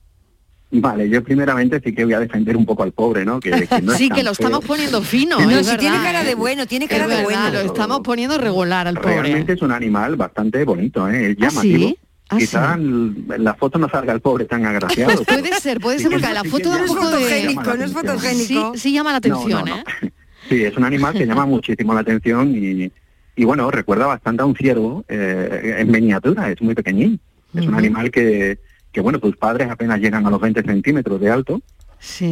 Vale, 0.72 1.08
yo 1.08 1.22
primeramente 1.24 1.80
sí 1.84 1.92
que 1.92 2.04
voy 2.04 2.14
a 2.14 2.20
defender 2.20 2.56
un 2.56 2.64
poco 2.64 2.84
al 2.84 2.92
pobre, 2.92 3.24
¿no? 3.24 3.40
Que, 3.40 3.50
que 3.50 3.82
no 3.82 3.92
es 3.92 3.98
sí, 3.98 4.08
que 4.08 4.22
lo 4.22 4.32
feo. 4.34 4.46
estamos 4.46 4.64
poniendo 4.64 5.02
fino. 5.02 5.40
No, 5.40 5.50
es 5.50 5.66
si 5.66 5.76
tiene 5.76 5.96
cara 5.96 6.22
de 6.22 6.30
¿eh? 6.30 6.34
bueno, 6.36 6.66
tiene 6.66 6.84
Es 6.84 6.90
cara 6.90 7.08
de 7.08 7.16
verdad, 7.16 7.24
bueno. 7.24 7.50
Lo 7.50 7.60
estamos 7.60 8.00
poniendo 8.00 8.38
regular 8.38 8.86
al 8.86 8.94
pobre. 8.94 9.20
Realmente 9.20 9.54
es 9.54 9.62
un 9.62 9.72
animal 9.72 10.14
bastante 10.16 10.64
bonito, 10.64 11.08
¿eh? 11.08 11.32
Es 11.32 11.36
¿Ah, 11.38 11.48
llamativo. 11.48 11.88
sí? 11.88 11.98
¿Ah, 12.28 12.38
Quizá 12.38 12.76
sí? 12.76 12.82
en 12.82 13.24
la 13.44 13.54
foto 13.54 13.78
no 13.80 13.88
salga 13.88 14.12
el 14.12 14.20
pobre 14.20 14.44
tan 14.44 14.64
agraciado. 14.64 15.12
Pues 15.12 15.26
puede 15.40 15.52
ser, 15.60 15.80
puede 15.80 15.98
ser, 15.98 16.12
porque 16.12 16.26
a 16.26 16.34
la 16.34 16.44
foto 16.44 16.68
da 16.70 16.76
un 16.82 16.86
poco 16.86 17.10
de... 17.10 17.16
fotogénico, 17.16 17.74
no 17.74 17.84
es 17.84 17.92
fotogénico. 17.92 18.72
Sí, 18.74 18.80
sí 18.80 18.92
llama 18.92 19.10
la 19.10 19.18
atención, 19.18 19.64
No, 19.64 19.76
no, 19.76 19.76
¿eh? 19.76 19.84
Sí, 20.48 20.64
es 20.64 20.76
un 20.76 20.84
animal 20.84 21.12
que 21.14 21.26
llama 21.26 21.46
muchísimo 21.46 21.94
la 21.94 22.00
atención 22.00 22.54
y, 22.56 22.90
y 23.36 23.44
bueno, 23.44 23.70
recuerda 23.70 24.06
bastante 24.06 24.42
a 24.42 24.46
un 24.46 24.54
ciervo 24.56 25.04
eh, 25.08 25.76
en 25.78 25.90
miniatura, 25.90 26.50
es 26.50 26.60
muy 26.62 26.74
pequeñín. 26.74 27.20
Es 27.54 27.66
un 27.66 27.74
animal 27.74 28.10
que, 28.12 28.58
que, 28.92 29.00
bueno, 29.00 29.18
tus 29.18 29.36
padres 29.36 29.68
apenas 29.70 30.00
llegan 30.00 30.26
a 30.26 30.30
los 30.30 30.40
20 30.40 30.62
centímetros 30.62 31.20
de 31.20 31.30
alto 31.30 31.62
Sí. 31.98 32.24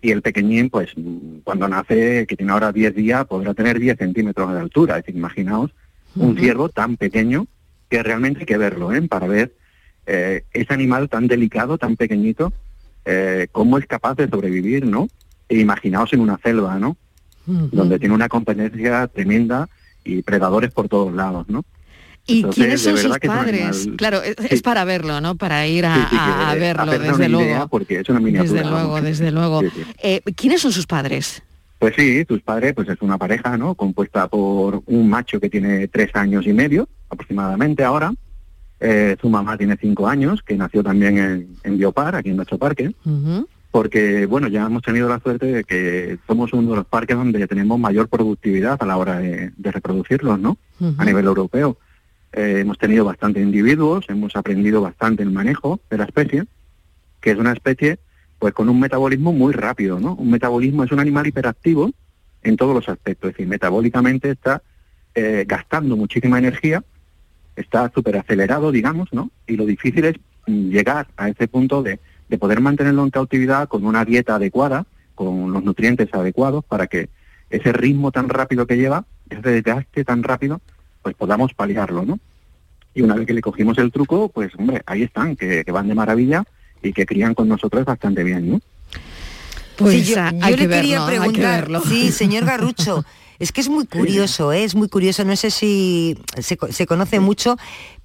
y, 0.00 0.08
y 0.08 0.10
el 0.12 0.22
pequeñín, 0.22 0.70
pues 0.70 0.92
cuando 1.44 1.68
nace, 1.68 2.26
que 2.26 2.36
tiene 2.36 2.52
ahora 2.52 2.72
10 2.72 2.94
días, 2.94 3.26
podrá 3.26 3.52
tener 3.52 3.78
10 3.78 3.98
centímetros 3.98 4.50
de 4.52 4.60
altura. 4.60 4.96
Es 4.96 5.04
decir, 5.04 5.16
imaginaos 5.16 5.70
un 6.16 6.36
ciervo 6.38 6.70
tan 6.70 6.96
pequeño 6.96 7.46
que 7.90 8.02
realmente 8.02 8.40
hay 8.40 8.46
que 8.46 8.56
verlo, 8.56 8.92
¿eh? 8.94 9.02
Para 9.02 9.26
ver 9.26 9.54
eh, 10.06 10.44
ese 10.52 10.72
animal 10.72 11.08
tan 11.10 11.26
delicado, 11.26 11.76
tan 11.76 11.96
pequeñito, 11.96 12.50
eh, 13.04 13.48
cómo 13.52 13.76
es 13.76 13.86
capaz 13.86 14.14
de 14.16 14.28
sobrevivir, 14.28 14.86
¿no? 14.86 15.08
E 15.50 15.58
imaginaos 15.60 16.12
en 16.14 16.20
una 16.20 16.38
selva, 16.42 16.78
¿no? 16.78 16.96
Donde 17.46 17.98
tiene 17.98 18.14
una 18.14 18.28
competencia 18.28 19.06
tremenda 19.06 19.68
y 20.04 20.22
predadores 20.22 20.70
por 20.70 20.88
todos 20.88 21.14
lados, 21.14 21.46
¿no? 21.48 21.64
¿Y 22.28 22.36
Entonces, 22.40 22.54
quiénes 22.62 22.82
son 22.82 22.96
sus 22.98 23.18
padres? 23.18 23.88
Claro, 23.96 24.22
es, 24.22 24.36
Sí. 24.38 24.46
es 24.50 24.62
para 24.62 24.84
verlo, 24.84 25.20
¿no? 25.20 25.36
Para 25.36 25.66
ir 25.66 25.86
a, 25.86 25.94
Sí, 25.94 26.00
sí, 26.02 26.08
que, 26.10 26.16
a- 26.16 26.50
a 26.50 26.54
verlo, 26.54 26.92
desde 26.92 27.14
idea, 27.16 27.28
luego. 27.28 27.68
porque 27.68 28.00
es 28.00 28.08
una 28.10 28.20
miniatura. 28.20 28.52
Desde 28.52 28.70
luego, 28.70 29.00
desde 29.00 29.30
luego. 29.32 29.62
Eh, 30.02 30.20
¿Quiénes 30.36 30.60
son 30.60 30.70
sus 30.72 30.86
padres? 30.86 31.42
Pues 31.78 31.94
sí, 31.96 32.24
sus 32.28 32.42
padres 32.42 32.74
pues 32.74 32.88
es 32.88 33.00
una 33.00 33.16
pareja, 33.18 33.56
¿no? 33.56 33.74
Compuesta 33.74 34.28
por 34.28 34.82
un 34.86 35.08
macho 35.08 35.40
que 35.40 35.48
tiene 35.48 35.88
tres 35.88 36.10
años 36.14 36.46
y 36.46 36.52
medio, 36.52 36.86
aproximadamente 37.08 37.82
ahora. 37.82 38.12
Eh, 38.80 39.16
su 39.20 39.28
mamá 39.30 39.56
tiene 39.56 39.76
cinco 39.80 40.06
años, 40.06 40.40
que 40.42 40.54
nació 40.56 40.82
también 40.84 41.18
en, 41.18 41.48
en 41.64 41.78
Biopar, 41.78 42.14
aquí 42.14 42.28
en 42.30 42.36
nuestro 42.36 42.58
parque. 42.58 42.92
Porque, 43.70 44.24
bueno, 44.26 44.48
ya 44.48 44.64
hemos 44.66 44.82
tenido 44.82 45.08
la 45.08 45.20
suerte 45.20 45.46
de 45.46 45.64
que 45.64 46.18
somos 46.26 46.52
uno 46.52 46.70
de 46.70 46.76
los 46.76 46.86
parques 46.86 47.16
donde 47.16 47.46
tenemos 47.46 47.78
mayor 47.78 48.08
productividad 48.08 48.76
a 48.82 48.86
la 48.86 48.96
hora 48.96 49.18
de, 49.18 49.52
de 49.56 49.72
reproducirlos, 49.72 50.38
¿no? 50.38 50.56
A 50.96 51.04
nivel 51.04 51.26
europeo. 51.26 51.76
Eh, 52.32 52.60
hemos 52.60 52.78
tenido 52.78 53.04
bastantes 53.04 53.42
individuos, 53.42 54.04
hemos 54.08 54.36
aprendido 54.36 54.82
bastante 54.82 55.22
el 55.22 55.30
manejo 55.30 55.80
de 55.90 55.98
la 55.98 56.04
especie, 56.04 56.44
que 57.20 57.30
es 57.30 57.38
una 57.38 57.52
especie 57.52 57.98
pues 58.38 58.54
con 58.54 58.68
un 58.68 58.78
metabolismo 58.78 59.32
muy 59.32 59.52
rápido, 59.52 59.98
¿no? 59.98 60.14
Un 60.14 60.30
metabolismo 60.30 60.84
es 60.84 60.92
un 60.92 61.00
animal 61.00 61.26
hiperactivo 61.26 61.90
en 62.42 62.56
todos 62.56 62.74
los 62.74 62.88
aspectos, 62.88 63.30
es 63.30 63.34
decir, 63.34 63.48
metabólicamente 63.48 64.30
está 64.30 64.62
eh, 65.14 65.44
gastando 65.48 65.96
muchísima 65.96 66.38
energía, 66.38 66.84
está 67.56 67.90
súper 67.92 68.16
acelerado, 68.16 68.70
digamos, 68.70 69.12
¿no? 69.12 69.30
Y 69.46 69.56
lo 69.56 69.66
difícil 69.66 70.04
es 70.04 70.16
mm, 70.46 70.70
llegar 70.70 71.08
a 71.16 71.28
ese 71.28 71.48
punto 71.48 71.82
de, 71.82 71.98
de 72.28 72.38
poder 72.38 72.60
mantenerlo 72.60 73.02
en 73.02 73.10
cautividad 73.10 73.68
con 73.68 73.84
una 73.84 74.04
dieta 74.04 74.36
adecuada, 74.36 74.86
con 75.14 75.52
los 75.52 75.64
nutrientes 75.64 76.12
adecuados 76.14 76.64
para 76.64 76.86
que 76.86 77.08
ese 77.50 77.72
ritmo 77.72 78.12
tan 78.12 78.28
rápido 78.28 78.66
que 78.66 78.76
lleva, 78.76 79.04
ese 79.30 79.50
desgaste 79.50 80.04
tan 80.04 80.22
rápido, 80.22 80.60
pues 81.08 81.16
podamos 81.16 81.54
paliarlo, 81.54 82.04
¿no? 82.04 82.18
Y 82.94 83.00
una 83.00 83.14
vez 83.14 83.26
que 83.26 83.32
le 83.32 83.40
cogimos 83.40 83.78
el 83.78 83.90
truco, 83.90 84.28
pues 84.28 84.52
hombre, 84.58 84.82
ahí 84.84 85.02
están, 85.04 85.36
que, 85.36 85.64
que 85.64 85.72
van 85.72 85.88
de 85.88 85.94
maravilla 85.94 86.44
y 86.82 86.92
que 86.92 87.06
crían 87.06 87.32
con 87.34 87.48
nosotros 87.48 87.84
bastante 87.86 88.22
bien, 88.22 88.50
¿no? 88.50 88.60
Pues 89.76 89.94
Sí, 90.06 90.12
yo, 90.12 90.16
le 90.56 90.56
que 90.56 90.68
quería 90.68 91.04
verlo, 91.06 91.22
hay 91.22 91.32
que 91.32 91.40
preguntar, 91.40 91.70
sí, 91.88 92.12
señor 92.12 92.44
Garrucho, 92.44 93.04
es 93.38 93.52
que 93.52 93.60
es 93.62 93.68
muy 93.70 93.86
curioso, 93.86 94.52
¿eh? 94.52 94.64
es 94.64 94.74
muy 94.74 94.88
curioso, 94.88 95.24
no 95.24 95.34
sé 95.36 95.50
si 95.50 96.18
se, 96.38 96.56
co- 96.58 96.70
se 96.72 96.84
conoce 96.86 97.20
mucho, 97.20 97.56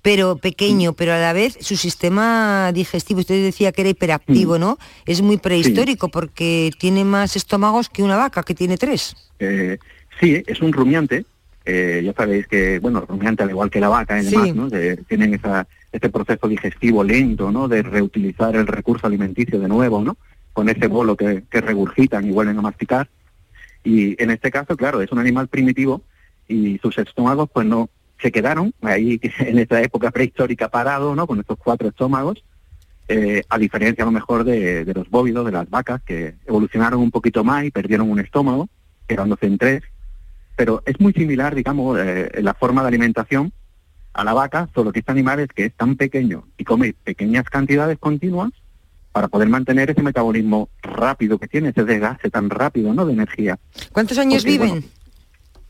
pero 0.01 0.37
pequeño, 0.37 0.93
pero 0.93 1.11
a 1.13 1.17
la 1.17 1.33
vez 1.33 1.57
su 1.59 1.75
sistema 1.75 2.71
digestivo, 2.73 3.19
usted 3.19 3.43
decía 3.43 3.73
que 3.73 3.81
era 3.81 3.89
hiperactivo, 3.89 4.57
¿no? 4.59 4.77
Es 5.05 5.21
muy 5.21 5.37
prehistórico 5.37 6.07
porque 6.07 6.71
tiene 6.77 7.03
más 7.03 7.35
estómagos 7.35 7.89
que 7.89 8.03
una 8.03 8.15
vaca, 8.15 8.43
que 8.43 8.53
tiene 8.53 8.77
tres. 8.77 9.15
Eh, 9.39 9.77
sí, 10.21 10.41
es 10.47 10.61
un 10.61 10.71
rumiante. 10.71 11.25
Eh, 11.65 12.01
ya 12.03 12.13
sabéis 12.13 12.47
que, 12.47 12.79
bueno, 12.79 13.01
rumiante, 13.07 13.43
al 13.43 13.49
igual 13.49 13.69
que 13.69 13.79
la 13.79 13.89
vaca 13.89 14.19
y 14.19 14.25
Sí. 14.25 14.31
demás, 14.31 14.55
¿no? 14.55 14.69
De- 14.69 14.97
tienen 14.97 15.33
esa, 15.33 15.67
este 15.91 16.09
proceso 16.09 16.47
digestivo 16.47 17.03
lento, 17.03 17.51
¿no? 17.51 17.67
De 17.67 17.81
reutilizar 17.83 18.55
el 18.55 18.67
recurso 18.67 19.07
alimenticio 19.07 19.59
de 19.59 19.67
nuevo, 19.67 20.01
¿no? 20.03 20.17
Con 20.51 20.69
ese 20.69 20.87
bolo 20.87 21.15
que, 21.15 21.43
que 21.49 21.61
regurgitan 21.61 22.27
y 22.27 22.31
vuelven 22.31 22.57
a 22.57 22.61
masticar. 22.61 23.07
Y 23.83 24.21
en 24.21 24.31
este 24.31 24.51
caso, 24.51 24.75
claro, 24.77 25.01
es 25.01 25.11
un 25.11 25.19
animal 25.19 25.47
primitivo 25.47 26.01
y 26.47 26.77
sus 26.79 26.97
estómagos, 26.97 27.49
pues 27.53 27.65
no, 27.65 27.89
se 28.21 28.31
quedaron 28.31 28.73
ahí 28.81 29.19
en 29.39 29.59
esa 29.59 29.81
época 29.81 30.11
prehistórica 30.11 30.69
parado, 30.69 31.15
¿no? 31.15 31.27
Con 31.27 31.39
estos 31.39 31.57
cuatro 31.57 31.87
estómagos, 31.89 32.43
eh, 33.07 33.43
a 33.49 33.57
diferencia 33.57 34.03
a 34.03 34.05
lo 34.05 34.11
mejor 34.11 34.43
de, 34.45 34.85
de 34.85 34.93
los 34.93 35.09
bóvidos, 35.09 35.45
de 35.45 35.51
las 35.51 35.69
vacas, 35.69 36.01
que 36.03 36.35
evolucionaron 36.45 36.99
un 37.01 37.11
poquito 37.11 37.43
más 37.43 37.65
y 37.65 37.71
perdieron 37.71 38.09
un 38.09 38.19
estómago, 38.19 38.69
quedándose 39.07 39.45
en 39.47 39.57
tres. 39.57 39.83
Pero 40.55 40.83
es 40.85 40.99
muy 40.99 41.13
similar, 41.13 41.55
digamos, 41.55 41.99
eh, 41.99 42.29
la 42.41 42.53
forma 42.53 42.81
de 42.81 42.89
alimentación 42.89 43.51
a 44.13 44.23
la 44.23 44.33
vaca, 44.33 44.69
solo 44.75 44.91
que 44.91 44.99
este 44.99 45.11
animal 45.11 45.39
es 45.39 45.47
que 45.49 45.65
es 45.65 45.73
tan 45.73 45.95
pequeño 45.95 46.45
y 46.57 46.63
come 46.63 46.93
pequeñas 47.03 47.45
cantidades 47.45 47.97
continuas 47.97 48.51
para 49.11 49.27
poder 49.27 49.47
mantener 49.47 49.89
ese 49.89 50.01
metabolismo 50.01 50.69
rápido 50.81 51.37
que 51.37 51.47
tiene, 51.47 51.69
ese 51.69 51.83
desgaste 51.83 52.29
tan 52.29 52.49
rápido, 52.49 52.93
¿no?, 52.93 53.05
de 53.05 53.13
energía. 53.13 53.59
¿Cuántos 53.91 54.17
años 54.17 54.43
Porque, 54.43 54.51
viven? 54.51 54.69
bueno, 54.69 54.85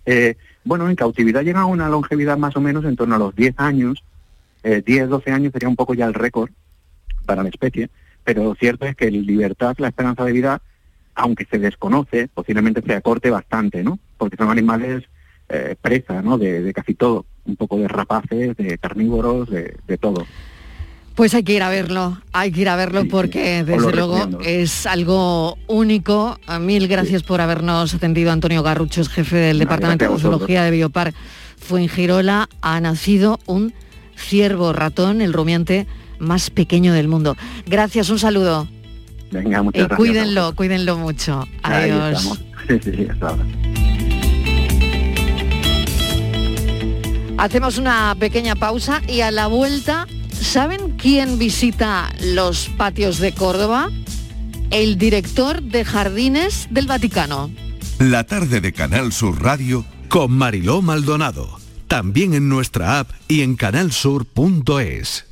eh, 0.05 0.35
bueno, 0.63 0.89
en 0.89 0.95
cautividad 0.95 1.43
llega 1.43 1.61
a 1.61 1.65
una 1.65 1.89
longevidad 1.89 2.37
más 2.37 2.55
o 2.55 2.61
menos 2.61 2.85
en 2.85 2.95
torno 2.95 3.15
a 3.15 3.19
los 3.19 3.35
10 3.35 3.55
años. 3.57 4.03
Eh, 4.63 4.81
10, 4.85 5.09
12 5.09 5.31
años 5.31 5.51
sería 5.51 5.67
un 5.67 5.75
poco 5.75 5.93
ya 5.93 6.05
el 6.05 6.13
récord 6.13 6.51
para 7.25 7.43
la 7.43 7.49
especie, 7.49 7.89
pero 8.23 8.55
cierto 8.55 8.85
es 8.85 8.95
que 8.95 9.07
en 9.07 9.25
libertad 9.25 9.75
la 9.77 9.89
esperanza 9.89 10.23
de 10.23 10.31
vida, 10.31 10.61
aunque 11.15 11.45
se 11.45 11.59
desconoce, 11.59 12.27
posiblemente 12.33 12.81
se 12.81 12.93
acorte 12.93 13.29
bastante, 13.29 13.83
¿no? 13.83 13.99
Porque 14.17 14.37
son 14.37 14.49
animales 14.49 15.03
eh, 15.49 15.75
presa, 15.81 16.21
¿no? 16.21 16.37
De, 16.37 16.61
de 16.61 16.73
casi 16.73 16.93
todo, 16.93 17.25
un 17.45 17.55
poco 17.55 17.77
de 17.77 17.87
rapaces, 17.87 18.55
de 18.57 18.77
carnívoros, 18.77 19.49
de, 19.49 19.77
de 19.87 19.97
todo. 19.97 20.25
Pues 21.15 21.35
hay 21.35 21.43
que 21.43 21.53
ir 21.53 21.61
a 21.61 21.69
verlo, 21.69 22.17
hay 22.31 22.51
que 22.51 22.61
ir 22.61 22.69
a 22.69 22.75
verlo 22.75 23.03
porque 23.07 23.63
desde 23.63 23.91
luego 23.91 24.15
recomiendo. 24.15 24.39
es 24.41 24.87
algo 24.87 25.59
único. 25.67 26.39
Ah, 26.47 26.57
Mil 26.57 26.87
gracias 26.87 27.21
por 27.21 27.39
habernos 27.39 27.93
atendido. 27.93 28.31
Antonio 28.31 28.63
Garrucho 28.63 29.01
es 29.01 29.09
jefe 29.09 29.35
del 29.35 29.59
Departamento 29.59 30.11
de. 30.11 30.19
Zoología 30.19 30.63
de 30.63 30.71
Biopar 30.71 31.13
Fuengirola. 31.59 32.49
Ha 32.61 32.81
nacido 32.81 33.39
un 33.45 33.73
ciervo 34.15 34.73
ratón, 34.73 35.21
el 35.21 35.33
rumiante 35.33 35.85
más 36.17 36.49
pequeño 36.49 36.93
del 36.93 37.07
mundo. 37.07 37.35
Gracias, 37.67 38.09
un 38.09 38.17
saludo. 38.17 38.67
Venga, 39.33 39.61
muchas 39.63 39.81
Eh, 39.81 39.85
gracias. 39.87 39.97
cuídenlo, 39.97 40.55
cuídenlo 40.55 40.97
mucho. 40.97 41.47
Adiós. 41.63 42.39
sí, 42.83 43.07
hasta 43.09 43.27
ahora. 43.29 43.43
Hacemos 47.37 47.77
una 47.77 48.15
pequeña 48.19 48.55
pausa 48.55 49.01
y 49.07 49.21
a 49.21 49.31
la 49.31 49.47
vuelta, 49.47 50.07
¿saben 50.31 50.91
quién 50.97 51.39
visita 51.39 52.11
los 52.21 52.69
patios 52.77 53.17
de 53.19 53.33
Córdoba? 53.33 53.89
El 54.69 54.97
director 54.97 55.61
de 55.61 55.83
Jardines 55.83 56.67
del 56.71 56.87
Vaticano. 56.87 57.49
La 57.99 58.23
tarde 58.23 58.61
de 58.61 58.71
Canal 58.71 59.11
Sur 59.11 59.41
Radio 59.41 59.85
con 60.09 60.31
Mariló 60.31 60.81
Maldonado. 60.81 61.59
También 61.87 62.33
en 62.33 62.49
nuestra 62.49 62.99
app 62.99 63.09
y 63.27 63.41
en 63.41 63.55
canalsur.es. 63.55 65.25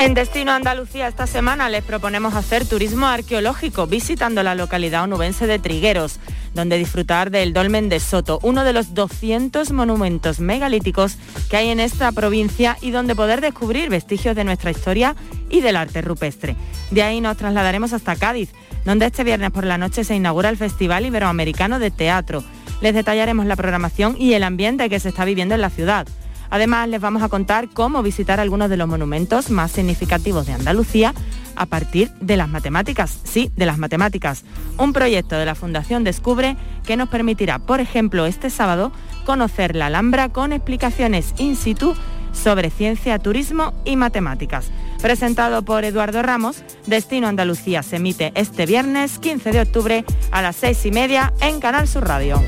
En 0.00 0.14
Destino 0.14 0.52
Andalucía 0.52 1.08
esta 1.08 1.26
semana 1.26 1.68
les 1.68 1.82
proponemos 1.82 2.34
hacer 2.34 2.64
turismo 2.64 3.06
arqueológico 3.06 3.88
visitando 3.88 4.44
la 4.44 4.54
localidad 4.54 5.02
onubense 5.02 5.48
de 5.48 5.58
Trigueros, 5.58 6.20
donde 6.54 6.78
disfrutar 6.78 7.32
del 7.32 7.52
Dolmen 7.52 7.88
de 7.88 7.98
Soto, 7.98 8.38
uno 8.44 8.62
de 8.62 8.72
los 8.72 8.94
200 8.94 9.72
monumentos 9.72 10.38
megalíticos 10.38 11.16
que 11.50 11.56
hay 11.56 11.70
en 11.70 11.80
esta 11.80 12.12
provincia 12.12 12.78
y 12.80 12.92
donde 12.92 13.16
poder 13.16 13.40
descubrir 13.40 13.90
vestigios 13.90 14.36
de 14.36 14.44
nuestra 14.44 14.70
historia 14.70 15.16
y 15.50 15.62
del 15.62 15.74
arte 15.74 16.00
rupestre. 16.00 16.54
De 16.92 17.02
ahí 17.02 17.20
nos 17.20 17.36
trasladaremos 17.36 17.92
hasta 17.92 18.14
Cádiz, 18.14 18.50
donde 18.84 19.06
este 19.06 19.24
viernes 19.24 19.50
por 19.50 19.66
la 19.66 19.78
noche 19.78 20.04
se 20.04 20.14
inaugura 20.14 20.48
el 20.48 20.56
Festival 20.56 21.06
Iberoamericano 21.06 21.80
de 21.80 21.90
Teatro. 21.90 22.44
Les 22.80 22.94
detallaremos 22.94 23.46
la 23.46 23.56
programación 23.56 24.14
y 24.16 24.34
el 24.34 24.44
ambiente 24.44 24.88
que 24.88 25.00
se 25.00 25.08
está 25.08 25.24
viviendo 25.24 25.56
en 25.56 25.60
la 25.60 25.70
ciudad. 25.70 26.06
Además, 26.50 26.88
les 26.88 27.00
vamos 27.00 27.22
a 27.22 27.28
contar 27.28 27.68
cómo 27.68 28.02
visitar 28.02 28.40
algunos 28.40 28.70
de 28.70 28.76
los 28.76 28.88
monumentos 28.88 29.50
más 29.50 29.72
significativos 29.72 30.46
de 30.46 30.54
Andalucía 30.54 31.14
a 31.56 31.66
partir 31.66 32.10
de 32.20 32.36
las 32.36 32.48
matemáticas. 32.48 33.20
Sí, 33.24 33.50
de 33.56 33.66
las 33.66 33.78
matemáticas. 33.78 34.44
Un 34.78 34.92
proyecto 34.92 35.36
de 35.36 35.44
la 35.44 35.54
Fundación 35.54 36.04
Descubre 36.04 36.56
que 36.86 36.96
nos 36.96 37.08
permitirá, 37.08 37.58
por 37.58 37.80
ejemplo, 37.80 38.26
este 38.26 38.48
sábado, 38.50 38.92
conocer 39.26 39.76
la 39.76 39.86
Alhambra 39.86 40.30
con 40.30 40.52
explicaciones 40.52 41.34
in 41.38 41.56
situ 41.56 41.94
sobre 42.32 42.70
ciencia, 42.70 43.18
turismo 43.18 43.72
y 43.84 43.96
matemáticas. 43.96 44.70
Presentado 45.02 45.62
por 45.62 45.84
Eduardo 45.84 46.22
Ramos, 46.22 46.62
Destino 46.86 47.28
Andalucía 47.28 47.82
se 47.82 47.96
emite 47.96 48.32
este 48.34 48.66
viernes 48.66 49.18
15 49.18 49.52
de 49.52 49.60
octubre 49.60 50.04
a 50.30 50.42
las 50.42 50.56
seis 50.56 50.84
y 50.86 50.90
media 50.90 51.32
en 51.40 51.60
Canal 51.60 51.88
Sur 51.88 52.06
Radio. 52.06 52.40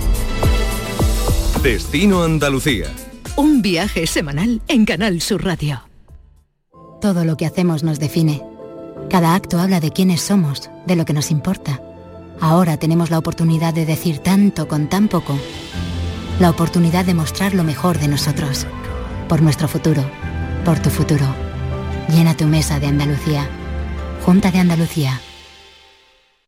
Destino 1.63 2.23
Andalucía 2.23 2.87
un 3.37 3.63
viaje 3.63 4.07
semanal 4.07 4.61
en 4.69 4.85
Canal 4.85 5.21
Sur 5.21 5.45
Radio. 5.45 5.83
Todo 7.01 7.25
lo 7.25 7.37
que 7.37 7.47
hacemos 7.47 7.83
nos 7.83 7.99
define. 7.99 8.43
Cada 9.09 9.35
acto 9.35 9.59
habla 9.59 9.81
de 9.81 9.91
quiénes 9.91 10.21
somos, 10.21 10.71
de 10.87 10.97
lo 10.97 11.05
que 11.05 11.13
nos 11.13 11.31
importa. 11.31 11.81
Ahora 12.41 12.77
tenemos 12.77 13.11
la 13.11 13.19
oportunidad 13.19 13.75
de 13.75 13.87
decir 13.87 14.19
tanto 14.19 14.69
con 14.69 14.89
tan 14.89 15.09
poco. 15.09 15.39
La 16.39 16.51
oportunidad 16.51 17.05
de 17.05 17.15
mostrar 17.15 17.55
lo 17.55 17.65
mejor 17.65 17.99
de 17.99 18.09
nosotros. 18.09 18.67
Por 19.29 19.43
nuestro 19.43 19.69
futuro. 19.69 20.03
Por 20.65 20.81
tu 20.81 20.91
futuro. 20.91 21.27
Llena 22.09 22.37
tu 22.37 22.45
mesa 22.47 22.81
de 22.81 22.87
Andalucía. 22.87 23.49
Junta 24.25 24.51
de 24.51 24.59
Andalucía. 24.59 25.21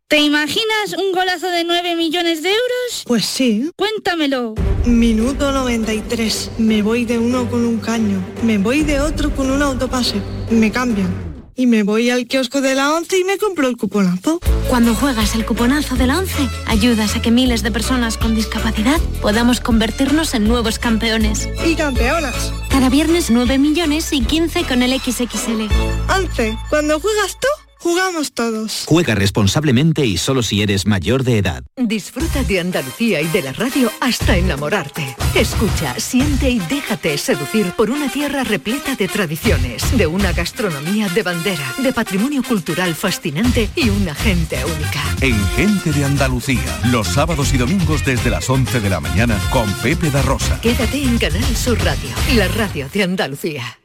¿Te 0.09 0.21
imaginas 0.21 0.95
un 0.99 1.13
golazo 1.13 1.49
de 1.49 1.65
9 1.65 1.97
millones 1.97 2.43
de 2.43 2.51
euros? 2.51 3.05
Pues 3.07 3.25
sí. 3.25 3.71
Cuéntamelo. 3.77 4.55
Minuto 4.87 5.53
93. 5.53 6.53
Me 6.59 6.83
voy 6.83 7.05
de 7.05 7.17
uno 7.17 7.49
con 7.49 7.65
un 7.65 7.79
caño. 7.79 8.21
Me 8.43 8.59
voy 8.59 8.83
de 8.83 9.01
otro 9.01 9.31
con 9.31 9.49
un 9.51 9.63
autopase. 9.63 10.21
Me 10.51 10.73
cambian. 10.73 11.09
Y 11.55 11.67
me 11.67 11.85
voy 11.85 12.11
al 12.11 12.27
kiosco 12.27 12.61
de 12.61 12.75
la 12.75 12.93
11 12.95 13.19
y 13.19 13.25
me 13.25 13.39
compro 13.39 13.69
el 13.69 13.77
cuponazo. 13.77 14.41
Cuando 14.69 14.95
juegas 14.95 15.37
el 15.37 15.47
cuponazo 15.47 15.95
de 15.95 16.09
la 16.09 16.19
11, 16.19 16.49
ayudas 16.67 17.15
a 17.15 17.23
que 17.23 17.31
miles 17.31 17.63
de 17.63 17.71
personas 17.71 18.17
con 18.19 18.35
discapacidad 18.35 19.01
podamos 19.21 19.61
convertirnos 19.61 20.35
en 20.35 20.49
nuevos 20.49 20.81
campeones. 20.81 21.49
Y 21.65 21.77
campeonas. 21.77 22.53
Cada 22.69 22.89
viernes 22.89 23.31
9 23.31 23.59
millones 23.59 24.13
y 24.13 24.23
15 24.23 24.65
con 24.65 24.83
el 24.83 24.99
XXL. 24.99 25.69
11. 26.09 26.59
Cuando 26.71 26.99
juegas 26.99 27.39
tú 27.39 27.49
Jugamos 27.83 28.33
todos. 28.33 28.85
Juega 28.87 29.17
responsablemente 29.17 30.07
y 30.07 30.17
solo 30.17 30.45
si 30.45 30.63
eres 30.63 30.87
mayor 30.87 31.25
de 31.25 31.39
edad. 31.39 31.65
Disfruta 31.77 32.45
de 32.45 32.61
Andalucía 32.61 33.21
y 33.21 33.27
de 33.27 33.43
la 33.43 33.53
radio 33.53 33.91
hasta 34.01 34.37
enamorarte. 34.37 35.17
Escucha, 35.35 35.99
siente 35.99 36.49
y 36.49 36.61
déjate 36.61 37.19
seducir 37.19 37.73
por 37.73 37.91
una 37.91 38.09
tierra 38.09 38.45
repleta 38.45 38.95
de 38.95 39.09
tradiciones, 39.09 39.99
de 39.99 40.07
una 40.07 40.33
gastronomía 40.33 41.09
de 41.09 41.25
bandera, 41.25 41.75
de 41.79 41.93
patrimonio 41.93 42.45
cultural 42.45 42.95
fascinante 42.95 43.69
y 43.75 43.91
una 43.91 44.15
gente 44.15 44.65
única. 44.65 45.03
En 45.21 45.45
Gente 45.57 45.91
de 45.91 46.05
Andalucía, 46.05 46.81
los 46.93 47.09
sábados 47.09 47.53
y 47.53 47.59
domingos 47.59 48.05
desde 48.05 48.31
las 48.31 48.49
11 48.49 48.79
de 48.79 48.91
la 48.91 49.01
mañana 49.01 49.41
con 49.51 49.69
Pepe 49.83 50.09
da 50.09 50.23
Rosa. 50.23 50.61
Quédate 50.61 51.03
en 51.03 51.19
Canal 51.19 51.57
Sur 51.57 51.83
Radio, 51.83 52.11
la 52.37 52.47
radio 52.47 52.89
de 52.93 53.03
Andalucía. 53.03 53.79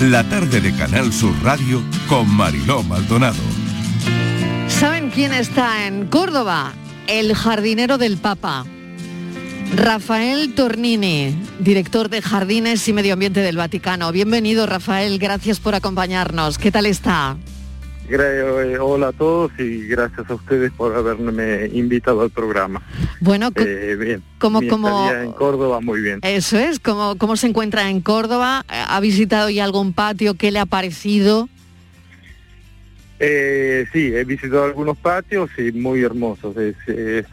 La 0.00 0.22
tarde 0.22 0.60
de 0.60 0.72
Canal 0.76 1.12
Sur 1.12 1.34
Radio 1.42 1.82
con 2.08 2.32
Mariló 2.32 2.84
Maldonado. 2.84 3.42
¿Saben 4.68 5.10
quién 5.10 5.32
está 5.32 5.88
en 5.88 6.06
Córdoba? 6.06 6.72
El 7.08 7.34
jardinero 7.34 7.98
del 7.98 8.16
Papa. 8.16 8.64
Rafael 9.74 10.54
Tornini, 10.54 11.34
director 11.58 12.10
de 12.10 12.22
Jardines 12.22 12.86
y 12.86 12.92
Medio 12.92 13.14
Ambiente 13.14 13.40
del 13.40 13.56
Vaticano. 13.56 14.12
Bienvenido, 14.12 14.66
Rafael, 14.66 15.18
gracias 15.18 15.58
por 15.58 15.74
acompañarnos. 15.74 16.58
¿Qué 16.58 16.70
tal 16.70 16.86
está? 16.86 17.36
Eh, 18.10 18.78
hola 18.80 19.08
a 19.08 19.12
todos 19.12 19.52
y 19.58 19.86
gracias 19.86 20.30
a 20.30 20.34
ustedes 20.34 20.72
por 20.72 20.94
haberme 20.94 21.66
invitado 21.72 22.22
al 22.22 22.30
programa. 22.30 22.82
Bueno, 23.20 23.50
eh, 23.54 23.96
bien. 23.98 24.22
Como, 24.38 24.66
como 24.66 25.10
en 25.12 25.32
Córdoba 25.32 25.80
muy 25.80 26.00
bien. 26.00 26.20
Eso 26.22 26.58
es, 26.58 26.80
¿cómo, 26.80 27.16
¿cómo 27.18 27.36
se 27.36 27.48
encuentra 27.48 27.90
en 27.90 28.00
Córdoba? 28.00 28.64
¿Ha 28.68 29.00
visitado 29.00 29.50
ya 29.50 29.64
algún 29.64 29.92
patio? 29.92 30.34
¿Qué 30.34 30.50
le 30.50 30.58
ha 30.58 30.66
parecido? 30.66 31.48
Eh, 33.20 33.86
sí, 33.92 34.14
he 34.14 34.24
visitado 34.24 34.64
algunos 34.64 34.96
patios 34.96 35.50
y 35.58 35.72
muy 35.72 36.02
hermosos. 36.02 36.56
Es, 36.56 36.76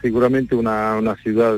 seguramente 0.02 0.54
una, 0.54 0.96
una 0.96 1.16
ciudad, 1.16 1.56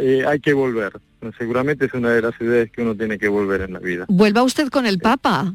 eh, 0.00 0.24
hay 0.26 0.40
que 0.40 0.52
volver. 0.52 0.92
Seguramente 1.38 1.86
es 1.86 1.94
una 1.94 2.10
de 2.10 2.22
las 2.22 2.36
ciudades 2.36 2.70
que 2.70 2.82
uno 2.82 2.94
tiene 2.94 3.18
que 3.18 3.26
volver 3.26 3.62
en 3.62 3.72
la 3.72 3.78
vida. 3.80 4.04
¿Vuelva 4.08 4.44
usted 4.44 4.68
con 4.68 4.86
el 4.86 4.98
Papa? 4.98 5.54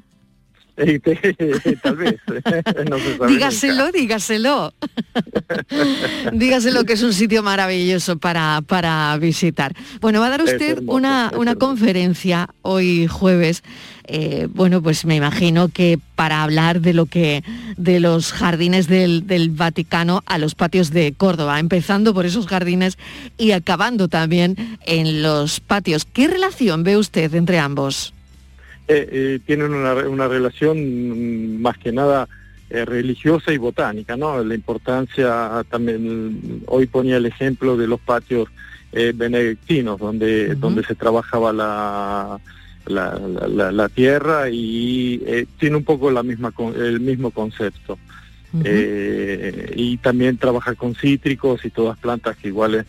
Tal 1.81 1.95
vez. 1.95 2.15
dígaselo, 3.27 3.91
dígaselo. 3.91 4.73
dígaselo 6.33 6.85
que 6.85 6.93
es 6.93 7.03
un 7.03 7.13
sitio 7.13 7.43
maravilloso 7.43 8.17
para, 8.17 8.61
para 8.65 9.17
visitar. 9.17 9.73
Bueno, 9.99 10.19
va 10.19 10.27
a 10.27 10.31
dar 10.31 10.43
usted 10.43 10.81
una, 10.87 11.31
una 11.35 11.55
conferencia 11.55 12.49
hoy 12.61 13.07
jueves. 13.07 13.63
Eh, 14.07 14.47
bueno, 14.51 14.81
pues 14.81 15.05
me 15.05 15.15
imagino 15.15 15.69
que 15.69 15.99
para 16.15 16.43
hablar 16.43 16.81
de 16.81 16.93
lo 16.93 17.05
que 17.05 17.43
de 17.77 17.99
los 17.99 18.33
jardines 18.33 18.87
del, 18.87 19.27
del, 19.27 19.51
Vaticano 19.51 20.23
a 20.25 20.37
los 20.37 20.55
patios 20.55 20.91
de 20.91 21.13
Córdoba, 21.13 21.59
empezando 21.59 22.13
por 22.13 22.25
esos 22.25 22.47
jardines 22.47 22.97
y 23.37 23.51
acabando 23.51 24.07
también 24.07 24.77
en 24.85 25.21
los 25.21 25.59
patios. 25.59 26.05
¿Qué 26.05 26.27
relación 26.27 26.83
ve 26.83 26.97
usted 26.97 27.33
entre 27.35 27.59
ambos? 27.59 28.13
Eh, 28.93 29.07
eh, 29.09 29.39
tienen 29.45 29.73
una, 29.73 30.27
relación 30.27 31.61
más 31.61 31.77
que 31.77 31.93
nada 31.93 32.27
eh, 32.69 32.83
religiosa 32.83 33.53
y 33.53 33.57
botánica, 33.57 34.17
¿no? 34.17 34.43
La 34.43 34.53
importancia 34.53 35.63
también, 35.69 36.63
hoy 36.65 36.87
ponía 36.87 37.15
el 37.15 37.25
ejemplo 37.25 37.77
de 37.77 37.87
los 37.87 38.01
patios 38.01 38.49
benedictinos, 38.91 39.97
donde, 39.97 40.55
donde 40.55 40.83
se 40.83 40.95
trabajaba 40.95 41.53
la, 41.53 42.37
la, 42.85 43.87
tierra 43.87 44.49
y 44.51 45.47
tiene 45.57 45.77
un 45.77 45.85
poco 45.85 46.11
la 46.11 46.23
misma 46.23 46.53
el 46.75 46.99
mismo 46.99 47.31
concepto. 47.31 47.97
y 48.53 49.95
también 49.99 50.37
trabaja 50.37 50.75
con 50.75 50.93
cítricos 50.95 51.63
y 51.63 51.69
todas 51.69 51.97
plantas 51.99 52.35
que 52.35 52.49
iguales 52.49 52.85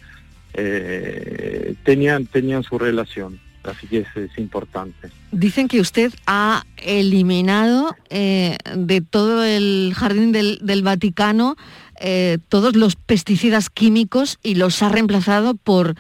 tenían, 1.85 2.27
tenían 2.27 2.65
su 2.65 2.81
relación 2.81 3.39
así 3.65 3.87
que 3.87 3.99
es, 3.99 4.39
importante. 4.39 5.11
Dicen 5.31 5.69
que 5.69 5.81
usted 5.81 6.13
ha 6.27 6.65
eliminado 6.79 7.95
eh, 8.11 8.57
de 8.75 9.01
todo 9.01 9.45
el 9.45 9.93
jardín 9.95 10.33
del, 10.33 10.83
Vaticano 10.83 11.57
eh, 12.01 12.39
todos 12.49 12.75
los 12.75 12.97
pesticidas 12.97 13.71
químicos 13.71 14.39
y 14.43 14.57
los 14.57 14.83
ha 14.83 14.89
reemplazado 14.89 15.55
por 15.55 15.95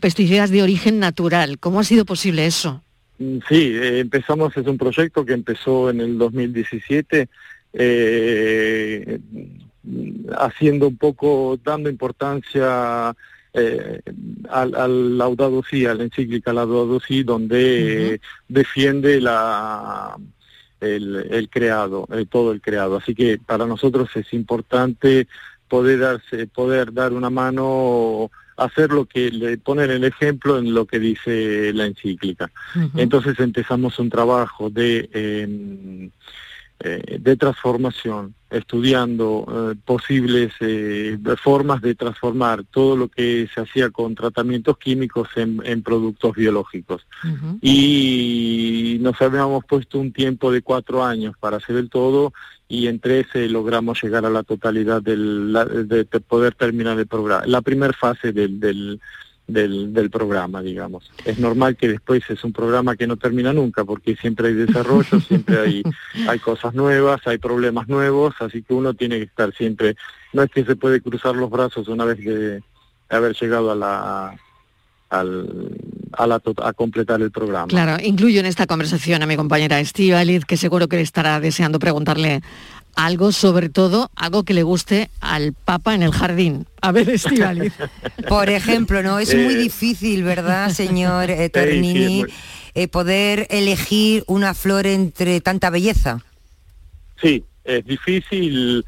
pesticidas 0.00 0.50
de 0.50 0.62
origen 0.62 0.98
natural. 0.98 1.58
¿Cómo 1.58 1.80
ha 1.80 1.84
sido 1.84 2.04
posible 2.04 2.46
eso? 2.46 2.82
Mm, 3.18 3.38
sí, 3.48 3.72
eh, 3.74 4.00
empezamos, 4.00 4.56
es 4.56 4.66
un 4.66 4.78
proyecto 4.78 5.24
que 5.24 5.34
empezó 5.34 5.90
en 5.90 6.00
el 6.00 6.18
2017, 6.18 7.28
haciendo 10.38 10.88
un 10.88 10.96
poco, 10.96 11.58
dando 11.64 11.88
importancia 11.88 13.14
eh, 13.54 14.00
al, 14.48 14.74
al, 14.74 15.18
Laudato 15.18 15.62
Si, 15.68 15.86
a 15.86 15.94
la 15.94 16.04
encíclica 16.04 16.52
Laudato 16.52 17.00
Si, 17.00 17.22
donde 17.22 18.20
defiende 18.48 19.20
la, 19.20 20.16
el, 20.80 21.48
creado, 21.50 22.08
eh, 22.12 22.26
todo 22.28 22.52
el 22.52 22.60
creado. 22.60 22.96
Así 22.96 23.14
que 23.14 23.38
para 23.38 23.66
nosotros 23.66 24.10
es 24.14 24.32
importante 24.32 25.28
poder 25.68 26.00
darse, 26.00 26.46
poder 26.46 26.92
dar 26.92 27.12
una 27.12 27.30
mano 27.30 28.30
hacer 28.56 28.90
lo 28.90 29.06
que 29.06 29.30
le 29.30 29.56
poner 29.56 29.90
el 29.90 30.04
ejemplo 30.04 30.58
en 30.58 30.74
lo 30.74 30.86
que 30.86 30.98
dice 30.98 31.72
la 31.72 31.86
encíclica. 31.86 32.50
Entonces 32.96 33.38
empezamos 33.40 33.98
un 33.98 34.10
trabajo 34.10 34.70
de 34.70 35.08
em, 35.12 36.10
eh, 36.84 37.18
de 37.20 37.36
transformación, 37.36 38.34
estudiando 38.50 39.46
eh, 39.48 39.78
posibles 39.84 40.52
eh, 40.58 41.16
formas 41.40 41.80
de 41.80 41.94
transformar 41.94 42.64
todo 42.64 42.96
lo 42.96 43.06
que 43.06 43.48
se 43.54 43.60
hacía 43.60 43.90
con 43.90 44.16
tratamientos 44.16 44.78
químicos 44.78 45.28
en, 45.36 45.82
productos 45.82 46.34
biológicos. 46.34 47.06
Y 47.60 48.98
nos 49.00 49.22
habíamos 49.22 49.64
puesto 49.64 50.00
un 50.00 50.12
tiempo 50.12 50.50
de 50.50 50.62
cuatro 50.62 51.04
años 51.04 51.36
para 51.38 51.58
hacer 51.58 51.76
el 51.76 51.88
todo 51.88 52.32
y 52.66 52.88
entre 52.88 53.20
ese 53.20 53.48
logramos 53.48 54.02
llegar 54.02 54.26
a 54.26 54.30
la 54.30 54.42
totalidad 54.42 55.00
del, 55.02 55.52
de, 55.86 56.04
poder 56.04 56.56
terminar 56.56 56.98
el 56.98 57.06
programa, 57.06 57.46
la 57.46 57.60
primera 57.60 57.92
fase 57.92 58.32
del 58.32 58.58
del, 58.58 59.00
del, 59.46 60.10
programa, 60.10 60.62
digamos. 60.62 61.10
Es 61.24 61.38
normal 61.38 61.76
que 61.76 61.88
después 61.88 62.22
es 62.28 62.42
un 62.44 62.52
programa 62.52 62.96
que 62.96 63.06
no 63.06 63.16
termina 63.16 63.52
nunca, 63.52 63.84
porque 63.84 64.16
siempre 64.16 64.48
hay 64.48 64.54
desarrollo, 64.54 65.20
siempre 65.28 65.58
hay, 65.58 65.82
hay 66.28 66.38
cosas 66.38 66.74
nuevas, 66.74 67.20
hay 67.26 67.38
problemas 67.38 67.88
nuevos, 67.88 68.34
así 68.40 68.62
que 68.62 68.74
uno 68.74 68.94
tiene 68.94 69.18
que 69.18 69.24
estar 69.24 69.52
siempre, 69.54 69.96
no 70.32 70.42
es 70.42 70.50
que 70.50 70.64
se 70.64 70.76
puede 70.76 71.00
cruzar 71.00 71.34
los 71.34 71.50
brazos 71.50 71.88
una 71.88 72.04
vez 72.04 72.18
de 72.18 72.62
haber 73.08 73.34
llegado 73.34 73.70
a 73.70 73.74
la 73.74 74.36
al, 75.12 75.76
a, 76.12 76.26
la, 76.26 76.40
a 76.62 76.72
completar 76.72 77.20
el 77.20 77.30
programa. 77.30 77.66
Claro, 77.66 78.02
incluyo 78.02 78.40
en 78.40 78.46
esta 78.46 78.66
conversación 78.66 79.22
a 79.22 79.26
mi 79.26 79.36
compañera 79.36 79.78
Estivaliz, 79.78 80.46
que 80.46 80.56
seguro 80.56 80.88
que 80.88 80.96
le 80.96 81.02
estará 81.02 81.38
deseando 81.38 81.78
preguntarle 81.78 82.40
algo, 82.96 83.32
sobre 83.32 83.68
todo, 83.68 84.10
algo 84.16 84.44
que 84.44 84.54
le 84.54 84.62
guste 84.62 85.10
al 85.20 85.52
Papa 85.52 85.94
en 85.94 86.02
el 86.02 86.12
jardín. 86.12 86.66
A 86.80 86.92
ver, 86.92 87.08
Estivaliz. 87.10 87.72
Por 88.28 88.48
ejemplo, 88.50 89.02
¿no? 89.02 89.18
Es 89.18 89.34
muy 89.34 89.54
eh, 89.54 89.58
difícil, 89.58 90.22
¿verdad, 90.24 90.70
señor 90.70 91.30
eh, 91.30 91.48
Tornini, 91.52 92.24
eh, 92.74 92.88
poder 92.88 93.46
elegir 93.50 94.24
una 94.26 94.54
flor 94.54 94.86
entre 94.86 95.40
tanta 95.40 95.70
belleza? 95.70 96.24
Sí, 97.20 97.44
es 97.64 97.84
difícil, 97.84 98.84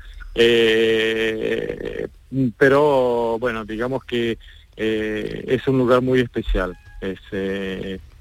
pero 2.59 3.39
bueno, 3.39 3.65
digamos 3.65 4.05
que 4.05 4.39
es 4.77 5.69
un 5.69 5.79
lugar 5.79 6.03
muy 6.03 6.21
especial. 6.21 6.77
Es, 7.01 7.21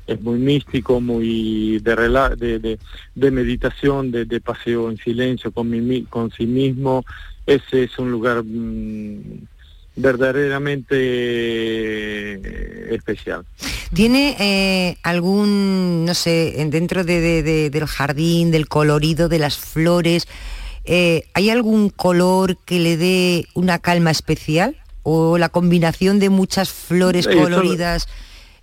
es 0.07 0.21
muy 0.21 0.39
místico, 0.39 0.99
muy 0.99 1.79
de, 1.79 2.77
de, 3.15 3.31
meditación, 3.31 4.11
de, 4.11 4.41
paseo 4.41 4.89
en 4.89 4.97
silencio 4.97 5.51
con, 5.51 5.69
mi, 5.69 6.03
con 6.03 6.31
sí 6.31 6.45
mismo. 6.45 7.05
Ese 7.45 7.83
es 7.83 7.97
un 7.97 8.11
lugar 8.11 8.43
mm, 8.43 9.45
verdaderamente 9.95 10.95
eh, 10.95 12.87
especial. 12.91 13.45
¿Tiene 13.93 14.35
eh, 14.39 14.97
algún, 15.03 16.05
no 16.05 16.13
sé, 16.13 16.53
dentro 16.69 17.03
de, 17.03 17.69
del 17.69 17.85
jardín, 17.85 18.51
del 18.51 18.67
colorido 18.67 19.29
de 19.29 19.39
las 19.39 19.57
flores, 19.57 20.27
eh, 20.85 21.23
¿hay 21.33 21.49
algún 21.49 21.89
color 21.89 22.57
que 22.57 22.79
le 22.79 22.97
dé 22.97 23.45
una 23.53 23.79
calma 23.79 24.11
especial? 24.11 24.75
¿O 25.03 25.37
la 25.37 25.49
combinación 25.49 26.19
de 26.19 26.29
muchas 26.29 26.71
flores 26.71 27.27
coloridas? 27.27 28.07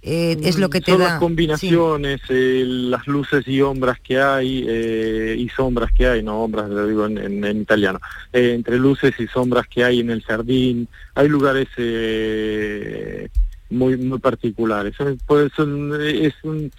Eh, 0.02 0.38
es 0.42 0.58
lo 0.58 0.70
que 0.70 0.80
te 0.80 0.92
Son 0.92 1.00
da. 1.00 1.08
las 1.10 1.18
combinaciones, 1.18 2.22
eh, 2.30 2.64
las 2.66 3.06
luces 3.06 3.46
y 3.46 3.58
sombras 3.58 4.00
que 4.00 4.18
hay, 4.18 4.64
eh, 4.66 5.36
y 5.38 5.48
sombras 5.50 5.92
que 5.92 6.06
hay, 6.06 6.22
no 6.22 6.40
sombras, 6.42 6.70
lo 6.70 6.86
digo 6.86 7.06
en, 7.06 7.60
italiano, 7.60 8.00
entre 8.32 8.78
luces 8.78 9.12
y 9.18 9.26
sombras 9.26 9.66
que 9.68 9.84
hay 9.84 10.00
en 10.00 10.10
el 10.10 10.22
jardín, 10.22 10.88
hay 11.14 11.28
lugares 11.28 11.68
muy 13.68 13.96
muy 13.98 14.18
particulares. 14.18 14.94
Pues, 15.26 15.52
es 15.52 16.34
un, 16.44 16.72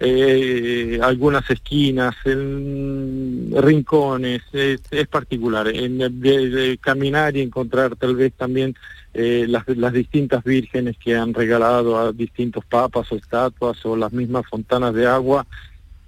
algunas 0.00 1.50
esquinas, 1.50 2.14
en 2.24 3.50
rincones, 3.54 4.42
es, 4.52 4.80
particular. 5.08 5.68
En, 5.68 5.98
de, 5.98 6.78
caminar 6.80 7.36
y 7.36 7.42
encontrar 7.42 7.96
tal 7.96 8.16
vez 8.16 8.32
también 8.32 8.74
eh, 9.12 9.46
las, 9.48 9.92
distintas 9.92 10.44
vírgenes 10.44 10.96
que 10.96 11.16
han 11.16 11.34
regalado 11.34 11.98
a 11.98 12.12
distintos 12.12 12.64
papas 12.64 13.10
o 13.10 13.16
estatuas 13.16 13.84
o 13.84 13.96
las 13.96 14.12
mismas 14.12 14.44
fontanas 14.48 14.94
de 14.94 15.06
agua. 15.06 15.46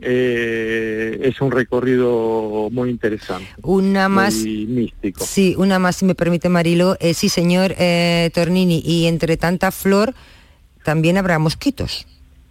Eh, 0.04 1.18
es 1.22 1.40
un 1.40 1.50
recorrido 1.50 2.68
muy 2.70 2.90
interesante. 2.90 3.46
Una 3.62 4.08
más. 4.08 4.34
místico. 4.34 5.24
Sí, 5.24 5.54
una 5.58 5.78
más, 5.78 5.96
si 5.96 6.04
me 6.04 6.14
permite, 6.14 6.48
Marilo. 6.48 6.96
Eh, 7.00 7.12
sí, 7.14 7.28
señor 7.28 7.74
Tornini, 8.32 8.82
y 8.84 9.06
entre 9.06 9.36
tanta 9.36 9.70
flor 9.70 10.14
también 10.84 11.18
habrá 11.18 11.38
mosquitos. 11.38 12.06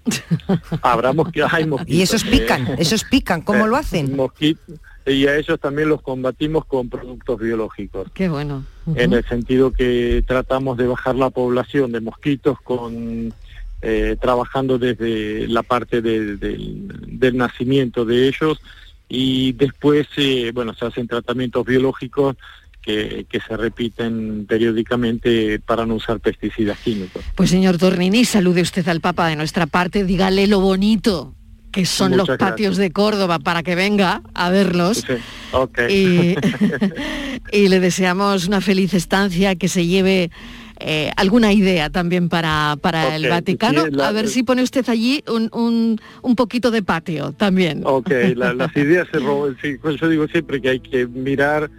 habrá 0.82 1.14
mosquitos, 1.14 1.54
hay 1.54 1.66
mosquitos. 1.66 1.96
Y 1.96 2.02
esos 2.02 2.24
pican, 2.24 2.68
esos 2.78 3.04
pican, 3.04 3.42
¿cómo 3.42 3.68
lo 3.68 3.76
hacen? 3.76 4.16
Mosquitos 4.16 4.80
y 5.06 5.28
a 5.28 5.38
ellos 5.38 5.60
también 5.60 5.90
los 5.90 6.02
combatimos 6.02 6.66
con 6.66 6.90
productos 6.90 7.40
biológicos. 7.40 8.08
Qué 8.14 8.30
bueno. 8.30 8.64
En 8.96 9.14
el 9.14 9.26
sentido 9.26 9.72
que 9.72 10.24
tratamos 10.28 10.78
de 10.78 10.88
bajar 10.88 11.16
la 11.16 11.30
población 11.30 11.92
de 11.92 12.02
mosquitos 12.02 12.60
con 12.62 13.34
eh, 13.82 14.16
trabajando 14.22 14.78
desde 14.78 15.48
la 15.48 15.64
parte 15.64 16.02
del 16.02 17.38
nacimiento 17.38 18.06
de 18.06 18.28
ellos 18.28 18.60
y 19.10 19.54
después, 19.54 20.08
eh, 20.18 20.52
bueno, 20.54 20.74
se 20.74 20.86
hacen 20.86 21.08
tratamientos 21.08 21.66
biológicos 21.66 22.38
que, 22.82 23.26
que, 23.30 23.40
se 23.40 23.56
repiten 23.56 24.46
periódicamente 24.48 25.60
para 25.60 25.86
no 25.86 25.96
usar 25.96 26.20
pesticidas 26.20 26.80
químicos. 26.80 27.24
Pues 27.36 27.50
señor 27.50 27.78
Tornini, 27.78 28.26
salude 28.26 28.62
usted 28.62 28.88
al 28.88 29.02
Papa 29.02 29.28
de 29.28 29.36
nuestra 29.36 29.68
parte, 29.68 30.04
dígale 30.04 30.48
lo 30.48 30.60
bonito 30.60 31.36
que 31.72 31.86
son 31.86 32.18
los 32.18 32.28
patios 32.38 32.78
de 32.78 32.92
Córdoba, 32.92 33.40
para 33.40 33.64
que 33.64 33.76
venga 33.76 34.22
a 34.34 34.50
verlos. 34.50 35.06
y, 35.90 36.36
y 37.52 37.68
le 37.70 37.80
deseamos 37.80 38.48
una 38.48 38.62
feliz 38.62 38.94
estancia, 38.94 39.56
que 39.56 39.70
se 39.70 39.88
lleve 39.88 40.32
eh, 40.84 41.12
alguna 41.16 41.54
idea 41.54 41.90
también 41.90 42.30
para, 42.30 42.78
para 42.82 43.16
el 43.16 43.30
Vaticano. 43.30 43.84
a 44.02 44.12
ver 44.12 44.28
si 44.28 44.44
pone 44.44 44.64
usted 44.64 44.88
allí 44.90 45.24
un, 45.28 46.00
un, 46.22 46.36
poquito 46.36 46.72
de 46.72 46.82
patio 46.82 47.32
también. 47.34 47.82
Ok, 47.86 48.10
las 48.36 48.76
ideas 48.76 49.08
se 49.12 49.20
roban. 49.20 49.58
Pues 49.82 50.00
yo 50.00 50.10
digo 50.10 50.28
siempre 50.28 50.62
que 50.62 50.70
hay 50.70 50.80
que 50.80 51.08
mirar 51.08 51.70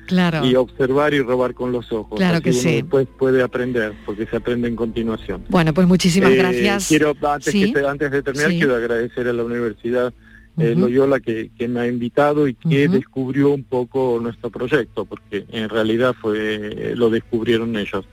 y 0.42 0.54
observar 0.54 1.14
y 1.14 1.20
robar 1.20 1.54
con 1.54 1.72
los 1.72 1.90
ojos. 1.92 2.18
Claro 2.18 2.40
que 2.40 2.52
sí. 2.52 2.76
Después 2.76 3.08
puede 3.18 3.42
aprender, 3.42 3.92
porque 4.06 4.26
se 4.26 4.36
aprende 4.36 4.68
en 4.68 4.76
continuación. 4.76 5.44
Bueno, 5.48 5.74
pues 5.74 5.86
muchísimas 5.86 6.30
eh, 6.30 6.36
gracias. 6.36 6.88
Quiero, 6.88 7.14
antes, 7.22 7.76
antes 7.84 8.10
de 8.10 8.22
terminar, 8.22 8.50
quiero 8.50 8.76
agradecer 8.76 9.28
a 9.28 9.32
la 9.32 9.44
universidad. 9.44 10.12
Eh, 10.58 10.74
Loyola 10.76 11.18
que, 11.18 11.50
que, 11.56 11.66
me 11.66 11.80
ha 11.80 11.86
invitado 11.86 12.46
y 12.46 12.52
que 12.52 12.86
descubrió 12.86 13.50
un 13.52 13.64
poco 13.64 14.18
nuestro 14.20 14.50
proyecto, 14.50 15.06
porque 15.06 15.46
en 15.50 15.70
realidad 15.70 16.14
fue 16.20 16.92
lo 16.94 17.08
descubrieron 17.08 17.74
ellos 17.74 18.04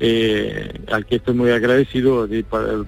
eh, 0.00 0.80
al 0.90 1.06
que 1.06 1.16
estoy 1.16 1.34
muy 1.34 1.50
agradecido 1.50 2.28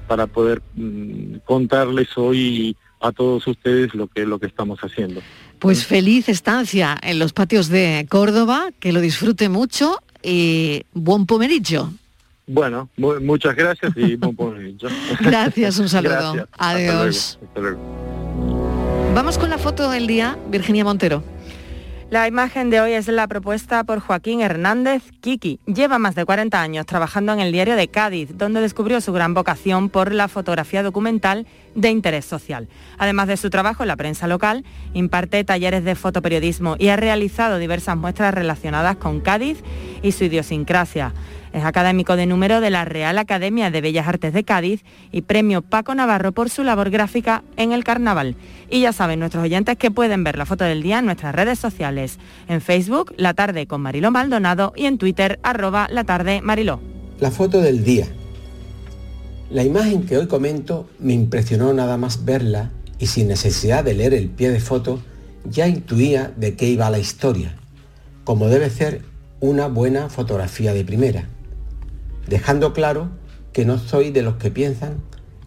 para, 0.07 0.27
poder 0.27 0.63
mm, 0.75 1.39
contarles 1.45 2.09
hoy 2.17 2.77
a 3.01 3.13
todos 3.13 3.47
ustedes 3.47 3.95
lo 3.95 4.07
que, 4.07 4.27
lo 4.27 4.39
que 4.39 4.47
estamos 4.47 4.79
haciendo. 4.81 5.21
Pues 5.59 5.85
feliz 5.85 6.29
estancia 6.29 6.97
en 7.03 7.19
los 7.19 7.33
patios 7.33 7.69
de 7.69 8.07
Córdoba, 8.09 8.71
que 8.79 8.93
lo 8.93 9.01
disfrute 9.01 9.49
mucho 9.49 9.99
y 10.23 10.85
buen 10.93 11.27
pomerillo. 11.27 11.91
Bueno, 12.47 12.89
muchas 12.97 13.55
gracias 13.55 13.93
y 13.97 14.17
buen 14.17 14.35
pomerillo. 14.35 14.89
gracias, 15.21 15.79
un 15.79 15.89
saludo. 15.89 16.49
Adiós. 16.59 17.39
Vamos 19.15 19.39
con 19.39 19.51
la 19.51 19.59
foto 19.59 19.91
del 19.91 20.07
día, 20.07 20.39
Virginia 20.51 20.85
Montero. 20.85 21.23
La 22.11 22.27
imagen 22.27 22.71
de 22.71 22.81
hoy 22.81 22.95
es 22.95 23.07
la 23.07 23.29
propuesta 23.29 23.85
por 23.85 24.01
Joaquín 24.01 24.41
Hernández 24.41 25.05
Kiki. 25.21 25.61
Lleva 25.67 26.01
más 26.01 26.17
de 26.17 26.25
40 26.25 26.61
años 26.61 26.85
trabajando 26.85 27.33
en 27.33 27.39
el 27.39 27.53
diario 27.53 27.77
de 27.77 27.87
Cádiz, 27.87 28.37
donde 28.37 28.61
descubrió 28.61 29.01
su 29.01 29.13
gran 29.13 29.33
vocación 29.33 29.89
por 29.91 30.13
la 30.13 30.27
fotografía 30.27 30.83
documental 30.83 31.47
de 31.77 31.91
interés 31.91 32.25
social. 32.25 32.67
Además 32.99 33.29
de 33.29 33.37
su 33.37 33.49
trabajo 33.49 33.85
en 33.85 33.89
la 33.89 33.97
prensa 33.97 34.27
local, 34.27 34.65
imparte 34.93 35.45
talleres 35.45 35.85
de 35.85 35.95
fotoperiodismo 35.95 36.75
y 36.81 36.89
ha 36.89 36.97
realizado 36.97 37.59
diversas 37.59 37.97
muestras 37.97 38.35
relacionadas 38.35 38.97
con 38.97 39.21
Cádiz 39.21 39.63
y 40.03 40.11
su 40.11 40.25
idiosincrasia. 40.25 41.15
Es 41.53 41.65
académico 41.65 42.15
de 42.15 42.27
número 42.27 42.61
de 42.61 42.71
la 42.71 42.85
Real 42.85 43.19
Academia 43.19 43.71
de 43.73 43.81
Bellas 43.81 44.07
Artes 44.07 44.33
de 44.33 44.45
Cádiz 44.45 44.85
y 45.11 45.23
premio 45.23 45.63
Paco 45.63 45.95
Navarro 45.95 46.31
por 46.31 46.49
su 46.49 46.63
labor 46.63 46.91
gráfica 46.91 47.43
en 47.57 47.73
el 47.73 47.83
carnaval. 47.83 48.37
Y 48.71 48.83
ya 48.83 48.93
saben 48.93 49.19
nuestros 49.19 49.43
oyentes 49.43 49.77
que 49.77 49.91
pueden 49.91 50.23
ver 50.23 50.39
la 50.39 50.47
foto 50.47 50.65
del 50.65 50.83
día 50.83 51.01
en 51.01 51.07
nuestras 51.07 51.35
redes 51.35 51.59
sociales. 51.59 52.19
En 52.49 52.61
Facebook, 52.61 53.13
La 53.17 53.35
Tarde 53.35 53.67
con 53.67 53.81
Mariló 53.81 54.13
Maldonado 54.13 54.73
y 54.77 54.87
en 54.87 54.99
Twitter, 54.99 55.41
arroba 55.43 55.89
La 55.91 56.05
Tarde 56.05 56.41
Mariló. 56.41 56.81
La 57.19 57.33
foto 57.33 57.61
del 57.61 57.83
día. 57.83 58.07
La 59.51 59.65
imagen 59.65 60.07
que 60.07 60.19
hoy 60.19 60.29
comento 60.29 60.89
me 61.01 61.15
impresionó 61.15 61.73
nada 61.73 61.97
más 61.97 62.25
verla 62.25 62.71
y 63.01 63.07
sin 63.07 63.27
necesidad 63.27 63.83
de 63.83 63.95
leer 63.95 64.15
el 64.15 64.29
pie 64.29 64.51
de 64.51 64.61
foto, 64.61 65.01
ya 65.45 65.67
intuía 65.67 66.33
de 66.37 66.55
qué 66.55 66.69
iba 66.69 66.89
la 66.91 67.01
historia, 67.01 67.57
como 68.23 68.47
debe 68.47 68.71
ser 68.71 69.03
una 69.41 69.67
buena 69.67 70.09
fotografía 70.11 70.73
de 70.73 70.85
primera 70.85 71.25
dejando 72.27 72.73
claro 72.73 73.09
que 73.53 73.65
no 73.65 73.79
soy 73.79 74.11
de 74.11 74.23
los 74.23 74.37
que 74.37 74.51
piensan 74.51 74.99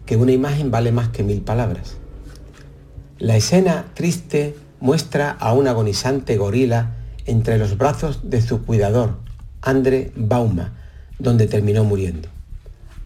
que 0.06 0.16
una 0.16 0.32
imagen 0.32 0.70
vale 0.70 0.92
más 0.92 1.08
que 1.08 1.22
mil 1.22 1.40
palabras. 1.40 1.96
La 3.18 3.36
escena 3.36 3.86
triste 3.94 4.56
muestra 4.80 5.30
a 5.30 5.52
un 5.52 5.66
agonizante 5.66 6.36
gorila 6.36 6.96
entre 7.26 7.58
los 7.58 7.78
brazos 7.78 8.28
de 8.28 8.42
su 8.42 8.62
cuidador, 8.64 9.16
Andre 9.62 10.12
Bauma, 10.14 10.74
donde 11.18 11.46
terminó 11.46 11.84
muriendo. 11.84 12.28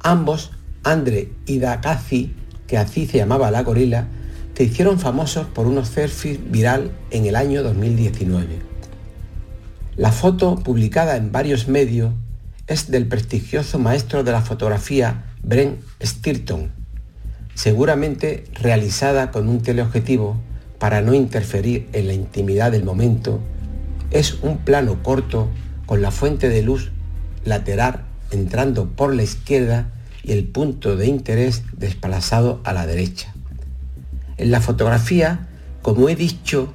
Ambos, 0.01 0.51
Andre 0.83 1.33
y 1.47 1.59
Dakazi, 1.59 2.35
que 2.67 2.79
así 2.79 3.07
se 3.07 3.19
llamaba 3.19 3.51
la 3.51 3.63
gorila, 3.63 4.09
se 4.55 4.65
hicieron 4.65 4.99
famosos 4.99 5.47
por 5.47 5.69
unos 5.69 5.87
selfies 5.87 6.39
viral 6.51 6.91
en 7.13 7.27
el 7.27 7.37
año 7.37 7.63
2019. 7.63 8.59
La 9.97 10.11
foto, 10.11 10.57
publicada 10.57 11.17
en 11.17 11.31
varios 11.31 11.69
medios, 11.69 12.13
es 12.69 12.91
del 12.91 13.07
prestigioso 13.07 13.79
maestro 13.79 14.23
de 14.23 14.33
la 14.33 14.43
fotografía 14.43 15.25
Brent 15.43 15.81
Stirton, 16.03 16.71
seguramente 17.55 18.45
realizada 18.53 19.31
con 19.31 19.49
un 19.49 19.63
teleobjetivo 19.63 20.37
para 20.79 21.01
no 21.01 21.15
interferir 21.15 21.89
en 21.93 22.07
la 22.07 22.13
intimidad 22.13 22.71
del 22.71 22.85
momento, 22.85 23.41
es 24.11 24.39
un 24.43 24.59
plano 24.59 25.03
corto 25.03 25.49
con 25.87 26.03
la 26.03 26.11
fuente 26.11 26.49
de 26.51 26.63
luz 26.63 26.91
lateral 27.45 28.05
entrando 28.31 28.91
por 28.91 29.15
la 29.15 29.23
izquierda 29.23 29.91
y 30.23 30.33
el 30.33 30.45
punto 30.45 30.97
de 30.97 31.07
interés 31.07 31.63
desplazado 31.73 32.61
a 32.65 32.75
la 32.75 32.87
derecha. 32.87 33.33
En 34.37 34.51
la 34.51 34.61
fotografía, 34.61 35.49
como 35.83 36.09
he 36.09 36.17
dicho, 36.17 36.73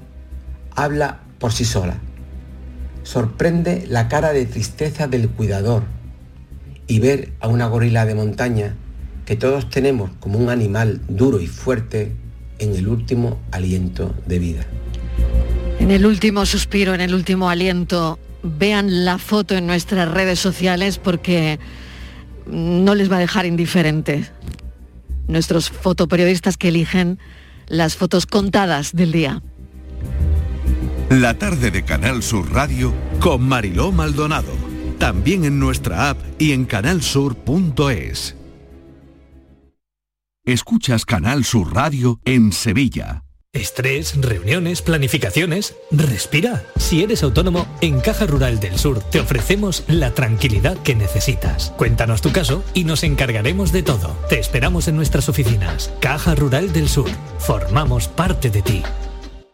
habla 0.76 1.20
por 1.38 1.54
sí 1.54 1.66
sola. 1.66 1.98
Sorprende 3.04 3.86
la 3.88 4.08
cara 4.08 4.34
de 4.34 4.46
tristeza 4.46 5.08
del 5.08 5.30
cuidador 5.30 5.84
y 6.88 7.00
ver 7.00 7.34
a 7.40 7.48
una 7.48 7.68
gorila 7.68 8.06
de 8.06 8.16
montaña 8.16 8.76
que 9.26 9.36
todos 9.36 9.70
tenemos 9.70 10.12
como 10.20 10.40
un 10.40 10.50
animal 10.50 11.02
duro 11.08 11.40
y 11.40 11.48
fuerte 11.48 12.14
en 12.60 12.76
el 12.76 12.88
último 12.88 13.40
aliento 13.52 14.14
de 14.26 14.40
vida. 14.40 14.66
En 15.80 15.92
el 15.92 16.06
último 16.06 16.46
suspiro, 16.46 16.94
en 16.94 17.02
el 17.02 17.14
último 17.14 17.50
aliento, 17.50 18.20
vean 18.42 19.06
la 19.06 19.18
foto 19.18 19.56
en 19.56 19.68
nuestras 19.68 20.10
redes 20.10 20.40
sociales 20.40 20.98
porque 20.98 21.60
no 22.46 22.96
les 22.96 23.12
va 23.12 23.18
a 23.18 23.20
dejar 23.20 23.46
indiferentes. 23.46 24.32
Nuestros 25.28 25.70
fotoperiodistas 25.70 26.58
que 26.58 26.70
eligen 26.70 27.20
las 27.68 27.96
fotos 27.96 28.26
contadas 28.26 28.94
del 28.94 29.12
día. 29.12 29.42
La 31.10 31.38
tarde 31.38 31.70
de 31.70 31.84
Canal 31.84 32.24
Sur 32.24 32.52
Radio 32.52 32.94
con 33.20 33.44
Mariló 33.44 33.92
Maldonado. 33.92 34.52
También 35.00 35.44
en 35.44 35.60
nuestra 35.60 36.10
app 36.10 36.18
y 36.40 36.54
en 36.54 36.66
canalsur.es. 36.66 38.36
Escuchas 40.46 41.06
Canal 41.06 41.44
Sur 41.44 41.74
Radio 41.74 42.20
en 42.26 42.52
Sevilla. 42.52 43.24
Estrés, 43.54 44.20
reuniones, 44.20 44.82
planificaciones. 44.82 45.76
Respira. 45.92 46.64
Si 46.78 47.04
eres 47.04 47.22
autónomo, 47.22 47.68
en 47.82 48.00
Caja 48.00 48.26
Rural 48.26 48.60
del 48.60 48.80
Sur 48.80 49.00
te 49.00 49.20
ofrecemos 49.20 49.84
la 49.88 50.14
tranquilidad 50.16 50.78
que 50.78 50.96
necesitas. 50.96 51.72
Cuéntanos 51.78 52.22
tu 52.22 52.32
caso 52.32 52.64
y 52.74 52.86
nos 52.86 53.04
encargaremos 53.04 53.72
de 53.72 53.84
todo. 53.84 54.18
Te 54.30 54.40
esperamos 54.40 54.88
en 54.88 54.96
nuestras 54.96 55.30
oficinas. 55.30 55.94
Caja 56.00 56.34
Rural 56.34 56.74
del 56.74 56.90
Sur. 56.90 57.10
Formamos 57.38 58.08
parte 58.08 58.50
de 58.50 58.64
ti. 58.64 58.82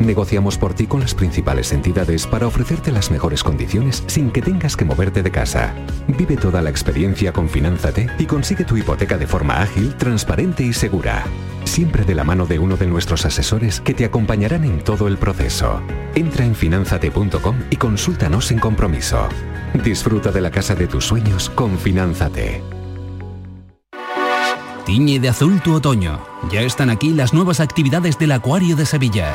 Negociamos 0.00 0.58
por 0.58 0.74
ti 0.74 0.86
con 0.86 1.00
las 1.00 1.14
principales 1.14 1.72
entidades 1.72 2.26
para 2.26 2.46
ofrecerte 2.46 2.92
las 2.92 3.10
mejores 3.10 3.42
condiciones 3.42 4.04
sin 4.06 4.30
que 4.30 4.42
tengas 4.42 4.76
que 4.76 4.84
moverte 4.84 5.22
de 5.22 5.30
casa. 5.30 5.74
Vive 6.06 6.36
toda 6.36 6.60
la 6.60 6.70
experiencia 6.70 7.32
con 7.32 7.48
Finanzate 7.48 8.08
y 8.18 8.26
consigue 8.26 8.64
tu 8.64 8.76
hipoteca 8.76 9.16
de 9.16 9.26
forma 9.26 9.60
ágil, 9.62 9.94
transparente 9.96 10.64
y 10.64 10.72
segura. 10.72 11.24
Siempre 11.64 12.04
de 12.04 12.14
la 12.14 12.24
mano 12.24 12.46
de 12.46 12.58
uno 12.58 12.76
de 12.76 12.86
nuestros 12.86 13.24
asesores 13.24 13.80
que 13.80 13.94
te 13.94 14.04
acompañarán 14.04 14.64
en 14.64 14.84
todo 14.84 15.08
el 15.08 15.16
proceso. 15.16 15.80
Entra 16.14 16.44
en 16.44 16.54
finanzate.com 16.54 17.56
y 17.70 17.76
consúltanos 17.76 18.46
sin 18.46 18.58
compromiso. 18.58 19.28
Disfruta 19.82 20.30
de 20.30 20.40
la 20.40 20.50
casa 20.50 20.74
de 20.74 20.86
tus 20.86 21.06
sueños 21.06 21.50
con 21.50 21.76
Finanzate. 21.78 22.62
Tiñe 24.84 25.18
de 25.18 25.28
azul 25.28 25.60
tu 25.62 25.74
otoño. 25.74 26.20
Ya 26.50 26.60
están 26.60 26.90
aquí 26.90 27.10
las 27.10 27.34
nuevas 27.34 27.58
actividades 27.58 28.18
del 28.18 28.30
Acuario 28.30 28.76
de 28.76 28.86
Sevilla. 28.86 29.34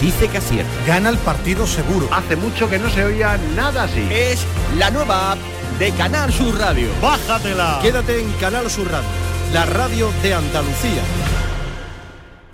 dice 0.00 0.28
que 0.28 0.38
acierta. 0.38 0.70
Gana 0.86 1.10
el 1.10 1.18
partido 1.18 1.66
seguro. 1.66 2.08
Hace 2.12 2.36
mucho 2.36 2.68
que 2.68 2.78
no 2.78 2.88
se 2.90 3.04
oía 3.04 3.38
nada 3.54 3.84
así. 3.84 4.06
Es 4.10 4.44
la 4.78 4.90
nueva 4.90 5.32
app 5.32 5.38
de 5.78 5.92
Canal 5.92 6.32
Sur 6.32 6.58
Radio. 6.58 6.88
Bájatela. 7.00 7.78
Quédate 7.82 8.20
en 8.20 8.30
Canal 8.32 8.70
Sur 8.70 8.90
Radio, 8.90 9.08
la 9.52 9.66
radio 9.66 10.10
de 10.22 10.34
Andalucía. 10.34 11.02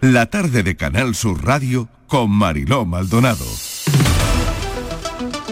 La 0.00 0.26
tarde 0.26 0.62
de 0.62 0.76
Canal 0.76 1.14
Sur 1.14 1.44
Radio 1.44 1.88
con 2.06 2.30
Mariló 2.30 2.84
Maldonado. 2.84 3.44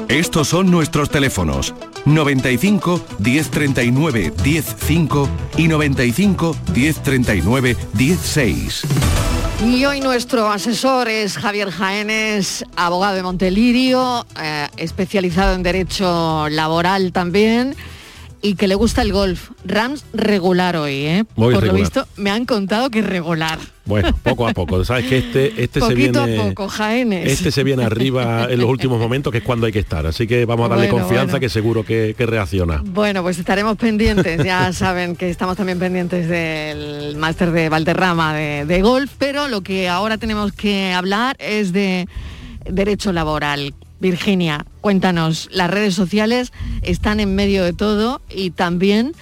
Estos 0.09 0.49
son 0.49 0.71
nuestros 0.71 1.11
teléfonos 1.11 1.75
95 2.05 3.05
1039 3.19 4.33
105 4.43 5.29
y 5.57 5.69
95 5.69 6.57
1039 6.75 7.77
16. 7.95 9.04
Y 9.63 9.85
hoy 9.85 10.01
nuestro 10.01 10.51
asesor 10.51 11.09
es 11.09 11.39
Javier 11.39 11.71
Jaénes, 11.71 12.65
abogado 12.77 13.15
de 13.15 13.23
Montelirio, 13.23 14.27
eh, 14.41 14.69
especializado 14.77 15.55
en 15.55 15.63
derecho 15.63 16.49
laboral 16.51 17.13
también 17.13 17.77
y 18.43 18.57
que 18.57 18.69
le 18.69 18.75
gusta 18.75 19.03
el 19.03 19.13
golf. 19.13 19.51
Rams 19.65 20.05
regular 20.13 20.77
hoy, 20.77 21.07
¿eh? 21.07 21.25
Muy 21.37 21.55
Por 21.55 21.65
lo 21.65 21.73
visto 21.73 22.07
me 22.17 22.31
han 22.31 22.45
contado 22.45 22.91
que 22.91 23.01
regular. 23.01 23.59
Bueno, 23.87 24.17
poco 24.23 24.49
a 24.49 24.53
poco. 24.53 24.85
Sabes 24.85 25.07
que 25.07 25.19
este, 25.19 25.63
este 25.63 25.81
se 25.81 25.95
viene. 25.95 26.19
a 26.19 26.43
poco, 26.43 26.69
Jaénes. 26.69 27.31
Este 27.31 27.51
se 27.51 27.63
viene 27.65 27.85
arriba 27.85 28.47
en 28.51 28.61
los 28.61 28.71
últimos 28.71 28.99
momentos, 28.99 29.31
que 29.31 29.39
es 29.39 29.45
cuando 29.45 29.67
hay 29.67 29.73
que 29.73 29.79
estar. 29.81 30.07
Así 30.07 30.27
que 30.27 30.45
vamos 30.47 30.67
a 30.67 30.69
darle 30.71 30.91
Bueno, 30.91 31.05
confianza 31.05 31.33
bueno. 31.33 31.41
que 31.41 31.49
seguro 31.49 31.85
que, 31.85 32.15
que 32.17 32.27
reacciona. 32.27 32.83
Bueno, 32.85 33.23
pues 33.23 33.39
estaremos 33.39 33.77
pendientes. 33.77 34.43
Ya 34.43 34.73
saben 34.75 35.17
que 35.17 35.29
estamos 35.29 35.57
también 35.57 35.79
pendientes 35.79 36.29
del 36.29 37.17
máster 37.17 37.51
de 37.51 37.69
Valderrama 37.69 38.35
de, 38.35 38.65
de 38.65 38.83
golf, 38.83 39.13
pero 39.19 39.49
lo 39.49 39.61
que 39.61 39.89
ahora 39.89 40.17
tenemos 40.19 40.53
que 40.53 40.93
hablar 40.93 41.37
es 41.39 41.73
de 41.73 42.09
derecho 42.69 43.13
laboral. 43.13 43.75
Virginia, 44.01 44.67
cuéntanos, 44.81 45.49
las 45.53 45.71
redes 45.71 45.95
sociales 45.95 46.53
están 46.83 47.21
en 47.21 47.35
medio 47.35 47.65
de 47.65 47.73
todo 47.73 48.21
y 48.29 48.51
también 48.51 49.13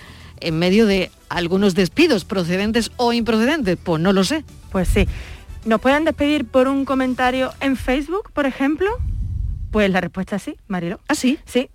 en 0.41 0.59
medio 0.59 0.87
de 0.87 1.11
algunos 1.37 1.75
despidos 1.75 2.25
procedentes 2.25 2.93
o 2.97 3.13
improcedentes. 3.13 3.79
Pues 3.83 4.01
no 4.01 4.13
lo 4.13 4.25
sé. 4.25 4.45
Pues 4.71 4.89
sí. 4.89 5.07
¿Nos 5.65 5.81
pueden 5.81 6.05
despedir 6.05 6.45
por 6.45 6.69
un 6.69 6.85
comentario 6.85 7.53
en 7.61 7.77
Facebook, 7.77 8.31
por 8.33 8.47
ejemplo? 8.47 8.91
Pues 9.71 9.91
la 9.91 10.01
respuesta 10.01 10.37
es 10.37 10.43
sí, 10.43 10.57
Marilo. 10.69 11.01
¿Ah, 11.09 11.15
sí? 11.15 11.39
Sí. 11.45 11.71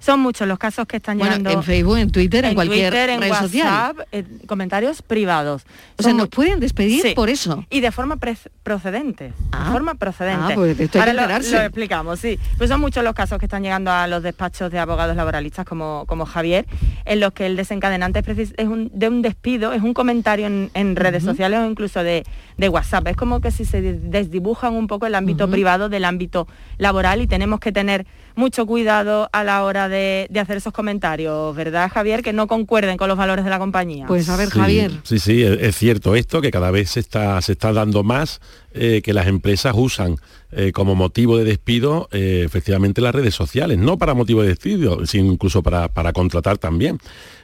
Son 0.00 0.18
muchos 0.18 0.48
los 0.48 0.58
casos 0.58 0.86
que 0.86 0.96
están 0.96 1.18
Bueno, 1.18 1.36
llegando. 1.36 1.60
en 1.60 1.62
Facebook, 1.62 1.98
en 1.98 2.10
Twitter, 2.10 2.44
en, 2.46 2.54
cualquier 2.54 2.90
Twitter, 2.90 3.10
en 3.10 3.20
red 3.20 3.30
WhatsApp, 3.30 3.46
social. 3.46 4.06
en 4.12 4.38
comentarios 4.46 5.02
privados. 5.02 5.62
O 5.98 6.02
sea, 6.02 6.14
nos 6.14 6.28
pueden 6.30 6.58
despedir 6.58 7.02
Sí. 7.02 7.12
por 7.14 7.28
eso. 7.28 7.64
Y 7.70 7.80
de 7.80 7.92
forma 7.92 8.16
pre- 8.16 8.36
procedente. 8.62 9.32
de 9.34 9.70
forma 9.70 9.94
procedente. 9.96 10.52
Ah, 10.52 10.54
pues 10.54 10.78
de 10.78 10.84
esto 10.84 10.98
hay 10.98 11.04
que 11.04 11.10
Ahora 11.20 11.38
lo, 11.38 11.60
explicamos, 11.60 12.18
sí. 12.18 12.38
Pues 12.56 12.70
son 12.70 12.80
muchos 12.80 13.04
los 13.04 13.12
casos 13.14 13.38
que 13.38 13.44
están 13.44 13.62
llegando 13.62 13.90
a 13.90 14.06
los 14.06 14.22
despachos 14.22 14.70
de 14.70 14.78
abogados 14.78 15.14
laboralistas 15.16 15.66
como, 15.66 16.04
como 16.06 16.24
Javier, 16.24 16.66
en 17.04 17.20
los 17.20 17.32
que 17.34 17.44
el 17.46 17.56
desencadenante 17.56 18.22
es, 18.26 18.54
es 18.56 18.66
un, 18.68 18.90
de 18.94 19.08
un 19.08 19.20
despido, 19.20 19.72
es 19.74 19.82
un 19.82 19.92
comentario 19.92 20.46
en, 20.46 20.70
en 20.72 20.96
redes 20.96 21.24
sociales 21.24 21.60
o 21.60 21.66
incluso 21.66 22.02
de, 22.02 22.24
de 22.56 22.68
WhatsApp. 22.70 23.06
Es 23.08 23.16
como 23.16 23.40
que 23.42 23.50
si 23.50 23.66
se 23.66 23.82
desdibujan 23.82 24.74
un 24.74 24.86
poco 24.86 25.06
el 25.06 25.14
ámbito 25.14 25.50
privado 25.50 25.90
del 25.90 26.06
ámbito 26.06 26.48
laboral 26.78 27.20
y 27.20 27.26
tenemos 27.26 27.60
que 27.60 27.70
tener 27.70 28.06
mucho 28.34 28.64
cuidado 28.64 29.28
a 29.32 29.44
la 29.44 29.62
hora 29.64 29.89
de, 29.90 30.26
de 30.30 30.40
hacer 30.40 30.56
esos 30.56 30.72
comentarios, 30.72 31.54
¿verdad, 31.54 31.90
Javier? 31.92 32.22
Que 32.22 32.32
no 32.32 32.46
concuerden 32.46 32.96
con 32.96 33.08
los 33.08 33.18
valores 33.18 33.44
de 33.44 33.50
la 33.50 33.58
compañía. 33.58 34.06
Pues 34.06 34.28
a 34.28 34.36
ver, 34.36 34.48
Sí, 34.48 34.58
Javier. 34.58 34.92
Sí, 35.02 35.18
sí, 35.18 35.42
es, 35.42 35.60
es 35.60 35.76
cierto 35.76 36.14
esto, 36.16 36.40
que 36.40 36.50
cada 36.50 36.70
vez 36.70 36.90
se 36.90 37.00
está, 37.00 37.40
se 37.42 37.52
está 37.52 37.72
dando 37.72 38.02
más 38.02 38.40
eh, 38.72 39.02
que 39.02 39.12
las 39.12 39.26
empresas 39.26 39.74
usan 39.76 40.16
eh, 40.52 40.72
como 40.72 40.94
motivo 40.94 41.36
de 41.36 41.44
despido 41.44 42.08
eh, 42.12 42.42
efectivamente 42.46 43.00
las 43.00 43.14
redes 43.14 43.34
sociales, 43.34 43.78
no 43.78 43.98
para 43.98 44.14
motivo 44.14 44.42
de 44.42 44.48
despido, 44.48 45.04
sino 45.06 45.32
incluso 45.32 45.62
para, 45.62 45.88
para 45.88 46.12
contratar 46.12 46.58
también. 46.58 46.98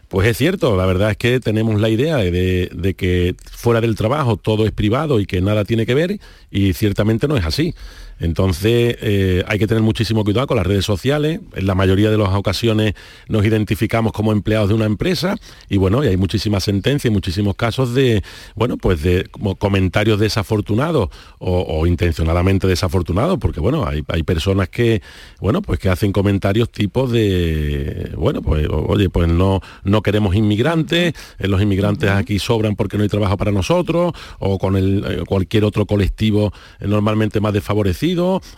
Pues 0.09 0.29
es 0.29 0.37
cierto, 0.37 0.77
la 0.77 0.87
verdad 0.87 1.11
es 1.11 1.17
que 1.17 1.41
tenemos 1.41 1.81
la 1.81 1.89
idea 1.89 2.19
de, 2.19 2.71
de 2.73 2.95
que 2.95 3.35
fuera 3.51 3.81
del 3.81 3.97
trabajo 3.97 4.37
todo 4.37 4.65
es 4.65 4.71
privado 4.71 5.19
y 5.19 5.27
que 5.27 5.41
nada 5.41 5.65
tiene 5.65 5.85
que 5.85 5.95
ver 5.95 6.21
y 6.49 6.75
ciertamente 6.75 7.27
no 7.27 7.37
es 7.37 7.45
así. 7.45 7.75
Entonces 8.19 8.97
eh, 9.01 9.45
hay 9.47 9.59
que 9.59 9.67
tener 9.67 9.83
muchísimo 9.83 10.25
cuidado 10.25 10.47
con 10.47 10.57
las 10.57 10.67
redes 10.67 10.85
sociales. 10.85 11.41
En 11.55 11.67
la 11.67 11.75
mayoría 11.75 12.11
de 12.11 12.19
las 12.19 12.31
ocasiones 12.31 12.95
nos 13.29 13.45
identificamos 13.45 14.13
como 14.13 14.33
empleados 14.33 14.69
de 14.69 14.75
una 14.75 14.87
empresa 14.87 15.37
y 15.69 15.77
bueno, 15.77 16.03
y 16.05 16.09
hay 16.09 16.17
muchísimas 16.17 16.65
sentencias 16.65 17.11
y 17.11 17.15
muchísimos 17.15 17.57
casos 17.57 17.95
de, 17.95 18.23
bueno, 18.55 18.77
pues 18.77 19.03
de 19.03 19.29
comentarios 19.59 20.19
desafortunados 20.19 21.11
o, 21.39 21.61
o 21.69 21.87
intencionadamente 21.87 22.67
desafortunados, 22.67 23.39
porque 23.39 23.61
bueno, 23.61 23.87
hay, 23.87 24.03
hay 24.09 24.23
personas 24.23 24.69
que, 24.69 25.03
bueno, 25.41 25.63
pues 25.63 25.79
que 25.79 25.89
hacen 25.89 26.13
comentarios 26.13 26.71
tipos 26.71 27.11
de, 27.11 28.13
bueno, 28.17 28.43
pues 28.43 28.67
oye, 28.71 29.11
pues 29.11 29.29
no, 29.29 29.61
no 29.85 30.03
queremos 30.03 30.35
inmigrantes, 30.35 31.15
eh, 31.39 31.49
los 31.49 31.61
inmigrantes 31.61 32.11
aquí 32.11 32.39
sobran 32.39 32.77
porque 32.77 32.97
no 32.97 33.03
hay 33.03 33.09
trabajo 33.09 33.37
para 33.37 33.53
nosotros, 33.53 34.13
o 34.39 34.59
con 34.59 34.77
el, 34.77 35.05
eh, 35.07 35.23
cualquier 35.27 35.65
otro 35.65 35.87
colectivo 35.87 36.53
normalmente 36.81 37.41
más 37.41 37.53
desfavorecido, 37.53 38.06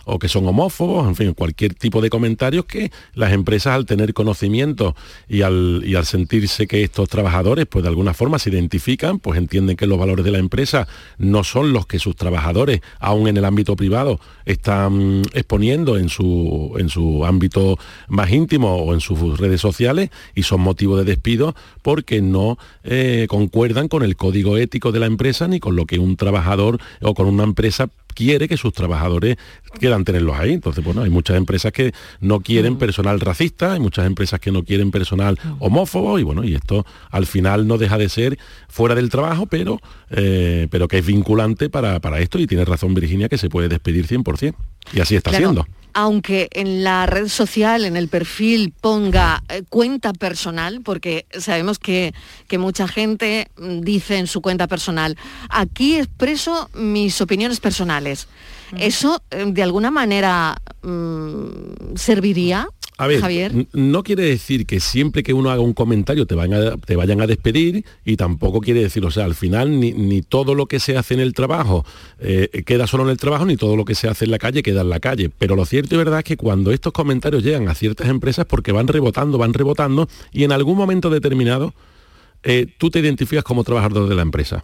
o 0.05 0.19
que 0.19 0.27
son 0.27 0.45
homófobos, 0.47 1.07
en 1.07 1.15
fin, 1.15 1.33
cualquier 1.33 1.73
tipo 1.73 2.01
de 2.01 2.09
comentarios 2.09 2.65
que 2.65 2.91
las 3.15 3.33
empresas 3.33 3.73
al 3.73 3.85
tener 3.85 4.13
conocimiento 4.13 4.95
y 5.27 5.41
al, 5.41 5.81
y 5.85 5.95
al 5.95 6.05
sentirse 6.05 6.67
que 6.67 6.83
estos 6.83 7.09
trabajadores 7.09 7.65
pues 7.65 7.83
de 7.83 7.89
alguna 7.89 8.13
forma 8.13 8.37
se 8.37 8.49
identifican, 8.49 9.19
pues 9.19 9.39
entienden 9.39 9.75
que 9.75 9.87
los 9.87 9.97
valores 9.97 10.23
de 10.23 10.31
la 10.31 10.37
empresa 10.37 10.87
no 11.17 11.43
son 11.43 11.73
los 11.73 11.87
que 11.87 11.99
sus 11.99 12.15
trabajadores, 12.15 12.81
aún 12.99 13.27
en 13.27 13.37
el 13.37 13.45
ámbito 13.45 13.75
privado, 13.75 14.19
están 14.45 15.23
exponiendo 15.33 15.97
en 15.97 16.09
su, 16.09 16.75
en 16.77 16.89
su 16.89 17.25
ámbito 17.25 17.77
más 18.07 18.31
íntimo 18.31 18.75
o 18.75 18.93
en 18.93 18.99
sus 18.99 19.39
redes 19.39 19.61
sociales 19.61 20.09
y 20.35 20.43
son 20.43 20.61
motivo 20.61 20.97
de 20.97 21.05
despido 21.05 21.55
porque 21.81 22.21
no 22.21 22.57
eh, 22.83 23.27
concuerdan 23.29 23.87
con 23.87 24.03
el 24.03 24.15
código 24.15 24.57
ético 24.57 24.91
de 24.91 24.99
la 24.99 25.05
empresa 25.05 25.47
ni 25.47 25.59
con 25.59 25.75
lo 25.75 25.85
que 25.85 25.99
un 25.99 26.15
trabajador 26.17 26.79
o 27.01 27.13
con 27.13 27.27
una 27.27 27.43
empresa 27.43 27.89
quiere 28.13 28.47
que 28.47 28.57
sus 28.57 28.73
trabajadores 28.73 29.37
quieran 29.79 30.03
tenerlos 30.05 30.35
ahí. 30.37 30.53
Entonces, 30.53 30.83
bueno, 30.83 31.01
hay 31.03 31.09
muchas 31.09 31.37
empresas 31.37 31.71
que 31.71 31.93
no 32.19 32.39
quieren 32.41 32.77
personal 32.77 33.19
racista, 33.19 33.73
hay 33.73 33.79
muchas 33.79 34.05
empresas 34.05 34.39
que 34.39 34.51
no 34.51 34.63
quieren 34.63 34.91
personal 34.91 35.37
homófobo 35.59 36.19
y 36.19 36.23
bueno, 36.23 36.43
y 36.43 36.55
esto 36.55 36.85
al 37.11 37.25
final 37.25 37.67
no 37.67 37.77
deja 37.77 37.97
de 37.97 38.09
ser 38.09 38.37
fuera 38.67 38.95
del 38.95 39.09
trabajo, 39.09 39.45
pero, 39.45 39.79
eh, 40.09 40.67
pero 40.69 40.87
que 40.87 40.97
es 40.99 41.05
vinculante 41.05 41.69
para, 41.69 41.99
para 41.99 42.19
esto 42.19 42.39
y 42.39 42.47
tiene 42.47 42.65
razón 42.65 42.93
Virginia 42.93 43.29
que 43.29 43.37
se 43.37 43.49
puede 43.49 43.69
despedir 43.69 44.07
100%. 44.07 44.53
Y 44.93 44.99
así 44.99 45.15
está 45.15 45.29
Claro, 45.29 45.45
siendo. 45.45 45.67
Aunque 46.01 46.47
en 46.53 46.85
la 46.85 47.05
red 47.07 47.27
social, 47.27 47.83
en 47.83 47.97
el 47.97 48.07
perfil, 48.07 48.73
ponga 48.79 49.43
eh, 49.49 49.63
cuenta 49.67 50.13
personal, 50.13 50.79
porque 50.81 51.25
sabemos 51.37 51.77
que, 51.77 52.13
que 52.47 52.57
mucha 52.57 52.87
gente 52.87 53.49
mm, 53.57 53.81
dice 53.81 54.17
en 54.17 54.27
su 54.27 54.41
cuenta 54.41 54.67
personal, 54.67 55.17
aquí 55.49 55.97
expreso 55.97 56.69
mis 56.73 57.19
opiniones 57.19 57.59
personales. 57.59 58.29
¿Eso 58.77 59.21
eh, 59.31 59.43
de 59.45 59.61
alguna 59.61 59.91
manera 59.91 60.55
mm, 60.83 61.95
serviría, 61.97 62.69
A 62.99 63.07
ver, 63.07 63.21
Javier? 63.21 63.67
no 63.73 64.03
quiere 64.03 64.23
decir 64.23 64.65
que 64.65 64.79
siempre 64.81 65.23
que 65.23 65.33
uno 65.33 65.49
haga 65.49 65.61
un 65.61 65.73
comentario 65.73 66.25
te, 66.25 66.35
van 66.35 66.53
a- 66.53 66.75
te 66.77 66.95
vayan 66.97 67.21
a 67.21 67.27
despedir 67.27 67.85
y 68.05 68.17
tampoco 68.17 68.59
quiere 68.59 68.81
decir, 68.81 69.05
o 69.05 69.09
sea, 69.11 69.23
al 69.23 69.35
final 69.35 69.79
ni, 69.79 69.93
ni 69.93 70.21
todo 70.21 70.53
lo 70.53 70.65
que 70.65 70.79
se 70.81 70.97
hace 70.97 71.13
en 71.13 71.21
el 71.21 71.33
trabajo 71.33 71.85
eh, 72.19 72.49
queda 72.65 72.87
solo 72.87 73.03
en 73.05 73.09
el 73.11 73.17
trabajo, 73.17 73.45
ni 73.45 73.55
todo 73.55 73.77
lo 73.77 73.85
que 73.85 73.95
se 73.95 74.09
hace 74.09 74.25
en 74.25 74.31
la 74.31 74.37
calle 74.37 74.61
queda 74.63 74.81
en 74.81 74.89
la 74.89 74.99
calle. 74.99 75.29
Pero 75.29 75.55
lo 75.55 75.65
cierto 75.65 75.95
y 75.95 75.97
verdad 75.97 76.19
es 76.19 76.25
que 76.25 76.35
cuando 76.37 76.71
estos 76.71 76.91
comentarios 76.91 77.41
llegan 77.41 77.69
a 77.69 77.73
ciertas 77.75 78.09
empresas 78.09 78.45
porque 78.45 78.73
van 78.73 78.87
rebotando, 78.87 79.37
van 79.37 79.53
rebotando 79.53 80.09
y 80.33 80.43
en 80.43 80.51
algún 80.51 80.77
momento 80.77 81.09
determinado 81.09 81.73
eh, 82.43 82.67
tú 82.77 82.89
te 82.89 82.99
identificas 82.99 83.43
como 83.45 83.63
trabajador 83.63 84.09
de 84.09 84.15
la 84.15 84.21
empresa. 84.23 84.63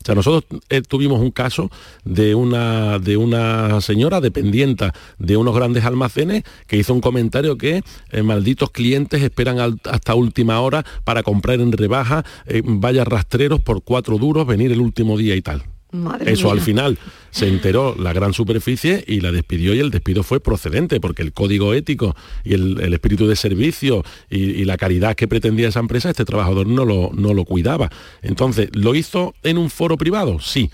O 0.00 0.04
sea, 0.04 0.14
nosotros 0.14 0.60
eh, 0.70 0.80
tuvimos 0.80 1.20
un 1.20 1.30
caso 1.30 1.70
de 2.04 2.34
una, 2.34 2.98
de 2.98 3.18
una 3.18 3.80
señora 3.82 4.20
dependienta 4.20 4.94
de 5.18 5.36
unos 5.36 5.54
grandes 5.54 5.84
almacenes 5.84 6.44
que 6.66 6.78
hizo 6.78 6.94
un 6.94 7.02
comentario 7.02 7.58
que 7.58 7.82
eh, 8.10 8.22
malditos 8.22 8.70
clientes 8.70 9.22
esperan 9.22 9.78
hasta 9.84 10.14
última 10.14 10.60
hora 10.60 10.84
para 11.04 11.22
comprar 11.22 11.60
en 11.60 11.72
rebaja, 11.72 12.24
eh, 12.46 12.62
vaya 12.64 13.04
rastreros 13.04 13.60
por 13.60 13.82
cuatro 13.82 14.16
duros, 14.16 14.46
venir 14.46 14.72
el 14.72 14.80
último 14.80 15.18
día 15.18 15.36
y 15.36 15.42
tal. 15.42 15.64
Madre 15.92 16.32
Eso 16.32 16.44
mía. 16.44 16.52
al 16.54 16.60
final 16.60 16.98
se 17.30 17.48
enteró 17.48 17.96
la 17.98 18.12
gran 18.12 18.32
superficie 18.32 19.02
y 19.06 19.20
la 19.20 19.32
despidió 19.32 19.74
y 19.74 19.80
el 19.80 19.90
despido 19.90 20.22
fue 20.22 20.40
procedente 20.40 21.00
porque 21.00 21.22
el 21.22 21.32
código 21.32 21.74
ético 21.74 22.14
y 22.44 22.54
el, 22.54 22.80
el 22.80 22.92
espíritu 22.94 23.26
de 23.26 23.36
servicio 23.36 24.04
y, 24.28 24.38
y 24.38 24.64
la 24.64 24.76
caridad 24.76 25.14
que 25.16 25.28
pretendía 25.28 25.68
esa 25.68 25.80
empresa, 25.80 26.10
este 26.10 26.24
trabajador 26.24 26.66
no 26.66 26.84
lo, 26.84 27.10
no 27.12 27.34
lo 27.34 27.44
cuidaba. 27.44 27.90
Entonces, 28.22 28.68
¿lo 28.72 28.94
hizo 28.94 29.34
en 29.42 29.58
un 29.58 29.70
foro 29.70 29.96
privado? 29.96 30.38
Sí. 30.40 30.70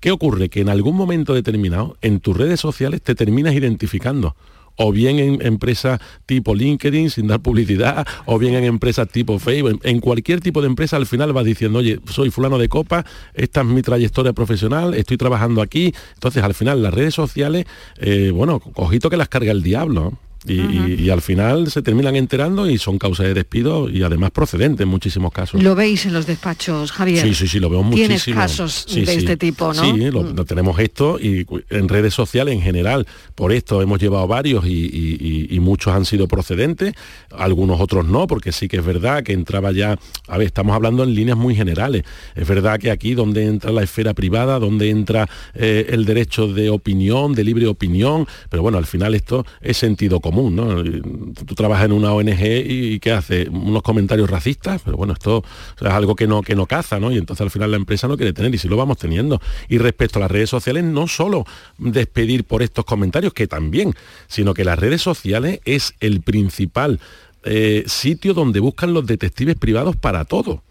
¿Qué 0.00 0.10
ocurre? 0.10 0.48
Que 0.50 0.60
en 0.60 0.68
algún 0.68 0.94
momento 0.96 1.34
determinado 1.34 1.96
en 2.02 2.20
tus 2.20 2.36
redes 2.36 2.60
sociales 2.60 3.02
te 3.02 3.14
terminas 3.14 3.54
identificando 3.54 4.36
o 4.76 4.92
bien 4.92 5.18
en 5.18 5.44
empresas 5.44 6.00
tipo 6.26 6.54
LinkedIn 6.54 7.10
sin 7.10 7.26
dar 7.26 7.40
publicidad, 7.40 8.06
o 8.24 8.38
bien 8.38 8.54
en 8.54 8.64
empresas 8.64 9.08
tipo 9.08 9.38
Facebook, 9.38 9.80
en, 9.82 10.00
cualquier 10.00 10.40
tipo 10.40 10.60
de 10.60 10.68
empresa 10.68 10.96
al 10.96 11.06
final 11.06 11.32
vas 11.32 11.44
diciendo, 11.44 11.78
oye, 11.78 12.00
soy 12.10 12.30
fulano 12.30 12.58
de 12.58 12.68
copa, 12.68 13.04
esta 13.34 13.60
es 13.60 13.66
mi 13.66 13.82
trayectoria 13.82 14.32
profesional, 14.32 14.94
estoy 14.94 15.16
trabajando 15.16 15.62
aquí. 15.62 15.92
Entonces 16.14 16.42
al 16.42 16.54
final 16.54 16.82
las 16.82 16.94
redes 16.94 17.14
sociales, 17.14 17.66
eh, 17.98 18.30
bueno, 18.32 18.60
ojito 18.74 19.10
que 19.10 19.16
las 19.16 19.28
carga 19.28 19.52
el 19.52 19.62
diablo. 19.62 20.18
Y, 20.46 20.60
y- 20.60 20.94
y 21.06 21.10
al 21.10 21.22
final 21.22 21.70
se 21.70 21.82
terminan 21.82 22.16
enterando 22.16 22.68
y 22.70 22.78
son 22.78 22.98
causas 22.98 23.26
de 23.26 23.34
despido 23.34 23.88
y 23.90 24.02
además 24.02 24.30
procedentes 24.30 24.82
en 24.84 24.88
muchísimos 24.88 25.32
casos. 25.32 25.62
Lo 25.62 25.74
veis 25.74 26.06
en 26.06 26.12
los 26.12 26.26
despachos, 26.26 26.92
Javier. 26.92 27.22
Sí, 27.26 27.34
sí, 27.34 27.48
sí, 27.48 27.58
lo 27.60 27.68
veo 27.70 27.80
Tienes 27.90 28.08
muchísimo. 28.10 28.36
casos 28.36 28.84
Sí, 28.88 29.00
de 29.00 29.12
sí. 29.12 29.18
este 29.18 29.36
tipo, 29.36 29.72
¿no? 29.74 29.82
Sí, 29.82 30.10
lo, 30.10 30.22
Mm. 30.22 30.36
lo 30.36 30.44
tenemos 30.44 30.78
esto 30.78 31.18
y 31.20 31.46
en 31.70 31.88
redes 31.88 32.14
sociales 32.14 32.54
en 32.54 32.62
general. 32.62 33.06
Por 33.34 33.52
esto 33.52 33.82
hemos 33.82 34.00
llevado 34.00 34.26
varios 34.26 34.64
y 34.66 35.58
muchos 35.60 35.92
han 35.94 36.04
sido 36.04 36.28
procedentes, 36.28 36.94
algunos 37.30 37.80
otros 37.80 38.06
no, 38.06 38.26
porque 38.26 38.52
sí 38.52 38.68
que 38.68 38.76
es 38.76 38.84
verdad 38.84 39.22
que 39.24 39.32
entraba 39.32 39.72
ya, 39.72 39.98
a 40.28 40.38
ver, 40.38 40.46
estamos 40.46 40.74
hablando 40.76 41.02
en 41.02 41.14
líneas 41.14 41.36
muy 41.36 41.54
generales. 41.54 42.04
Es 42.34 42.46
verdad 42.46 42.78
que 42.78 42.90
aquí 42.90 43.14
donde 43.14 43.44
entra 43.46 43.72
la 43.72 43.82
esfera 43.82 44.14
privada, 44.14 44.58
donde 44.58 44.90
entra 44.90 45.28
eh, 45.54 45.86
el 45.90 46.04
derecho 46.04 46.46
de 46.48 46.70
opinión, 46.70 47.34
de 47.34 47.44
libre 47.44 47.66
opinión, 47.66 48.26
pero 48.50 48.62
bueno, 48.62 48.78
al 48.78 48.86
final 48.86 49.14
esto 49.14 49.44
es 49.60 49.76
sentido 49.76 50.20
común 50.20 50.35
común, 50.36 50.54
¿no? 50.54 50.84
Tú, 51.32 51.54
trabajas 51.54 51.86
en 51.86 51.92
una 51.92 52.12
ONG 52.12 52.44
y, 52.66 53.00
¿qué 53.00 53.12
hace? 53.12 53.48
Unos 53.48 53.82
comentarios 53.82 54.28
racistas, 54.28 54.82
pero 54.84 54.96
bueno, 54.96 55.14
esto 55.14 55.42
es 55.80 55.86
algo 55.86 56.14
que 56.14 56.26
no, 56.26 56.42
que 56.42 56.54
no 56.54 56.66
caza, 56.66 57.00
¿no? 57.00 57.10
Y 57.10 57.16
entonces 57.16 57.42
al 57.42 57.50
final 57.50 57.70
la 57.70 57.78
empresa 57.78 58.06
no 58.06 58.16
quiere 58.16 58.32
tener 58.32 58.54
y 58.54 58.58
si 58.58 58.68
lo 58.68 58.76
vamos 58.76 58.98
teniendo. 58.98 59.40
Y 59.68 59.78
respecto 59.78 60.18
a 60.18 60.22
las 60.22 60.30
redes 60.30 60.50
sociales, 60.50 60.84
no 60.84 61.08
solo 61.08 61.46
despedir 61.78 62.44
por 62.44 62.62
estos 62.62 62.84
comentarios, 62.84 63.32
que 63.32 63.46
también, 63.46 63.94
sino 64.26 64.52
que 64.52 64.64
las 64.64 64.78
redes 64.78 65.00
sociales 65.00 65.60
es 65.64 65.94
el 66.00 66.20
principal 66.20 67.00
eh, 67.44 67.84
sitio 67.86 68.34
donde 68.34 68.60
buscan 68.60 68.92
los 68.92 69.06
detectives 69.06 69.56
privados 69.56 69.96
para 69.96 70.24
todo. 70.24 70.62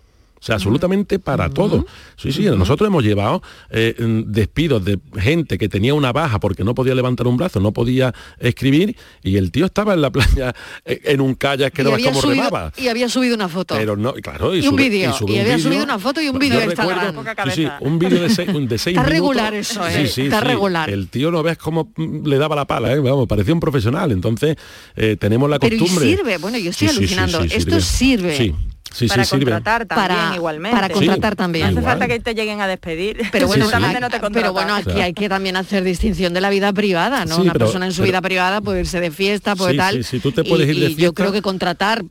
O 0.46 0.48
sea, 0.48 0.56
absolutamente 0.58 1.18
para 1.18 1.50
todo. 1.50 1.88
Sí, 2.18 2.32
sí, 2.32 2.43
nosotros 2.43 2.88
hemos 2.88 3.04
llevado 3.04 3.41
eh, 3.72 3.96
despidos 4.28 4.86
de 4.86 5.00
gente 5.18 5.58
que 5.58 5.68
tenía 5.68 5.96
una 5.96 6.14
baja 6.14 6.39
porque 6.39 6.64
no 6.64 6.76
podía 6.76 6.93
levantar 6.93 7.26
un 7.26 7.36
brazo, 7.36 7.60
no 7.60 7.72
podía 7.72 8.14
escribir, 8.38 8.96
y 9.24 9.38
el 9.38 9.50
tío 9.50 9.66
estaba 9.66 9.96
en 9.96 10.04
la 10.04 10.12
playa 10.12 10.54
eh, 10.86 11.02
en 11.06 11.22
un 11.22 11.34
kayak 11.34 11.74
que 11.74 11.84
no 11.84 11.93
ves 11.93 12.06
cómo 12.06 12.22
remaba. 12.22 12.72
Y 12.78 12.89
había 12.89 13.10
subido 13.10 13.34
una 13.34 13.50
foto. 13.50 13.74
Pero 13.74 13.98
no, 13.98 14.14
claro, 14.14 14.56
y, 14.56 14.68
un 14.68 14.76
vídeo. 14.76 15.16
Y, 15.28 15.39
había 15.39 15.58
subido 15.58 15.84
una 15.84 15.98
foto 15.98 16.22
y 16.22 16.30
un 16.30 16.38
vídeo 16.38 16.60
de 16.60 16.66
Instagram. 16.66 17.26
Sí, 17.46 17.64
sí, 17.64 17.68
un 17.80 17.98
vídeo 17.98 18.22
de 18.22 18.30
seis, 18.30 18.48
de 18.54 18.78
seis 18.78 18.98
Está 18.98 19.10
regular 19.10 19.52
eso, 19.56 19.88
¿eh? 19.88 20.06
Sí, 20.06 20.26
Está 20.26 20.41
regular. 20.41 20.91
El 20.91 21.08
tío 21.08 21.32
no 21.32 21.41
ves 21.41 21.58
cómo 21.58 21.91
mm, 21.96 22.28
le 22.28 22.38
daba 22.38 22.56
la 22.56 22.68
pala, 22.68 22.93
¿eh? 22.93 23.00
Vamos, 23.00 23.28
parecía 23.28 23.52
un 23.56 23.60
profesional. 23.60 24.12
Entonces, 24.12 24.58
eh, 24.96 25.18
tenemos 25.20 25.50
la 25.50 25.58
costumbre. 25.58 25.88
Pero 25.96 26.06
y 26.06 26.16
sirve, 26.18 26.38
bueno, 26.38 26.60
yo 26.60 26.70
estoy 26.70 26.89
alucinando. 26.89 27.41
Esto 27.41 27.82
sirve. 27.82 28.54
Sí 28.96 29.08
para 29.08 29.26
contratar 29.26 29.86
también 29.86 30.36
igualmente. 30.36 30.78
Para 30.78 30.89
contratar 30.89 31.36
también. 31.36 31.74
No 31.74 31.80
hace 31.80 31.86
falta 31.86 32.08
que 32.08 32.18
te 32.22 32.34
lleguen 32.34 32.62
a 32.62 32.68
despedir. 32.68 33.24
Pero 33.30 33.48
bueno, 33.48 33.66
no 33.70 34.10
te 34.10 34.20
pero 34.32 34.54
bueno, 34.54 34.74
aquí 34.74 35.02
hay 35.02 35.14
que 35.14 35.28
también 35.28 35.58
hacer 35.58 35.84
distinción 35.84 36.34
de 36.34 36.39
la 36.39 36.50
vida 36.50 36.72
privada, 36.72 37.26
¿no? 37.26 37.39
Una 37.39 37.54
persona 37.54 37.86
en 37.88 37.91
su 37.91 38.04
vida 38.04 38.22
privada 38.22 38.62
puede 38.62 38.82
irse 38.82 39.02
de 39.02 39.12
fiesta, 39.12 39.58
puede 39.58 39.76
tal. 39.76 40.04
Sí, 40.06 40.20
tú 40.20 40.32
te 40.32 40.46
puedes 40.46 40.70
ir 40.70 40.76
de 40.76 40.86
fiesta. 40.88 41.02
yo 41.04 41.14
creo 41.14 41.34
que 41.34 41.41
contratar. 41.41 42.06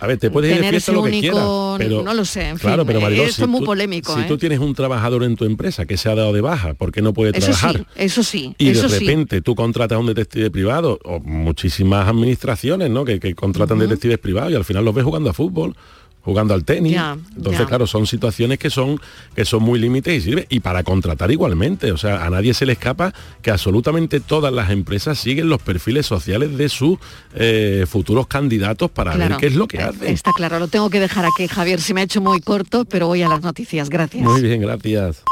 A 0.00 0.06
ver, 0.06 0.18
te 0.18 0.30
puedes 0.30 0.54
ir 0.54 0.62
de 0.62 0.68
fiesta 0.68 0.92
lo 0.92 1.02
que 1.04 1.20
quieras, 1.20 1.44
pero, 1.78 2.02
no 2.02 2.12
lo 2.12 2.24
sé. 2.26 2.50
En 2.50 2.58
claro, 2.58 2.84
pero 2.84 3.00
Mariló, 3.00 3.22
esto 3.22 3.44
es 3.44 3.48
muy 3.48 3.64
polémico. 3.64 4.14
Si 4.14 4.24
tú 4.24 4.34
¿eh? 4.34 4.38
tienes 4.38 4.58
un 4.58 4.74
trabajador 4.74 5.24
en 5.24 5.36
tu 5.36 5.46
empresa 5.46 5.86
que 5.86 5.96
se 5.96 6.10
ha 6.10 6.14
dado 6.14 6.34
de 6.34 6.42
baja 6.42 6.74
porque 6.74 7.00
no 7.00 7.14
puede 7.14 7.32
trabajar. 7.32 7.86
Eso 7.96 8.22
sí. 8.22 8.54
Y 8.58 8.72
de 8.72 8.82
repente 8.82 9.40
tú 9.40 9.54
contratas 9.54 9.96
a 9.96 9.98
un 9.98 10.06
detective 10.06 10.50
privado 10.50 10.98
o 11.04 11.20
muchísimas 11.20 12.06
administraciones, 12.06 12.90
¿no? 12.90 13.06
Que, 13.06 13.18
contratan 13.34 13.78
detectives 13.78 14.18
privados 14.18 14.52
y 14.52 14.56
al 14.56 14.64
final 14.64 14.84
los 14.84 14.94
ves 14.94 15.04
jugando 15.04 15.30
a 15.30 15.32
fútbol 15.32 15.74
jugando 16.22 16.54
al 16.54 16.64
tenis. 16.64 16.96
Entonces, 17.36 17.66
claro, 17.66 17.86
son 17.86 18.06
situaciones 18.06 18.58
que 18.58 18.70
son, 18.70 19.00
que 19.34 19.44
son 19.44 19.62
muy 19.62 19.78
límites 19.78 20.18
y 20.18 20.20
sirve. 20.20 20.46
Y 20.50 20.60
para 20.60 20.82
contratar 20.82 21.30
igualmente. 21.30 21.92
O 21.92 21.96
sea, 21.96 22.24
a 22.24 22.30
nadie 22.30 22.54
se 22.54 22.66
le 22.66 22.72
escapa 22.72 23.12
que 23.42 23.50
absolutamente 23.50 24.20
todas 24.20 24.52
las 24.52 24.70
empresas 24.70 25.18
siguen 25.18 25.48
los 25.48 25.62
perfiles 25.62 26.06
sociales 26.06 26.56
de 26.56 26.68
sus 26.68 26.98
eh, 27.34 27.84
futuros 27.88 28.26
candidatos 28.26 28.90
para 28.90 29.16
ver 29.16 29.36
qué 29.36 29.46
es 29.46 29.54
lo 29.54 29.66
que 29.66 29.78
hacen. 29.82 30.08
Está 30.08 30.32
claro, 30.32 30.58
lo 30.58 30.68
tengo 30.68 30.90
que 30.90 31.00
dejar 31.00 31.24
aquí, 31.24 31.48
Javier. 31.48 31.80
Se 31.80 31.94
me 31.94 32.02
ha 32.02 32.04
hecho 32.04 32.20
muy 32.20 32.40
corto, 32.40 32.84
pero 32.84 33.06
voy 33.06 33.22
a 33.22 33.28
las 33.28 33.42
noticias. 33.42 33.88
Gracias. 33.88 34.22
Muy 34.22 34.42
bien, 34.42 34.60
gracias. 34.60 35.22